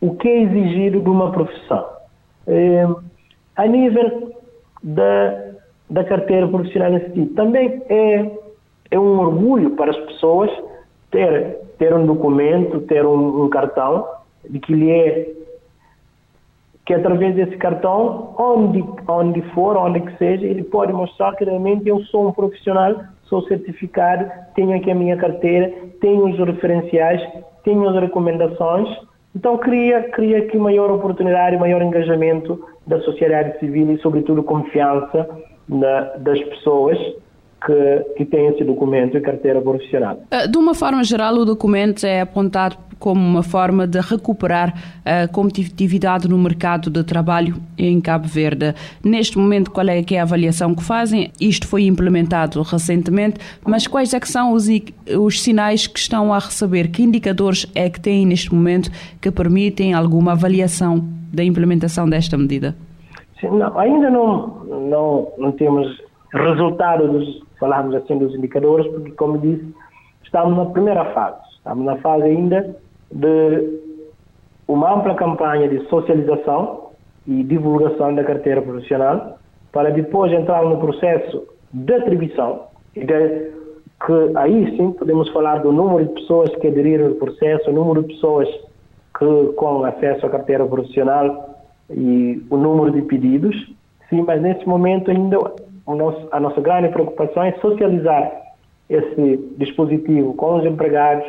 o 0.00 0.14
que 0.14 0.28
é 0.28 0.42
exigido 0.42 1.00
de 1.00 1.08
uma 1.08 1.30
profissão. 1.30 1.86
É, 2.46 2.86
a 3.56 3.66
nível 3.66 4.34
da, 4.82 5.52
da 5.88 6.04
carteira 6.04 6.46
profissional 6.48 6.92
em 6.92 7.12
si, 7.12 7.26
também 7.34 7.82
é, 7.88 8.30
é 8.90 8.98
um 8.98 9.18
orgulho 9.18 9.70
para 9.70 9.90
as 9.90 9.96
pessoas 9.96 10.50
ter, 11.10 11.58
ter 11.78 11.94
um 11.94 12.06
documento, 12.06 12.80
ter 12.82 13.04
um, 13.04 13.44
um 13.44 13.48
cartão 13.48 14.06
de 14.48 14.58
que 14.60 14.72
lhe 14.72 14.90
é 14.90 15.35
que 16.86 16.94
através 16.94 17.34
desse 17.34 17.56
cartão, 17.56 18.32
onde, 18.38 18.82
onde 19.08 19.42
for, 19.52 19.76
onde 19.76 20.00
que 20.00 20.16
seja, 20.18 20.46
ele 20.46 20.62
pode 20.62 20.92
mostrar 20.92 21.34
que 21.34 21.44
realmente 21.44 21.88
eu 21.88 22.00
sou 22.04 22.28
um 22.28 22.32
profissional, 22.32 22.94
sou 23.24 23.42
certificado, 23.42 24.30
tenho 24.54 24.74
aqui 24.74 24.92
a 24.92 24.94
minha 24.94 25.16
carteira, 25.16 25.72
tenho 26.00 26.26
os 26.26 26.38
referenciais, 26.38 27.20
tenho 27.64 27.88
as 27.88 28.00
recomendações. 28.00 28.88
Então, 29.34 29.58
cria, 29.58 30.04
cria 30.10 30.38
aqui 30.38 30.56
maior 30.56 30.88
oportunidade, 30.92 31.58
maior 31.58 31.82
engajamento 31.82 32.64
da 32.86 33.00
sociedade 33.00 33.58
civil 33.58 33.90
e, 33.90 33.98
sobretudo, 33.98 34.44
confiança 34.44 35.28
na, 35.68 36.02
das 36.18 36.40
pessoas 36.40 36.96
que, 37.64 38.14
que 38.16 38.24
têm 38.24 38.48
esse 38.48 38.64
documento 38.64 39.16
e 39.16 39.20
carteira 39.20 39.60
profissional. 39.60 40.20
Eh, 40.30 40.46
de 40.46 40.58
uma 40.58 40.74
forma 40.74 41.02
geral, 41.02 41.34
o 41.34 41.44
documento 41.44 42.04
é 42.04 42.20
apontado 42.20 42.76
como 42.98 43.20
uma 43.20 43.42
forma 43.42 43.86
de 43.86 44.00
recuperar 44.00 44.74
a 45.04 45.28
competitividade 45.28 46.28
no 46.28 46.38
mercado 46.38 46.90
de 46.90 47.04
trabalho 47.04 47.56
em 47.76 48.00
Cabo 48.00 48.26
Verde. 48.26 48.74
Neste 49.04 49.38
momento, 49.38 49.70
qual 49.70 49.86
é, 49.88 50.00
é 50.00 50.18
a 50.18 50.22
avaliação 50.22 50.74
que 50.74 50.82
fazem? 50.82 51.30
Isto 51.40 51.66
foi 51.66 51.84
implementado 51.84 52.62
recentemente, 52.62 53.38
mas 53.66 53.86
quais 53.86 54.14
é 54.14 54.20
que 54.20 54.28
são 54.28 54.52
os, 54.52 54.66
os 55.18 55.42
sinais 55.42 55.86
que 55.86 55.98
estão 55.98 56.32
a 56.32 56.38
receber? 56.38 56.88
Que 56.88 57.02
indicadores 57.02 57.66
é 57.74 57.90
que 57.90 58.00
têm 58.00 58.24
neste 58.24 58.54
momento 58.54 58.90
que 59.20 59.30
permitem 59.30 59.92
alguma 59.92 60.32
avaliação 60.32 61.06
da 61.32 61.44
implementação 61.44 62.08
desta 62.08 62.38
medida? 62.38 62.74
Sim, 63.40 63.50
não, 63.50 63.78
ainda 63.78 64.10
não, 64.10 64.64
não, 64.64 65.32
não 65.36 65.52
temos 65.52 65.86
resultado 66.36 67.08
dos, 67.08 67.42
falarmos 67.58 67.94
assim 67.94 68.18
dos 68.18 68.34
indicadores, 68.34 68.86
porque 68.92 69.12
como 69.12 69.38
disse, 69.38 69.74
estamos 70.22 70.56
na 70.56 70.66
primeira 70.66 71.04
fase. 71.12 71.38
Estamos 71.56 71.84
na 71.84 71.96
fase 71.96 72.24
ainda 72.24 72.76
de 73.10 73.80
uma 74.68 74.94
ampla 74.94 75.14
campanha 75.14 75.68
de 75.68 75.80
socialização 75.88 76.90
e 77.26 77.42
divulgação 77.42 78.14
da 78.14 78.24
carteira 78.24 78.62
profissional 78.62 79.38
para 79.72 79.90
depois 79.90 80.32
entrar 80.32 80.64
no 80.64 80.78
processo 80.78 81.46
de 81.72 81.94
atribuição 81.94 82.66
de, 82.94 83.02
que 83.04 84.36
aí 84.36 84.76
sim 84.76 84.92
podemos 84.92 85.28
falar 85.30 85.58
do 85.58 85.72
número 85.72 86.06
de 86.06 86.14
pessoas 86.14 86.54
que 86.56 86.68
aderiram 86.68 87.08
ao 87.08 87.14
processo, 87.14 87.70
o 87.70 87.72
número 87.72 88.02
de 88.02 88.14
pessoas 88.14 88.48
que 89.18 89.52
com 89.56 89.84
acesso 89.84 90.26
à 90.26 90.30
carteira 90.30 90.66
profissional 90.66 91.56
e 91.90 92.44
o 92.50 92.56
número 92.56 92.92
de 92.92 93.02
pedidos. 93.02 93.56
Sim, 94.08 94.22
mas 94.22 94.40
nesse 94.40 94.66
momento 94.68 95.10
ainda 95.10 95.38
nosso, 95.94 96.28
a 96.32 96.40
nossa 96.40 96.60
grande 96.60 96.88
preocupação 96.88 97.44
é 97.44 97.52
socializar 97.60 98.32
esse 98.88 99.54
dispositivo 99.58 100.34
com 100.34 100.58
os 100.58 100.64
empregados, 100.64 101.26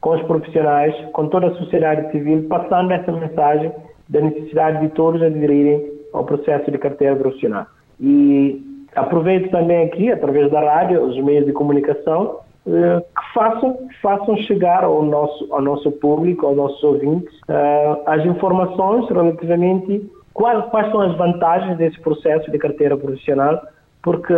com 0.00 0.10
os 0.10 0.22
profissionais, 0.22 0.94
com 1.12 1.28
toda 1.28 1.48
a 1.48 1.54
sociedade 1.54 2.10
civil, 2.10 2.46
passando 2.48 2.90
essa 2.92 3.12
mensagem 3.12 3.72
da 4.08 4.20
necessidade 4.20 4.80
de 4.80 4.88
todos 4.94 5.22
aderirem 5.22 5.92
ao 6.12 6.24
processo 6.24 6.70
de 6.70 6.78
carteira 6.78 7.14
profissional. 7.16 7.66
E 8.00 8.60
aproveito 8.96 9.50
também 9.50 9.84
aqui, 9.84 10.10
através 10.10 10.50
da 10.50 10.60
rádio, 10.60 11.02
os 11.02 11.16
meios 11.22 11.46
de 11.46 11.52
comunicação, 11.52 12.38
eh, 12.66 13.00
que 13.00 13.34
façam, 13.34 13.78
façam 14.02 14.36
chegar 14.38 14.84
ao 14.84 15.02
nosso, 15.02 15.52
ao 15.52 15.62
nosso 15.62 15.92
público, 15.92 16.46
aos 16.46 16.56
nossos 16.56 16.82
ouvintes, 16.82 17.32
eh, 17.48 17.96
as 18.06 18.24
informações 18.24 19.08
relativamente 19.08 20.10
quais, 20.34 20.64
quais 20.70 20.90
são 20.90 21.00
as 21.00 21.16
vantagens 21.16 21.76
desse 21.76 22.00
processo 22.00 22.50
de 22.50 22.58
carteira 22.58 22.96
profissional, 22.96 23.60
porque 24.02 24.34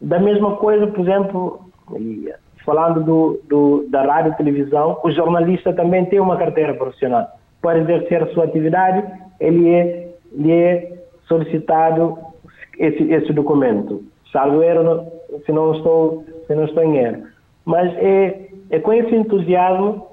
da 0.00 0.18
mesma 0.18 0.56
coisa, 0.56 0.86
por 0.86 1.00
exemplo, 1.00 1.60
falando 2.64 3.02
do, 3.02 3.40
do, 3.48 3.86
da 3.88 4.02
rádio 4.02 4.32
e 4.32 4.36
televisão, 4.36 5.00
o 5.04 5.10
jornalista 5.10 5.72
também 5.72 6.04
tem 6.06 6.20
uma 6.20 6.36
carteira 6.36 6.74
profissional. 6.74 7.26
Para 7.60 7.78
exercer 7.78 8.22
a 8.22 8.26
sua 8.28 8.44
atividade, 8.44 9.04
ele 9.40 9.68
é, 9.72 10.08
ele 10.32 10.52
é 10.52 10.92
solicitado 11.26 12.18
esse, 12.78 13.02
esse 13.12 13.32
documento. 13.32 14.04
Salvo 14.32 14.62
erro, 14.62 15.12
se 15.46 15.52
não 15.52 15.74
estou, 15.74 16.24
se 16.46 16.54
não 16.54 16.64
estou 16.64 16.82
em 16.82 16.98
erro. 16.98 17.22
Mas 17.64 17.94
é, 17.96 18.48
é 18.70 18.78
com 18.78 18.92
esse 18.92 19.14
entusiasmo 19.14 20.06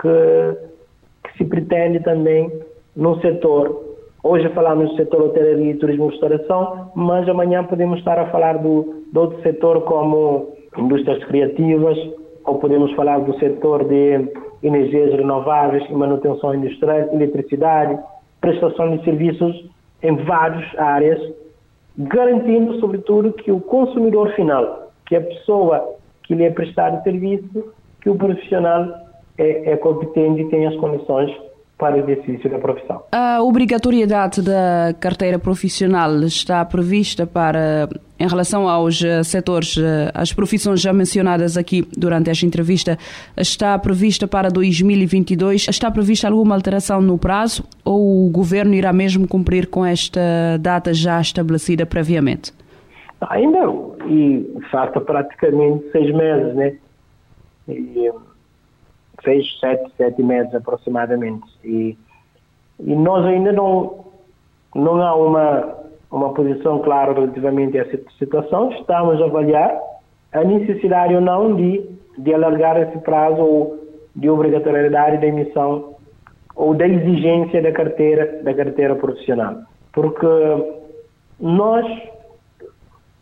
que, 0.00 1.28
que 1.28 1.38
se 1.38 1.44
pretende 1.44 2.00
também 2.00 2.52
no 2.94 3.20
setor. 3.20 3.83
Hoje 4.26 4.48
falamos 4.54 4.88
do 4.88 4.96
setor 4.96 5.20
hotelaria, 5.20 5.78
turismo 5.78 6.06
e 6.06 6.12
restauração, 6.12 6.90
mas 6.94 7.28
amanhã 7.28 7.62
podemos 7.62 7.98
estar 7.98 8.18
a 8.18 8.30
falar 8.30 8.56
do, 8.56 9.04
do 9.12 9.20
outro 9.20 9.42
setor 9.42 9.82
como 9.82 10.54
indústrias 10.78 11.22
criativas, 11.24 11.98
ou 12.46 12.58
podemos 12.58 12.90
falar 12.92 13.18
do 13.18 13.38
setor 13.38 13.84
de 13.84 14.26
energias 14.62 15.12
renováveis 15.12 15.84
e 15.90 15.92
manutenção 15.92 16.54
industrial, 16.54 17.12
eletricidade, 17.12 17.98
prestação 18.40 18.96
de 18.96 19.04
serviços 19.04 19.68
em 20.02 20.16
várias 20.24 20.74
áreas, 20.78 21.20
garantindo, 21.98 22.80
sobretudo, 22.80 23.30
que 23.30 23.52
o 23.52 23.60
consumidor 23.60 24.32
final, 24.32 24.90
que 25.04 25.16
a 25.16 25.20
pessoa 25.20 25.96
que 26.22 26.34
lhe 26.34 26.44
é 26.44 26.50
prestado 26.50 27.02
serviço, 27.02 27.74
que 28.00 28.08
o 28.08 28.16
profissional 28.16 28.88
é, 29.36 29.72
é 29.72 29.76
competente 29.76 30.40
e 30.40 30.48
tem 30.48 30.66
as 30.66 30.76
condições 30.76 31.30
para 31.84 31.96
o 31.96 31.98
exercício 31.98 32.48
da 32.48 32.58
profissão. 32.58 33.02
A 33.12 33.42
obrigatoriedade 33.42 34.40
da 34.40 34.94
carteira 34.98 35.38
profissional 35.38 36.22
está 36.22 36.64
prevista 36.64 37.26
para, 37.26 37.86
em 38.18 38.26
relação 38.26 38.66
aos 38.66 39.04
eh, 39.04 39.22
setores, 39.22 39.76
eh, 39.76 40.10
as 40.14 40.32
profissões 40.32 40.80
já 40.80 40.94
mencionadas 40.94 41.58
aqui 41.58 41.86
durante 41.94 42.30
esta 42.30 42.46
entrevista, 42.46 42.96
está 43.36 43.78
prevista 43.78 44.26
para 44.26 44.48
2022. 44.48 45.68
Está 45.68 45.90
prevista 45.90 46.26
alguma 46.26 46.54
alteração 46.54 47.02
no 47.02 47.18
prazo 47.18 47.62
ou 47.84 48.28
o 48.28 48.30
governo 48.30 48.72
irá 48.72 48.90
mesmo 48.90 49.28
cumprir 49.28 49.66
com 49.66 49.84
esta 49.84 50.22
data 50.58 50.94
já 50.94 51.20
estabelecida 51.20 51.84
previamente? 51.84 52.50
Ainda, 53.28 53.58
e 54.08 54.58
falta 54.70 55.02
praticamente 55.02 55.84
seis 55.92 56.14
meses, 56.14 56.54
né? 56.54 56.76
E, 57.68 58.10
seis, 59.24 59.46
sete, 59.58 59.90
sete 59.96 60.22
meses 60.22 60.54
aproximadamente. 60.54 61.46
E, 61.64 61.96
e 62.78 62.94
nós 62.94 63.24
ainda 63.24 63.52
não, 63.52 64.04
não 64.74 65.02
há 65.02 65.14
uma, 65.14 65.74
uma 66.10 66.34
posição 66.34 66.78
clara 66.80 67.12
relativamente 67.12 67.78
a 67.78 67.82
essa 67.82 67.98
situação. 68.18 68.70
Estamos 68.72 69.20
a 69.20 69.24
avaliar 69.24 69.80
a 70.32 70.44
necessidade 70.44 71.14
ou 71.14 71.20
não 71.20 71.56
de, 71.56 71.88
de 72.18 72.34
alargar 72.34 72.80
esse 72.80 72.98
prazo 72.98 73.40
ou 73.40 73.84
de 74.14 74.28
obrigatoriedade 74.30 75.18
da 75.18 75.26
emissão 75.26 75.94
ou 76.54 76.74
da 76.74 76.86
exigência 76.86 77.60
da 77.60 77.72
carteira, 77.72 78.42
da 78.42 78.54
carteira 78.54 78.94
profissional. 78.94 79.56
Porque 79.92 80.26
nós 81.40 81.84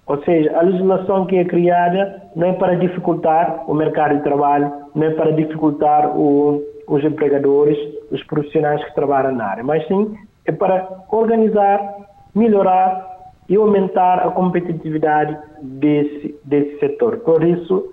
ou 0.07 0.23
seja, 0.25 0.57
a 0.59 0.63
legislação 0.63 1.27
que 1.27 1.37
é 1.37 1.45
criada 1.45 2.23
não 2.35 2.49
é 2.49 2.53
para 2.55 2.75
dificultar 2.75 3.65
o 3.69 3.75
mercado 3.75 4.17
de 4.17 4.23
trabalho, 4.23 4.73
não 4.95 5.07
é 5.07 5.11
para 5.11 5.33
dificultar 5.33 6.17
o, 6.17 6.63
os 6.89 7.05
empregadores, 7.05 7.79
os 8.11 8.23
profissionais 8.25 8.85
que 8.85 8.95
trabalham 8.95 9.33
na 9.33 9.47
área, 9.47 9.65
mas 9.65 9.87
sim 9.87 10.15
é 10.45 10.53
para 10.53 11.05
organizar, 11.11 11.97
melhorar 12.35 13.11
e 13.49 13.57
aumentar 13.57 14.27
a 14.27 14.31
competitividade 14.31 15.37
desse, 15.63 16.37
desse 16.45 16.79
setor. 16.81 17.19
Por 17.19 17.45
isso, 17.45 17.93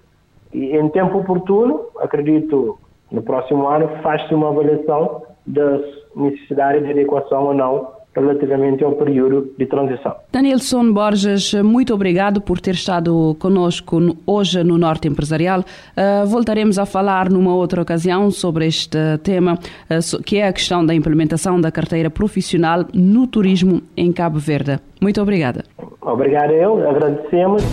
em 0.51 0.89
tempo 0.89 1.20
oportuno, 1.20 1.86
acredito 1.99 2.80
no 3.12 3.22
próximo 3.22 3.68
ano, 3.68 3.89
faz-se 4.01 4.34
uma 4.34 4.49
avaliação 4.49 5.24
das 5.45 5.82
necessidades 6.16 6.84
de 6.84 6.91
adequação 6.91 7.45
ou 7.45 7.53
não 7.53 7.99
relativamente 8.20 8.84
ao 8.84 8.93
período 8.93 9.53
de 9.57 9.65
transição. 9.65 10.15
Danielson 10.32 10.91
Borges, 10.93 11.53
muito 11.55 11.93
obrigado 11.93 12.41
por 12.41 12.59
ter 12.59 12.74
estado 12.74 13.36
conosco 13.39 14.15
hoje 14.26 14.63
no 14.63 14.78
Norte 14.78 15.07
Empresarial. 15.07 15.61
Uh, 15.61 16.26
voltaremos 16.28 16.78
a 16.78 16.86
falar 16.86 17.30
numa 17.30 17.55
outra 17.55 17.82
ocasião 17.82 18.30
sobre 18.32 18.67
este 18.67 18.97
tema, 19.24 19.53
uh, 19.55 20.24
que 20.24 20.38
é 20.38 20.47
a 20.47 20.53
questão 20.53 20.86
da 20.86 20.93
implementação 20.93 21.59
da 21.59 21.72
carteira 21.72 22.09
profissional 22.09 22.86
no 22.93 23.28
turismo 23.28 23.82
em 23.95 24.11
Cabo 24.11 24.39
Verde. 24.39 24.80
Muito 25.01 25.22
obrigada. 25.22 25.63
Obrigado 26.01 26.51
eu, 26.51 26.89
agradecemos. 26.89 27.63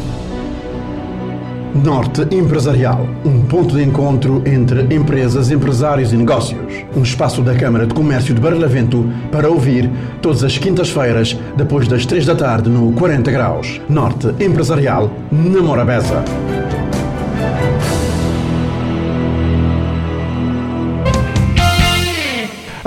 Norte 1.84 2.26
Empresarial, 2.34 3.06
um 3.24 3.42
ponto 3.42 3.76
de 3.76 3.82
encontro 3.82 4.42
entre 4.46 4.82
empresas, 4.94 5.50
empresários 5.50 6.12
e 6.12 6.16
negócios. 6.16 6.84
Um 6.96 7.02
espaço 7.02 7.42
da 7.42 7.54
Câmara 7.54 7.86
de 7.86 7.94
Comércio 7.94 8.34
de 8.34 8.40
Barlavento 8.40 9.04
para 9.30 9.50
ouvir 9.50 9.90
todas 10.22 10.42
as 10.42 10.56
quintas-feiras, 10.56 11.38
depois 11.56 11.86
das 11.86 12.06
três 12.06 12.24
da 12.24 12.34
tarde, 12.34 12.70
no 12.70 12.92
40 12.92 13.30
Graus. 13.30 13.80
Norte 13.88 14.28
Empresarial, 14.42 15.10
na 15.30 15.60
Morabeza. 15.60 16.24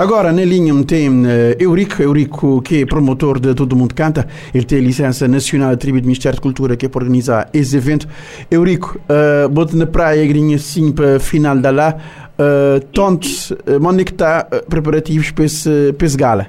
Agora, 0.00 0.32
na 0.32 0.42
linha 0.42 0.72
tem 0.82 1.10
uh, 1.10 1.26
Eurico, 1.58 2.02
Eurico 2.02 2.62
que 2.62 2.80
é 2.80 2.86
promotor 2.86 3.38
de 3.38 3.54
Todo 3.54 3.76
Mundo 3.76 3.94
Canta, 3.94 4.26
ele 4.54 4.64
tem 4.64 4.80
licença 4.80 5.28
nacional 5.28 5.72
atribuída 5.72 6.04
do 6.04 6.06
Ministério 6.06 6.36
de 6.36 6.40
Cultura 6.40 6.74
que 6.74 6.86
é 6.86 6.88
para 6.88 7.02
organizar 7.02 7.50
esse 7.52 7.76
evento. 7.76 8.08
Eurico, 8.50 8.98
uh, 8.98 9.46
bote 9.50 9.76
na 9.76 9.86
praia, 9.86 10.26
grinha 10.26 10.56
assim 10.56 10.90
para 10.90 11.20
final 11.20 11.54
da 11.54 11.70
lá, 11.70 11.96
uh, 12.38 12.80
tonto, 12.94 13.26
uh, 13.26 13.86
onde 13.86 14.00
é 14.00 14.04
que 14.06 14.12
está 14.12 14.44
preparativos 14.70 15.32
para 15.32 15.44
esse, 15.44 15.92
para 15.92 16.06
esse 16.06 16.16
gala? 16.16 16.46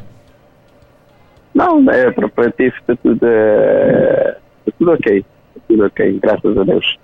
Não, 1.53 1.91
é 1.91 2.09
preparativo, 2.09 2.73
está 2.79 2.95
tudo, 3.03 3.15
está 3.15 4.71
tudo 4.79 4.91
ok, 4.93 5.17
está 5.17 5.61
tudo 5.67 5.85
ok, 5.87 6.19
graças 6.23 6.57
a 6.57 6.63
Deus. 6.63 6.97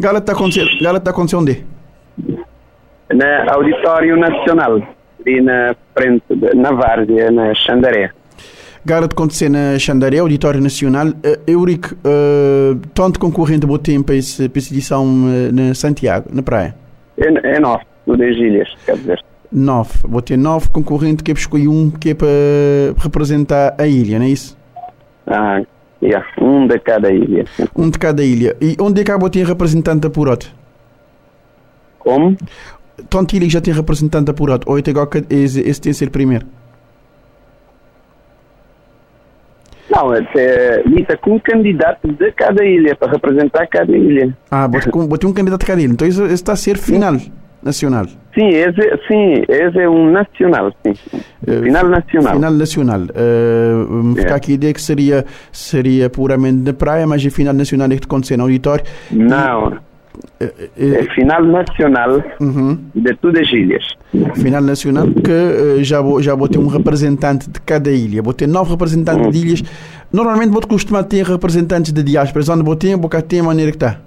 Gala 0.00 0.18
está 0.18 0.32
acontecendo, 0.32 0.70
gala 0.80 0.96
está 0.96 1.10
acontecendo 1.10 1.40
onde? 1.40 1.62
Na 3.12 3.52
Auditório 3.52 4.16
Nacional, 4.16 4.80
ali 5.26 5.40
na 5.40 5.74
frente, 5.94 6.24
de, 6.28 6.54
na 6.54 6.72
Várzea, 6.72 7.30
na 7.30 7.54
Xandaré. 7.54 8.10
Gala 8.84 9.06
de 9.06 9.14
acontecer 9.14 9.48
na 9.48 9.78
Xandaré, 9.78 10.18
Auditório 10.18 10.60
Nacional. 10.60 11.08
Uh, 11.08 11.38
Eurico, 11.46 11.94
uh, 11.94 12.76
tanto 12.94 13.20
concorrente 13.20 13.66
bom 13.66 13.78
tempo 13.78 14.06
para 14.06 14.16
essa 14.16 14.44
edição 14.44 15.04
uh, 15.04 15.52
na 15.52 15.74
Santiago, 15.74 16.28
na 16.32 16.42
praia? 16.42 16.74
É, 17.16 17.56
é 17.56 17.60
nove, 17.60 17.84
no 18.06 18.16
das 18.16 18.36
ilhas, 18.36 18.68
quer 18.84 18.96
dizer. 18.96 19.22
Nove. 19.52 19.90
Vou 20.02 20.22
ter 20.22 20.36
nove 20.36 20.68
concorrentes 20.70 21.22
que 21.22 21.30
é 21.30 21.34
para 21.34 21.40
escolher 21.40 21.68
um 21.68 21.90
que 21.90 22.10
é 22.10 22.14
para 22.14 22.26
representar 22.98 23.74
a 23.78 23.86
ilha, 23.86 24.18
não 24.18 24.26
é 24.26 24.30
isso? 24.30 24.56
Ah, 25.26 25.62
yeah, 26.02 26.26
um 26.40 26.66
de 26.66 26.78
cada 26.80 27.12
ilha. 27.12 27.44
Um 27.76 27.88
de 27.88 27.98
cada 27.98 28.24
ilha. 28.24 28.56
E 28.60 28.76
onde 28.80 29.02
é 29.02 29.04
que 29.04 29.10
há 29.12 29.18
ter 29.30 29.46
representante 29.46 30.06
apurado? 30.06 30.46
Como? 31.98 32.36
Tanto 33.08 33.36
ilha 33.36 33.48
já 33.48 33.60
tem 33.60 33.72
representante 33.72 34.30
apurado, 34.30 34.64
ou 34.66 34.78
é 34.78 34.82
que 34.82 34.90
esse, 35.30 35.60
esse 35.60 35.80
tem 35.80 35.92
que 35.92 35.98
ser 35.98 36.10
primeiro? 36.10 36.46
Não, 39.94 40.14
é 40.14 40.82
lista 40.86 41.16
com 41.18 41.34
um 41.34 41.38
candidato 41.38 42.08
de 42.08 42.32
cada 42.32 42.64
ilha, 42.64 42.96
para 42.96 43.12
representar 43.12 43.66
cada 43.66 43.94
ilha. 43.94 44.34
Ah, 44.50 44.66
botei 44.66 45.28
um 45.28 45.34
candidato 45.34 45.60
de 45.60 45.66
cada 45.66 45.82
ilha. 45.82 45.92
Então 45.92 46.08
isso 46.08 46.24
está 46.24 46.52
a 46.52 46.56
ser 46.56 46.78
final 46.78 47.14
nacional. 47.62 48.06
Sim, 48.34 48.48
esse, 48.48 48.80
sim, 49.06 49.44
esse 49.48 49.78
é 49.78 49.88
um 49.88 50.10
nacional, 50.10 50.72
sim. 50.82 50.94
Uh, 51.46 51.62
final 51.62 51.88
nacional. 51.88 52.34
Final 52.34 52.52
nacional. 52.52 53.00
Uh, 53.02 54.14
ficar 54.16 54.36
aqui 54.36 54.52
a 54.52 54.54
ideia 54.54 54.72
que 54.72 54.80
seria, 54.80 55.24
seria 55.52 56.08
puramente 56.08 56.58
na 56.58 56.72
praia, 56.72 57.06
mas 57.06 57.24
é 57.24 57.30
final 57.30 57.52
nacional 57.52 57.88
é 57.92 57.96
que 57.96 58.04
acontecer 58.04 58.36
no 58.38 58.44
auditório. 58.44 58.84
Não. 59.10 59.74
E, 59.74 59.91
é 60.40 61.04
final 61.14 61.44
nacional 61.44 62.22
uhum. 62.40 62.78
de 62.94 63.14
todas 63.16 63.42
as 63.42 63.52
ilhas. 63.52 63.96
Final 64.34 64.62
nacional 64.62 65.06
que 65.06 65.30
uh, 65.30 65.84
já 65.84 66.00
vou, 66.00 66.22
já 66.22 66.34
vou 66.34 66.48
ter 66.48 66.58
um 66.58 66.66
representante 66.66 67.48
de 67.48 67.60
cada 67.60 67.90
ilha. 67.90 68.22
Vou 68.22 68.34
ter 68.34 68.46
nove 68.46 68.72
representantes 68.72 69.26
uhum. 69.26 69.30
de 69.30 69.38
ilhas. 69.38 69.62
Normalmente 70.12 70.50
vou 70.50 70.62
costumar 70.62 71.04
ter 71.04 71.24
representantes 71.24 71.92
de 71.92 72.02
diáspora. 72.02 72.44
Onde 72.52 72.64
vou 72.64 72.76
ter, 72.76 72.96
vou 72.96 73.08
ter 73.08 73.40
a 73.40 73.42
maneira 73.42 73.70
que 73.70 73.76
está. 73.76 73.98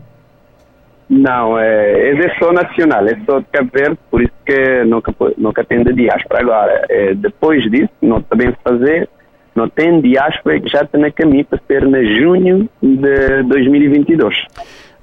Não, 1.10 1.58
é, 1.60 2.12
é 2.12 2.36
só 2.40 2.52
nacional, 2.52 3.06
é 3.06 3.16
só 3.28 3.40
de 3.40 3.46
Cabo 3.52 3.70
Verde, 3.72 3.98
por 4.10 4.24
isso 4.24 4.34
que 4.44 4.84
nunca, 4.86 5.14
nunca 5.38 5.64
tem 5.64 5.84
de 5.84 5.94
diáspora. 5.94 6.42
Agora, 6.42 6.86
é, 6.90 7.14
depois 7.14 7.64
disso, 7.70 7.92
não 8.02 8.24
sabemos 8.28 8.56
fazer, 8.64 9.08
não 9.56 9.70
tem 9.70 10.02
diáspora 10.02 10.60
que 10.60 10.68
já 10.68 10.82
está 10.82 10.98
na 10.98 11.12
caminho 11.12 11.46
para 11.46 11.60
ser 11.68 11.88
na 11.88 12.04
junho 12.04 12.68
de 12.82 13.44
2022 13.44 14.36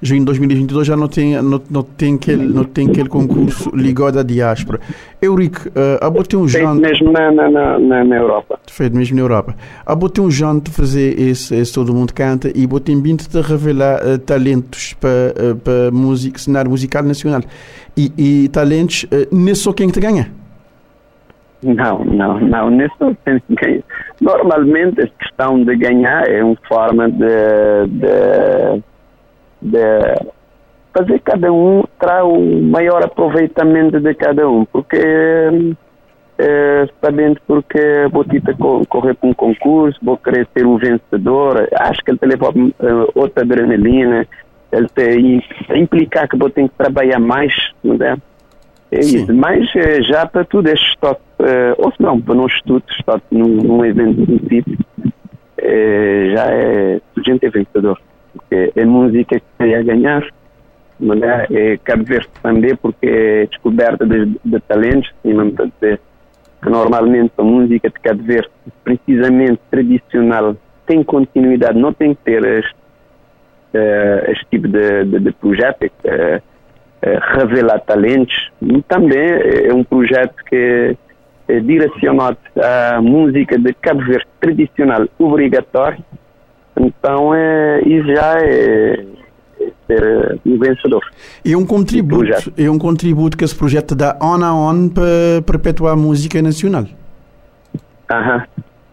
de 0.02 0.24
2022 0.24 0.86
já 0.86 0.96
não 0.96 1.06
tem, 1.06 1.40
não, 1.40 1.62
não 1.70 1.82
tem, 1.82 2.16
aquele, 2.16 2.44
não 2.44 2.64
tem 2.64 2.88
aquele 2.88 3.08
concurso 3.08 3.70
ligado 3.74 4.18
à 4.18 4.22
diáspora. 4.24 4.80
Eurico, 5.20 5.68
uh, 5.68 6.04
há 6.04 6.10
botei 6.10 6.36
um 6.36 6.48
Feito 6.48 6.74
mesmo 6.74 7.12
na, 7.12 7.30
na, 7.30 7.78
na, 7.78 8.04
na, 8.04 8.16
Europa. 8.16 8.58
Feito 8.68 8.96
mesmo 8.96 9.14
na 9.14 9.22
Europa. 9.22 9.54
Há 9.86 9.94
botei 9.94 10.24
um 10.24 10.28
de 10.28 10.70
fazer 10.72 11.18
esse, 11.20 11.54
esse 11.54 11.72
Todo 11.72 11.94
Mundo 11.94 12.12
Canta 12.12 12.50
e 12.52 12.66
botei 12.66 12.96
vindo 12.96 13.22
de 13.28 13.40
revelar 13.40 14.00
uh, 14.04 14.18
talentos 14.18 14.92
para 14.94 15.08
uh, 15.10 15.56
para 15.56 15.90
música, 15.92 16.38
cenário 16.38 16.70
musical 16.70 17.04
nacional. 17.04 17.42
E, 17.96 18.12
e 18.18 18.48
talentos, 18.48 19.04
uh, 19.04 19.28
nem 19.30 19.54
só 19.54 19.72
quem 19.72 19.88
te 19.88 20.00
ganha. 20.00 20.28
Não, 21.62 22.04
não, 22.04 22.40
não, 22.40 22.70
ganha. 23.50 23.84
Normalmente 24.20 25.00
a 25.00 25.06
questão 25.06 25.64
de 25.64 25.76
ganhar 25.76 26.28
é 26.28 26.42
uma 26.42 26.56
forma 26.68 27.08
de, 27.08 27.86
de 27.86 28.82
de 29.62 30.32
fazer 30.92 31.20
cada 31.20 31.52
um 31.52 31.82
terá 31.98 32.24
o 32.24 32.60
maior 32.62 33.02
aproveitamento 33.02 33.98
de 33.98 34.14
cada 34.14 34.48
um, 34.48 34.64
porque 34.66 34.98
é, 36.38 36.88
sabendo 37.00 37.40
porque 37.46 38.08
vou 38.10 38.24
ter 38.24 38.42
correr 38.88 39.14
para 39.14 39.28
um 39.28 39.34
concurso, 39.34 39.98
vou 40.02 40.16
querer 40.16 40.46
ser 40.56 40.66
o 40.66 40.76
vencedor, 40.76 41.68
acho 41.78 42.02
que 42.02 42.10
ele 42.10 42.18
te 42.18 42.26
leva 42.26 42.50
uh, 42.50 43.12
outra 43.14 43.42
adrenalina, 43.42 44.26
ele 44.72 44.88
te 44.88 45.44
implicar 45.74 46.28
que 46.28 46.36
vou 46.36 46.50
ter 46.50 46.68
que 46.68 46.74
trabalhar 46.76 47.20
mais, 47.20 47.54
não 47.82 47.94
é? 48.04 48.16
É 48.90 49.00
isso, 49.00 49.32
mas 49.32 49.72
uh, 49.74 50.02
já 50.02 50.26
para 50.26 50.44
tudo 50.44 50.68
este 50.68 50.86
estoque, 50.90 51.22
uh, 51.40 51.74
ou 51.78 51.92
se 51.92 52.02
não, 52.02 52.20
para 52.20 52.34
não 52.34 52.46
estudo, 52.46 52.82
estoque 52.90 53.24
num, 53.30 53.48
num 53.48 53.84
evento 53.84 54.26
do 54.26 54.38
tipo, 54.40 54.70
já 56.34 56.46
é, 56.50 57.00
a 57.16 57.20
gente 57.20 57.46
é 57.46 57.50
vencedor 57.50 57.98
porque 58.32 58.72
é 58.74 58.84
música 58.84 59.38
que 59.38 59.46
queria 59.58 59.82
ganhar, 59.82 60.26
mas 60.98 61.20
é 61.22 61.78
Cabo 61.84 62.04
Verde 62.04 62.28
também 62.42 62.76
porque 62.76 63.06
é 63.06 63.46
descoberta 63.46 64.06
de, 64.06 64.36
de 64.44 64.60
talentos, 64.60 65.12
e 65.24 65.32
dizer 65.32 66.00
que 66.62 66.70
normalmente 66.70 67.32
a 67.36 67.42
música 67.42 67.90
de 67.90 67.98
Cabo 68.00 68.22
Verde, 68.22 68.50
precisamente 68.84 69.60
tradicional, 69.70 70.56
tem 70.86 71.02
continuidade, 71.02 71.78
não 71.78 71.92
tem 71.92 72.14
que 72.14 72.22
ter 72.22 72.44
este, 72.44 72.74
uh, 73.74 74.30
este 74.30 74.46
tipo 74.50 74.68
de, 74.68 75.04
de, 75.04 75.20
de 75.20 75.32
projeto, 75.32 75.84
uh, 75.84 76.36
uh, 76.36 77.38
revelar 77.38 77.80
talentos, 77.80 78.50
e 78.60 78.82
também 78.82 79.18
é 79.18 79.74
um 79.74 79.82
projeto 79.82 80.36
que 80.44 80.96
é 81.48 81.60
direcionado 81.60 82.38
à 82.56 83.00
música 83.02 83.58
de 83.58 83.74
Cabo 83.74 84.02
Verde 84.04 84.26
tradicional 84.40 85.08
obrigatório, 85.18 85.98
então, 86.78 87.34
é, 87.34 87.80
isso 87.86 88.08
já 88.08 88.38
é, 88.38 89.04
é 89.60 89.72
ser 89.86 90.40
um 90.44 90.58
vencedor. 90.58 91.02
É 91.44 91.56
um 91.56 91.66
contributo, 91.66 92.52
é 92.56 92.70
um 92.70 92.78
contributo 92.78 93.36
que 93.36 93.44
esse 93.44 93.54
projeto 93.54 93.94
dá 93.94 94.16
on 94.20 94.42
a 94.42 94.54
on 94.54 94.88
para 94.88 95.42
perpetuar 95.44 95.92
a 95.94 95.96
música 95.96 96.40
nacional. 96.40 96.86
Aham, 98.10 98.44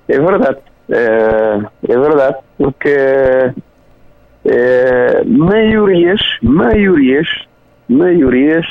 é 0.08 0.20
verdade. 0.20 0.58
É, 0.90 1.62
é 1.88 2.00
verdade, 2.00 2.38
porque 2.58 2.90
é, 4.46 5.24
maiorias, 5.26 6.20
maiorias, 6.42 7.28
maiorias 7.88 8.66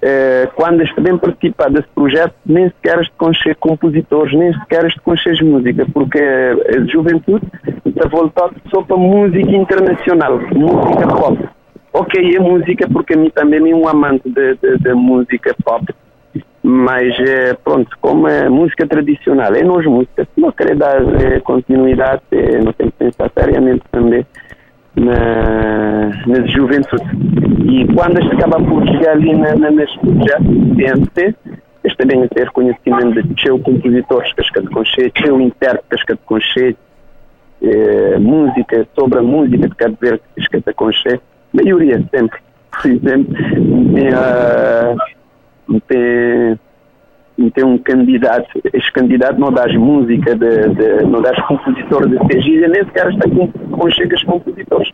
eh, 0.00 0.48
quando 0.54 0.82
esteve 0.82 1.18
participar 1.18 1.70
desse 1.70 1.88
projeto, 1.94 2.34
nem 2.46 2.68
sequer 2.68 3.00
este 3.00 3.12
conhecer 3.16 3.56
compositores, 3.56 4.32
nem 4.32 4.52
sequer 4.52 4.84
este 4.86 5.00
conhecer 5.00 5.42
música, 5.42 5.86
porque 5.92 6.20
a 6.20 6.86
juventude 6.86 7.46
está 7.84 8.08
voltada 8.08 8.54
só 8.70 8.82
para 8.82 8.96
música 8.96 9.50
internacional, 9.50 10.40
música 10.54 11.08
pop. 11.08 11.48
Ok, 11.92 12.36
é 12.36 12.38
música 12.38 12.88
porque 12.88 13.14
a 13.14 13.16
mim 13.16 13.30
também 13.30 13.70
é 13.70 13.74
um 13.74 13.88
amante 13.88 14.28
de, 14.30 14.94
música 14.94 15.54
pop, 15.64 15.84
mas 16.62 17.18
eh, 17.18 17.56
pronto, 17.64 17.90
como 18.00 18.28
é 18.28 18.48
música 18.48 18.86
tradicional, 18.86 19.52
é 19.54 19.64
nós 19.64 19.84
música, 19.84 20.24
se 20.24 20.40
não 20.40 20.52
querer 20.52 20.76
dar 20.76 21.02
eh, 21.20 21.40
continuidade, 21.40 22.22
não 22.64 22.72
tem 22.72 22.90
que 22.90 22.98
pensar 22.98 23.30
seriamente 23.34 23.82
também 23.90 24.24
na, 25.00 26.10
na 26.26 26.46
juventude. 26.46 27.04
E 27.66 27.86
quando 27.94 28.18
este 28.18 28.34
acaba 28.34 28.60
por 28.60 28.86
chegar 28.86 29.12
ali 29.12 29.34
na, 29.36 29.54
na, 29.54 29.70
projeto 29.70 30.44
TNT, 30.76 31.34
este 31.84 31.96
também 31.98 32.22
a 32.22 32.28
ter 32.28 32.44
reconhecimento 32.44 33.22
de 33.22 33.42
seu 33.42 33.58
compositores 33.58 34.32
Casca 34.34 34.60
de 34.60 34.68
Conchete, 34.68 35.22
seu 35.22 35.40
intérprete 35.40 35.88
Casca 35.88 36.14
de 36.14 36.20
Conchete, 36.24 36.78
eh, 37.62 38.18
música, 38.18 38.86
sobre 38.94 39.18
a 39.18 39.22
música 39.22 39.68
de 39.68 39.74
Cabo 39.74 39.96
Verde 40.00 40.22
Casca 40.36 40.60
de 40.66 40.74
Conchete, 40.74 41.22
maioria 41.52 42.02
sempre. 42.14 42.38
Por 42.70 42.90
exemplo, 42.90 43.34
tem, 43.94 44.08
uh, 44.14 45.80
tem 45.88 46.58
tem 47.54 47.64
um 47.64 47.78
candidato, 47.78 48.60
este 48.72 48.92
candidato 48.92 49.38
não 49.38 49.52
dá 49.52 49.66
música, 49.68 50.34
de, 50.34 50.68
de, 50.74 51.06
não 51.06 51.22
dá 51.22 51.32
compositor 51.42 52.08
de 52.08 52.18
Segilha, 52.26 52.68
nem 52.68 52.84
sequer 52.84 53.08
está 53.10 53.30
com, 53.30 53.48
com 53.48 53.90
chegas 53.90 54.22
compositores. 54.24 54.92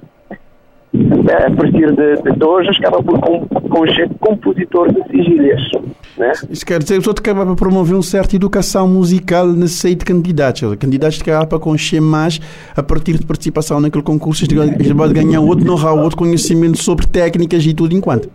A 0.94 1.50
partir 1.50 1.90
de, 1.92 2.36
de 2.36 2.44
hoje, 2.44 2.70
acaba 2.78 3.02
por 3.02 3.18
com, 3.18 3.46
com 3.48 3.84
compositor 4.20 4.92
de 4.92 5.02
sigilhas. 5.10 5.62
Né? 6.16 6.32
Isso 6.48 6.64
quer 6.64 6.80
dizer 6.80 7.00
que 7.00 7.06
o 7.06 7.10
outro 7.10 7.22
acaba 7.22 7.44
para 7.44 7.56
promover 7.56 7.94
uma 7.94 8.02
certa 8.02 8.36
educação 8.36 8.86
musical 8.86 9.48
nesse 9.48 9.74
seio 9.74 9.96
de 9.96 10.04
candidatos. 10.04 10.76
Candidatos 10.76 11.20
que 11.20 11.30
acabam 11.30 11.48
para 11.48 11.58
conhecer 11.58 12.00
mais 12.00 12.40
a 12.76 12.82
partir 12.82 13.18
de 13.18 13.26
participação 13.26 13.80
naquele 13.80 14.04
concurso, 14.04 14.44
eles 14.44 14.92
podem 14.92 15.24
ganhar 15.24 15.40
outro 15.40 15.64
know-how, 15.64 15.98
outro 15.98 16.16
conhecimento 16.16 16.80
sobre 16.80 17.06
técnicas 17.06 17.64
e 17.66 17.74
tudo 17.74 17.94
enquanto. 17.94 18.28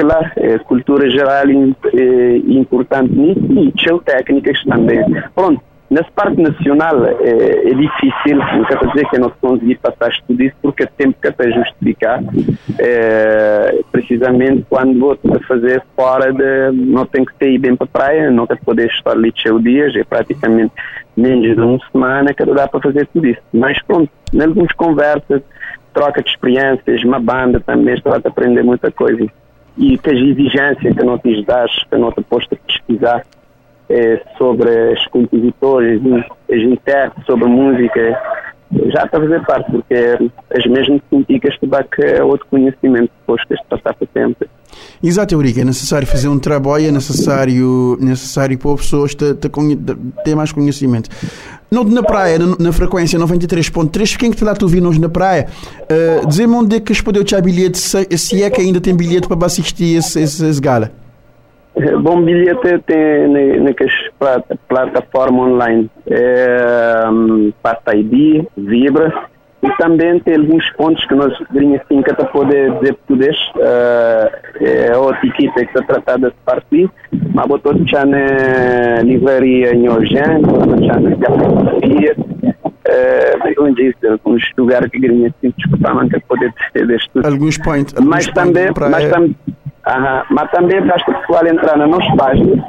Claro, 0.00 0.30
é 0.36 0.58
cultura 0.58 1.08
geral 1.10 1.44
é 1.48 2.36
importante 2.48 3.12
nisso 3.12 3.40
e 3.52 3.72
show 3.76 4.00
técnicas 4.00 4.62
também. 4.64 5.04
Pronto, 5.34 5.62
Nessa 5.90 6.08
parte 6.14 6.40
nacional 6.40 7.04
é, 7.04 7.68
é 7.68 7.74
difícil, 7.74 8.36
não 8.36 8.64
quer 8.64 8.78
dizer 8.86 9.08
que 9.08 9.16
eu 9.16 9.20
não 9.22 9.30
consegui 9.40 9.74
passar 9.74 10.12
tudo 10.24 10.40
isso, 10.40 10.54
porque 10.62 10.86
tempo 10.86 11.16
que 11.20 11.26
até 11.26 11.50
justificar, 11.50 12.22
precisamente 13.90 14.64
quando 14.70 14.96
vou 15.00 15.18
fazer 15.48 15.82
fora 15.96 16.32
de, 16.32 16.70
não 16.70 17.04
tenho 17.06 17.26
que 17.26 17.34
ter 17.34 17.58
bem 17.58 17.74
para 17.74 17.86
a 17.86 17.88
praia, 17.88 18.30
não 18.30 18.46
tenho 18.46 18.60
que 18.60 18.64
poder 18.64 18.86
estar 18.86 19.10
ali 19.10 19.32
cheio 19.34 19.58
dias, 19.58 19.92
é 19.96 20.04
praticamente 20.04 20.72
menos 21.16 21.56
de 21.56 21.60
uma 21.60 21.80
semana 21.90 22.32
que 22.32 22.44
dá 22.44 22.68
para 22.68 22.80
fazer 22.80 23.08
tudo 23.12 23.26
isso. 23.26 23.42
Mas 23.52 23.76
pronto, 23.82 24.08
em 24.32 24.42
algumas 24.42 24.72
conversas, 24.74 25.42
troca 25.92 26.22
de 26.22 26.30
experiências, 26.30 27.02
uma 27.02 27.18
banda 27.18 27.58
também, 27.58 27.94
estou 27.94 28.12
a 28.12 28.18
aprender 28.18 28.62
muita 28.62 28.92
coisa. 28.92 29.26
E 29.78 29.96
que 29.98 30.10
as 30.10 30.16
exigências 30.16 30.96
que 30.96 31.04
não 31.04 31.18
te 31.18 31.44
das, 31.44 31.70
que 31.84 31.96
não 31.96 32.12
te 32.12 32.22
posto 32.22 32.54
a 32.54 32.58
pesquisar, 32.66 33.24
é, 33.88 34.22
sobre 34.38 34.70
os 34.92 35.06
compositores, 35.08 36.00
as 36.48 36.58
intérpretes, 36.58 37.26
sobre 37.26 37.48
música, 37.48 38.20
já 38.72 39.04
está 39.04 39.18
a 39.18 39.20
fazer 39.20 39.44
parte, 39.44 39.70
porque 39.70 39.94
as 39.94 40.66
mesmas 40.66 41.00
científicas 41.08 41.56
que 41.58 42.02
é 42.02 42.22
outro 42.22 42.46
conhecimento 42.48 43.10
depois 43.20 43.44
que 43.44 43.54
este 43.54 43.66
passar 43.68 43.94
para 43.94 44.06
tempo. 44.06 44.44
Exato, 45.02 45.34
Eurica, 45.34 45.60
é 45.60 45.64
necessário 45.64 46.06
fazer 46.06 46.28
um 46.28 46.38
trabalho, 46.38 46.86
é 46.86 46.90
necessário, 46.92 47.96
necessário 48.00 48.56
para 48.56 48.72
as 48.72 48.80
pessoas 48.82 49.14
ter, 49.14 49.34
ter, 49.34 50.34
mais 50.36 50.52
conhecimento. 50.52 51.10
Na 51.70 52.02
praia, 52.02 52.38
na, 52.38 52.56
na 52.58 52.72
frequência 52.72 53.18
93.3, 53.18 54.16
quem 54.16 54.30
que 54.30 54.36
te 54.36 54.44
dá 54.44 54.54
tu 54.54 54.64
ouvir 54.64 54.80
na 54.80 55.08
praia? 55.08 55.48
Uh, 55.82 56.26
Dizer-me 56.26 56.54
onde 56.54 56.76
é 56.76 56.80
que 56.80 56.92
poder 57.00 57.24
ter 57.24 57.42
bilhete, 57.42 57.78
se, 57.78 58.06
se, 58.16 58.42
é 58.42 58.50
que 58.50 58.60
ainda 58.60 58.80
tem 58.80 58.94
bilhete 58.94 59.26
para 59.26 59.46
assistir 59.46 59.96
esse, 59.96 60.20
esse, 60.20 60.46
esse 60.46 60.60
gala. 60.60 60.92
Bom 62.02 62.22
bilhete 62.22 62.78
tem 62.86 63.60
naquelas 63.60 63.92
plataformas 64.68 65.52
online. 65.52 65.90
É, 66.08 67.08
um, 67.08 67.52
Vibra. 68.56 69.30
E 69.62 69.70
também 69.76 70.18
tem 70.20 70.36
alguns 70.36 70.68
pontos 70.70 71.04
que 71.04 71.14
nós 71.14 71.36
queríamos 71.52 71.80
assim 71.82 72.00
que 72.02 72.10
poder 72.26 72.72
dizer 72.80 72.96
isso. 73.20 73.52
Uh, 73.56 74.64
é 74.64 74.96
outra 74.96 75.26
equipe 75.26 75.52
que 75.52 75.60
está 75.60 75.82
tratada 75.82 76.30
de 76.30 76.36
partir. 76.46 76.90
Mas 77.34 77.46
botou 77.46 77.74
já 77.86 78.06
na 78.06 79.02
livraria 79.02 79.74
em 79.74 79.86
Ojan, 79.86 80.40
botou 80.40 80.82
já 80.82 80.98
na 80.98 81.14
cafeteria. 81.14 82.16
Uh, 82.90 83.62
onde 83.64 83.88
isso, 83.88 83.98
alguns 84.10 84.42
lugares 84.58 84.90
que 84.90 85.00
queríamos 85.00 85.26
assim, 85.26 85.54
desculpa, 85.56 85.94
mas 85.94 86.08
que 86.10 86.20
poder 86.20 86.52
dizer 86.74 86.96
isto. 86.96 87.24
Alguns 87.24 87.58
pontos. 87.58 87.94
Mas 88.04 88.26
também, 88.28 88.68
mas 88.90 89.08
também 89.08 89.36
Aham. 89.86 90.22
Mas 90.30 90.50
também 90.50 90.86
basta 90.86 91.10
o 91.10 91.14
pessoal 91.14 91.46
entrar 91.46 91.76
na 91.76 91.86
nossa 91.86 92.14
página, 92.16 92.62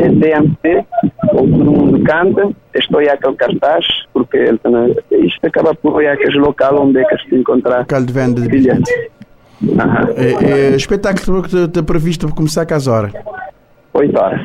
é 0.00 0.08
DMC, 0.08 0.86
ou 1.32 1.48
todo 1.48 1.70
mundo 1.70 2.02
canta, 2.04 2.50
estou 2.74 3.00
aí 3.00 3.08
aquele 3.08 3.36
cartaz, 3.36 3.84
porque 4.12 4.36
ele, 4.36 4.58
isto 5.10 5.46
acaba 5.46 5.74
por 5.74 6.02
ir 6.02 6.08
aquele 6.08 6.38
local 6.38 6.86
onde 6.86 7.00
é 7.00 7.04
que 7.04 7.28
se 7.28 7.36
encontrar. 7.36 7.80
Local 7.80 8.04
de 8.04 8.12
venda 8.12 8.40
de 8.40 8.48
bilhetes. 8.48 8.92
É, 10.16 10.72
é, 10.72 10.76
espetáculo 10.76 11.42
que 11.42 11.56
está 11.56 11.82
previsto 11.82 12.26
para 12.26 12.36
começar 12.36 12.62
a 12.62 12.90
horas? 12.90 13.12
8 13.92 14.18
horas. 14.18 14.40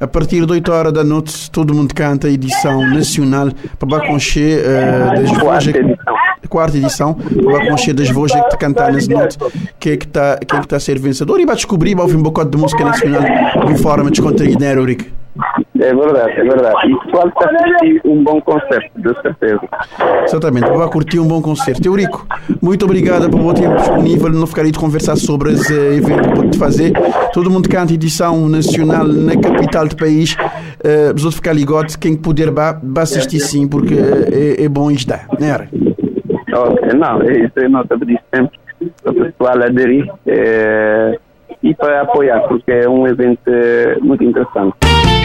A 0.00 0.06
partir 0.06 0.46
de 0.46 0.52
8 0.52 0.72
horas 0.72 0.92
da 0.92 1.02
noite, 1.02 1.50
todo 1.50 1.74
mundo 1.74 1.92
canta 1.92 2.28
a 2.28 2.30
edição 2.30 2.88
nacional 2.88 3.48
para 3.78 3.88
Baconche 3.88 4.58
uh, 4.58 5.20
das 5.20 5.38
Quarta 5.38 5.70
edição. 5.70 5.98
Quarta 6.48 6.76
edição, 6.76 7.14
para 7.14 7.58
Baconche 7.58 7.92
das 7.92 8.08
Vozes 8.10 8.40
que 8.48 8.56
cantar 8.58 8.92
nessa 8.92 9.12
noite. 9.12 9.36
Quem 9.80 9.92
é 9.92 9.96
que 9.96 10.06
está 10.06 10.38
que 10.38 10.56
é 10.56 10.60
que 10.60 10.68
tá 10.68 10.76
a 10.76 10.80
ser 10.80 11.00
vencedor? 11.00 11.40
E 11.40 11.46
vai 11.46 11.56
descobrir, 11.56 11.96
vai 11.96 12.04
ouvir 12.04 12.16
um 12.16 12.22
bocado 12.22 12.48
de 12.48 12.56
música 12.56 12.84
nacional 12.84 13.22
de 13.66 13.82
forma 13.82 14.08
descontraída, 14.08 14.60
né, 14.60 14.74
Eurico? 14.74 15.17
É 15.80 15.94
verdade, 15.94 16.32
é 16.32 16.42
verdade. 16.42 16.88
E 16.88 16.94
o 16.94 17.00
pessoal 17.00 17.28
está 17.28 17.44
a 17.44 17.48
curtir 17.48 18.00
um 18.04 18.24
bom 18.24 18.40
concerto, 18.40 18.90
de 19.00 19.22
certeza. 19.22 19.60
Exatamente, 20.24 20.68
vai 20.70 20.88
curtir 20.90 21.20
um 21.20 21.28
bom 21.28 21.40
concerto. 21.40 21.86
Eurico, 21.86 22.26
muito 22.60 22.84
obrigado 22.84 23.30
pelo 23.30 23.54
tempo 23.54 23.76
disponível. 23.76 24.30
Não 24.30 24.46
ficarei 24.46 24.72
de 24.72 24.78
conversar 24.78 25.16
sobre 25.16 25.52
esse 25.52 25.72
evento 25.72 26.28
que 26.28 26.34
pode 26.34 26.58
fazer. 26.58 26.92
Todo 27.32 27.50
mundo 27.50 27.68
canta 27.68 27.92
edição 27.92 28.48
nacional 28.48 29.06
na 29.06 29.36
capital 29.36 29.86
do 29.86 29.96
país. 29.96 30.34
Uh, 30.34 31.30
ficar 31.38 31.52
ligado. 31.52 31.96
Quem 31.98 32.16
puder, 32.16 32.50
vá, 32.50 32.80
assistir 33.00 33.40
sim, 33.40 33.68
porque 33.68 33.94
é, 33.94 34.64
é 34.64 34.68
bom 34.68 34.90
isto 34.90 35.08
dar, 35.08 35.26
não 35.38 35.46
é? 35.46 35.68
Ok, 36.52 36.88
não, 36.94 37.22
é 37.22 37.44
isso 37.44 37.52
eu 37.56 37.68
não 37.68 37.84
te 37.84 38.20
sempre 38.34 38.58
para 39.02 39.12
o 39.12 39.14
pessoal 39.14 39.62
aderir 39.62 40.10
é, 40.26 41.18
e 41.62 41.74
para 41.74 42.02
apoiar, 42.02 42.40
porque 42.48 42.70
é 42.70 42.86
um 42.88 43.06
evento 43.06 43.40
eh, 43.46 43.98
muito 44.00 44.24
interessante. 44.24 44.74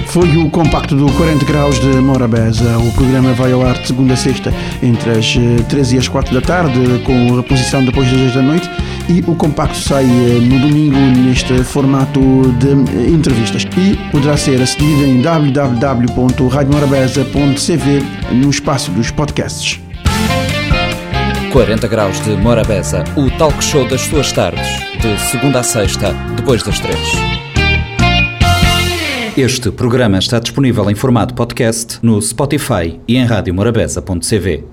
Foi 0.08 0.36
o 0.38 0.50
compacto 0.50 0.96
do 0.96 1.06
40 1.14 1.46
Graus 1.46 1.80
de 1.80 1.88
Morabeza. 1.88 2.78
O 2.78 2.92
programa 2.94 3.34
vai 3.34 3.52
ao 3.52 3.66
ar 3.66 3.74
de 3.74 3.88
segunda 3.88 4.14
a 4.14 4.16
sexta, 4.16 4.54
entre 4.82 5.10
as 5.12 5.36
13 5.70 5.94
eh, 5.94 5.96
e 5.96 6.00
as 6.00 6.08
4 6.08 6.34
da 6.34 6.42
tarde, 6.42 6.80
com 7.04 7.36
reposição 7.36 7.84
depois 7.84 8.10
das 8.12 8.20
10 8.20 8.36
da 8.36 8.42
noite. 8.42 8.70
E 9.10 9.20
o 9.30 9.36
compacto 9.36 9.76
sai 9.78 10.06
eh, 10.06 10.40
no 10.40 10.60
domingo 10.60 10.98
neste 10.98 11.62
formato 11.64 12.22
de 12.60 12.72
entrevistas. 13.12 13.68
E 13.78 13.98
poderá 14.12 14.38
ser 14.38 14.62
acedido 14.62 15.04
em 15.04 15.22
www.radiomorabeza.cv 15.22 18.02
no 18.34 18.50
espaço 18.50 18.90
dos 18.92 19.12
podcasts. 19.12 19.83
40 21.54 21.88
Graus 21.88 22.20
de 22.22 22.36
Morabeza, 22.36 23.04
o 23.16 23.30
talk 23.38 23.64
show 23.64 23.88
das 23.88 24.02
suas 24.02 24.32
tardes, 24.32 24.66
de 25.00 25.16
segunda 25.20 25.60
a 25.60 25.64
sexta, 25.64 26.12
depois 26.36 26.64
das 26.64 26.80
3. 26.80 26.98
Este 29.38 29.72
programa 29.72 30.18
está 30.18 30.40
disponível 30.40 30.90
em 30.90 30.96
formato 30.96 31.36
podcast 31.36 32.00
no 32.02 32.20
Spotify 32.20 33.00
e 33.08 33.18
em 33.18 33.26
radiomorabeza.cv. 33.26 34.73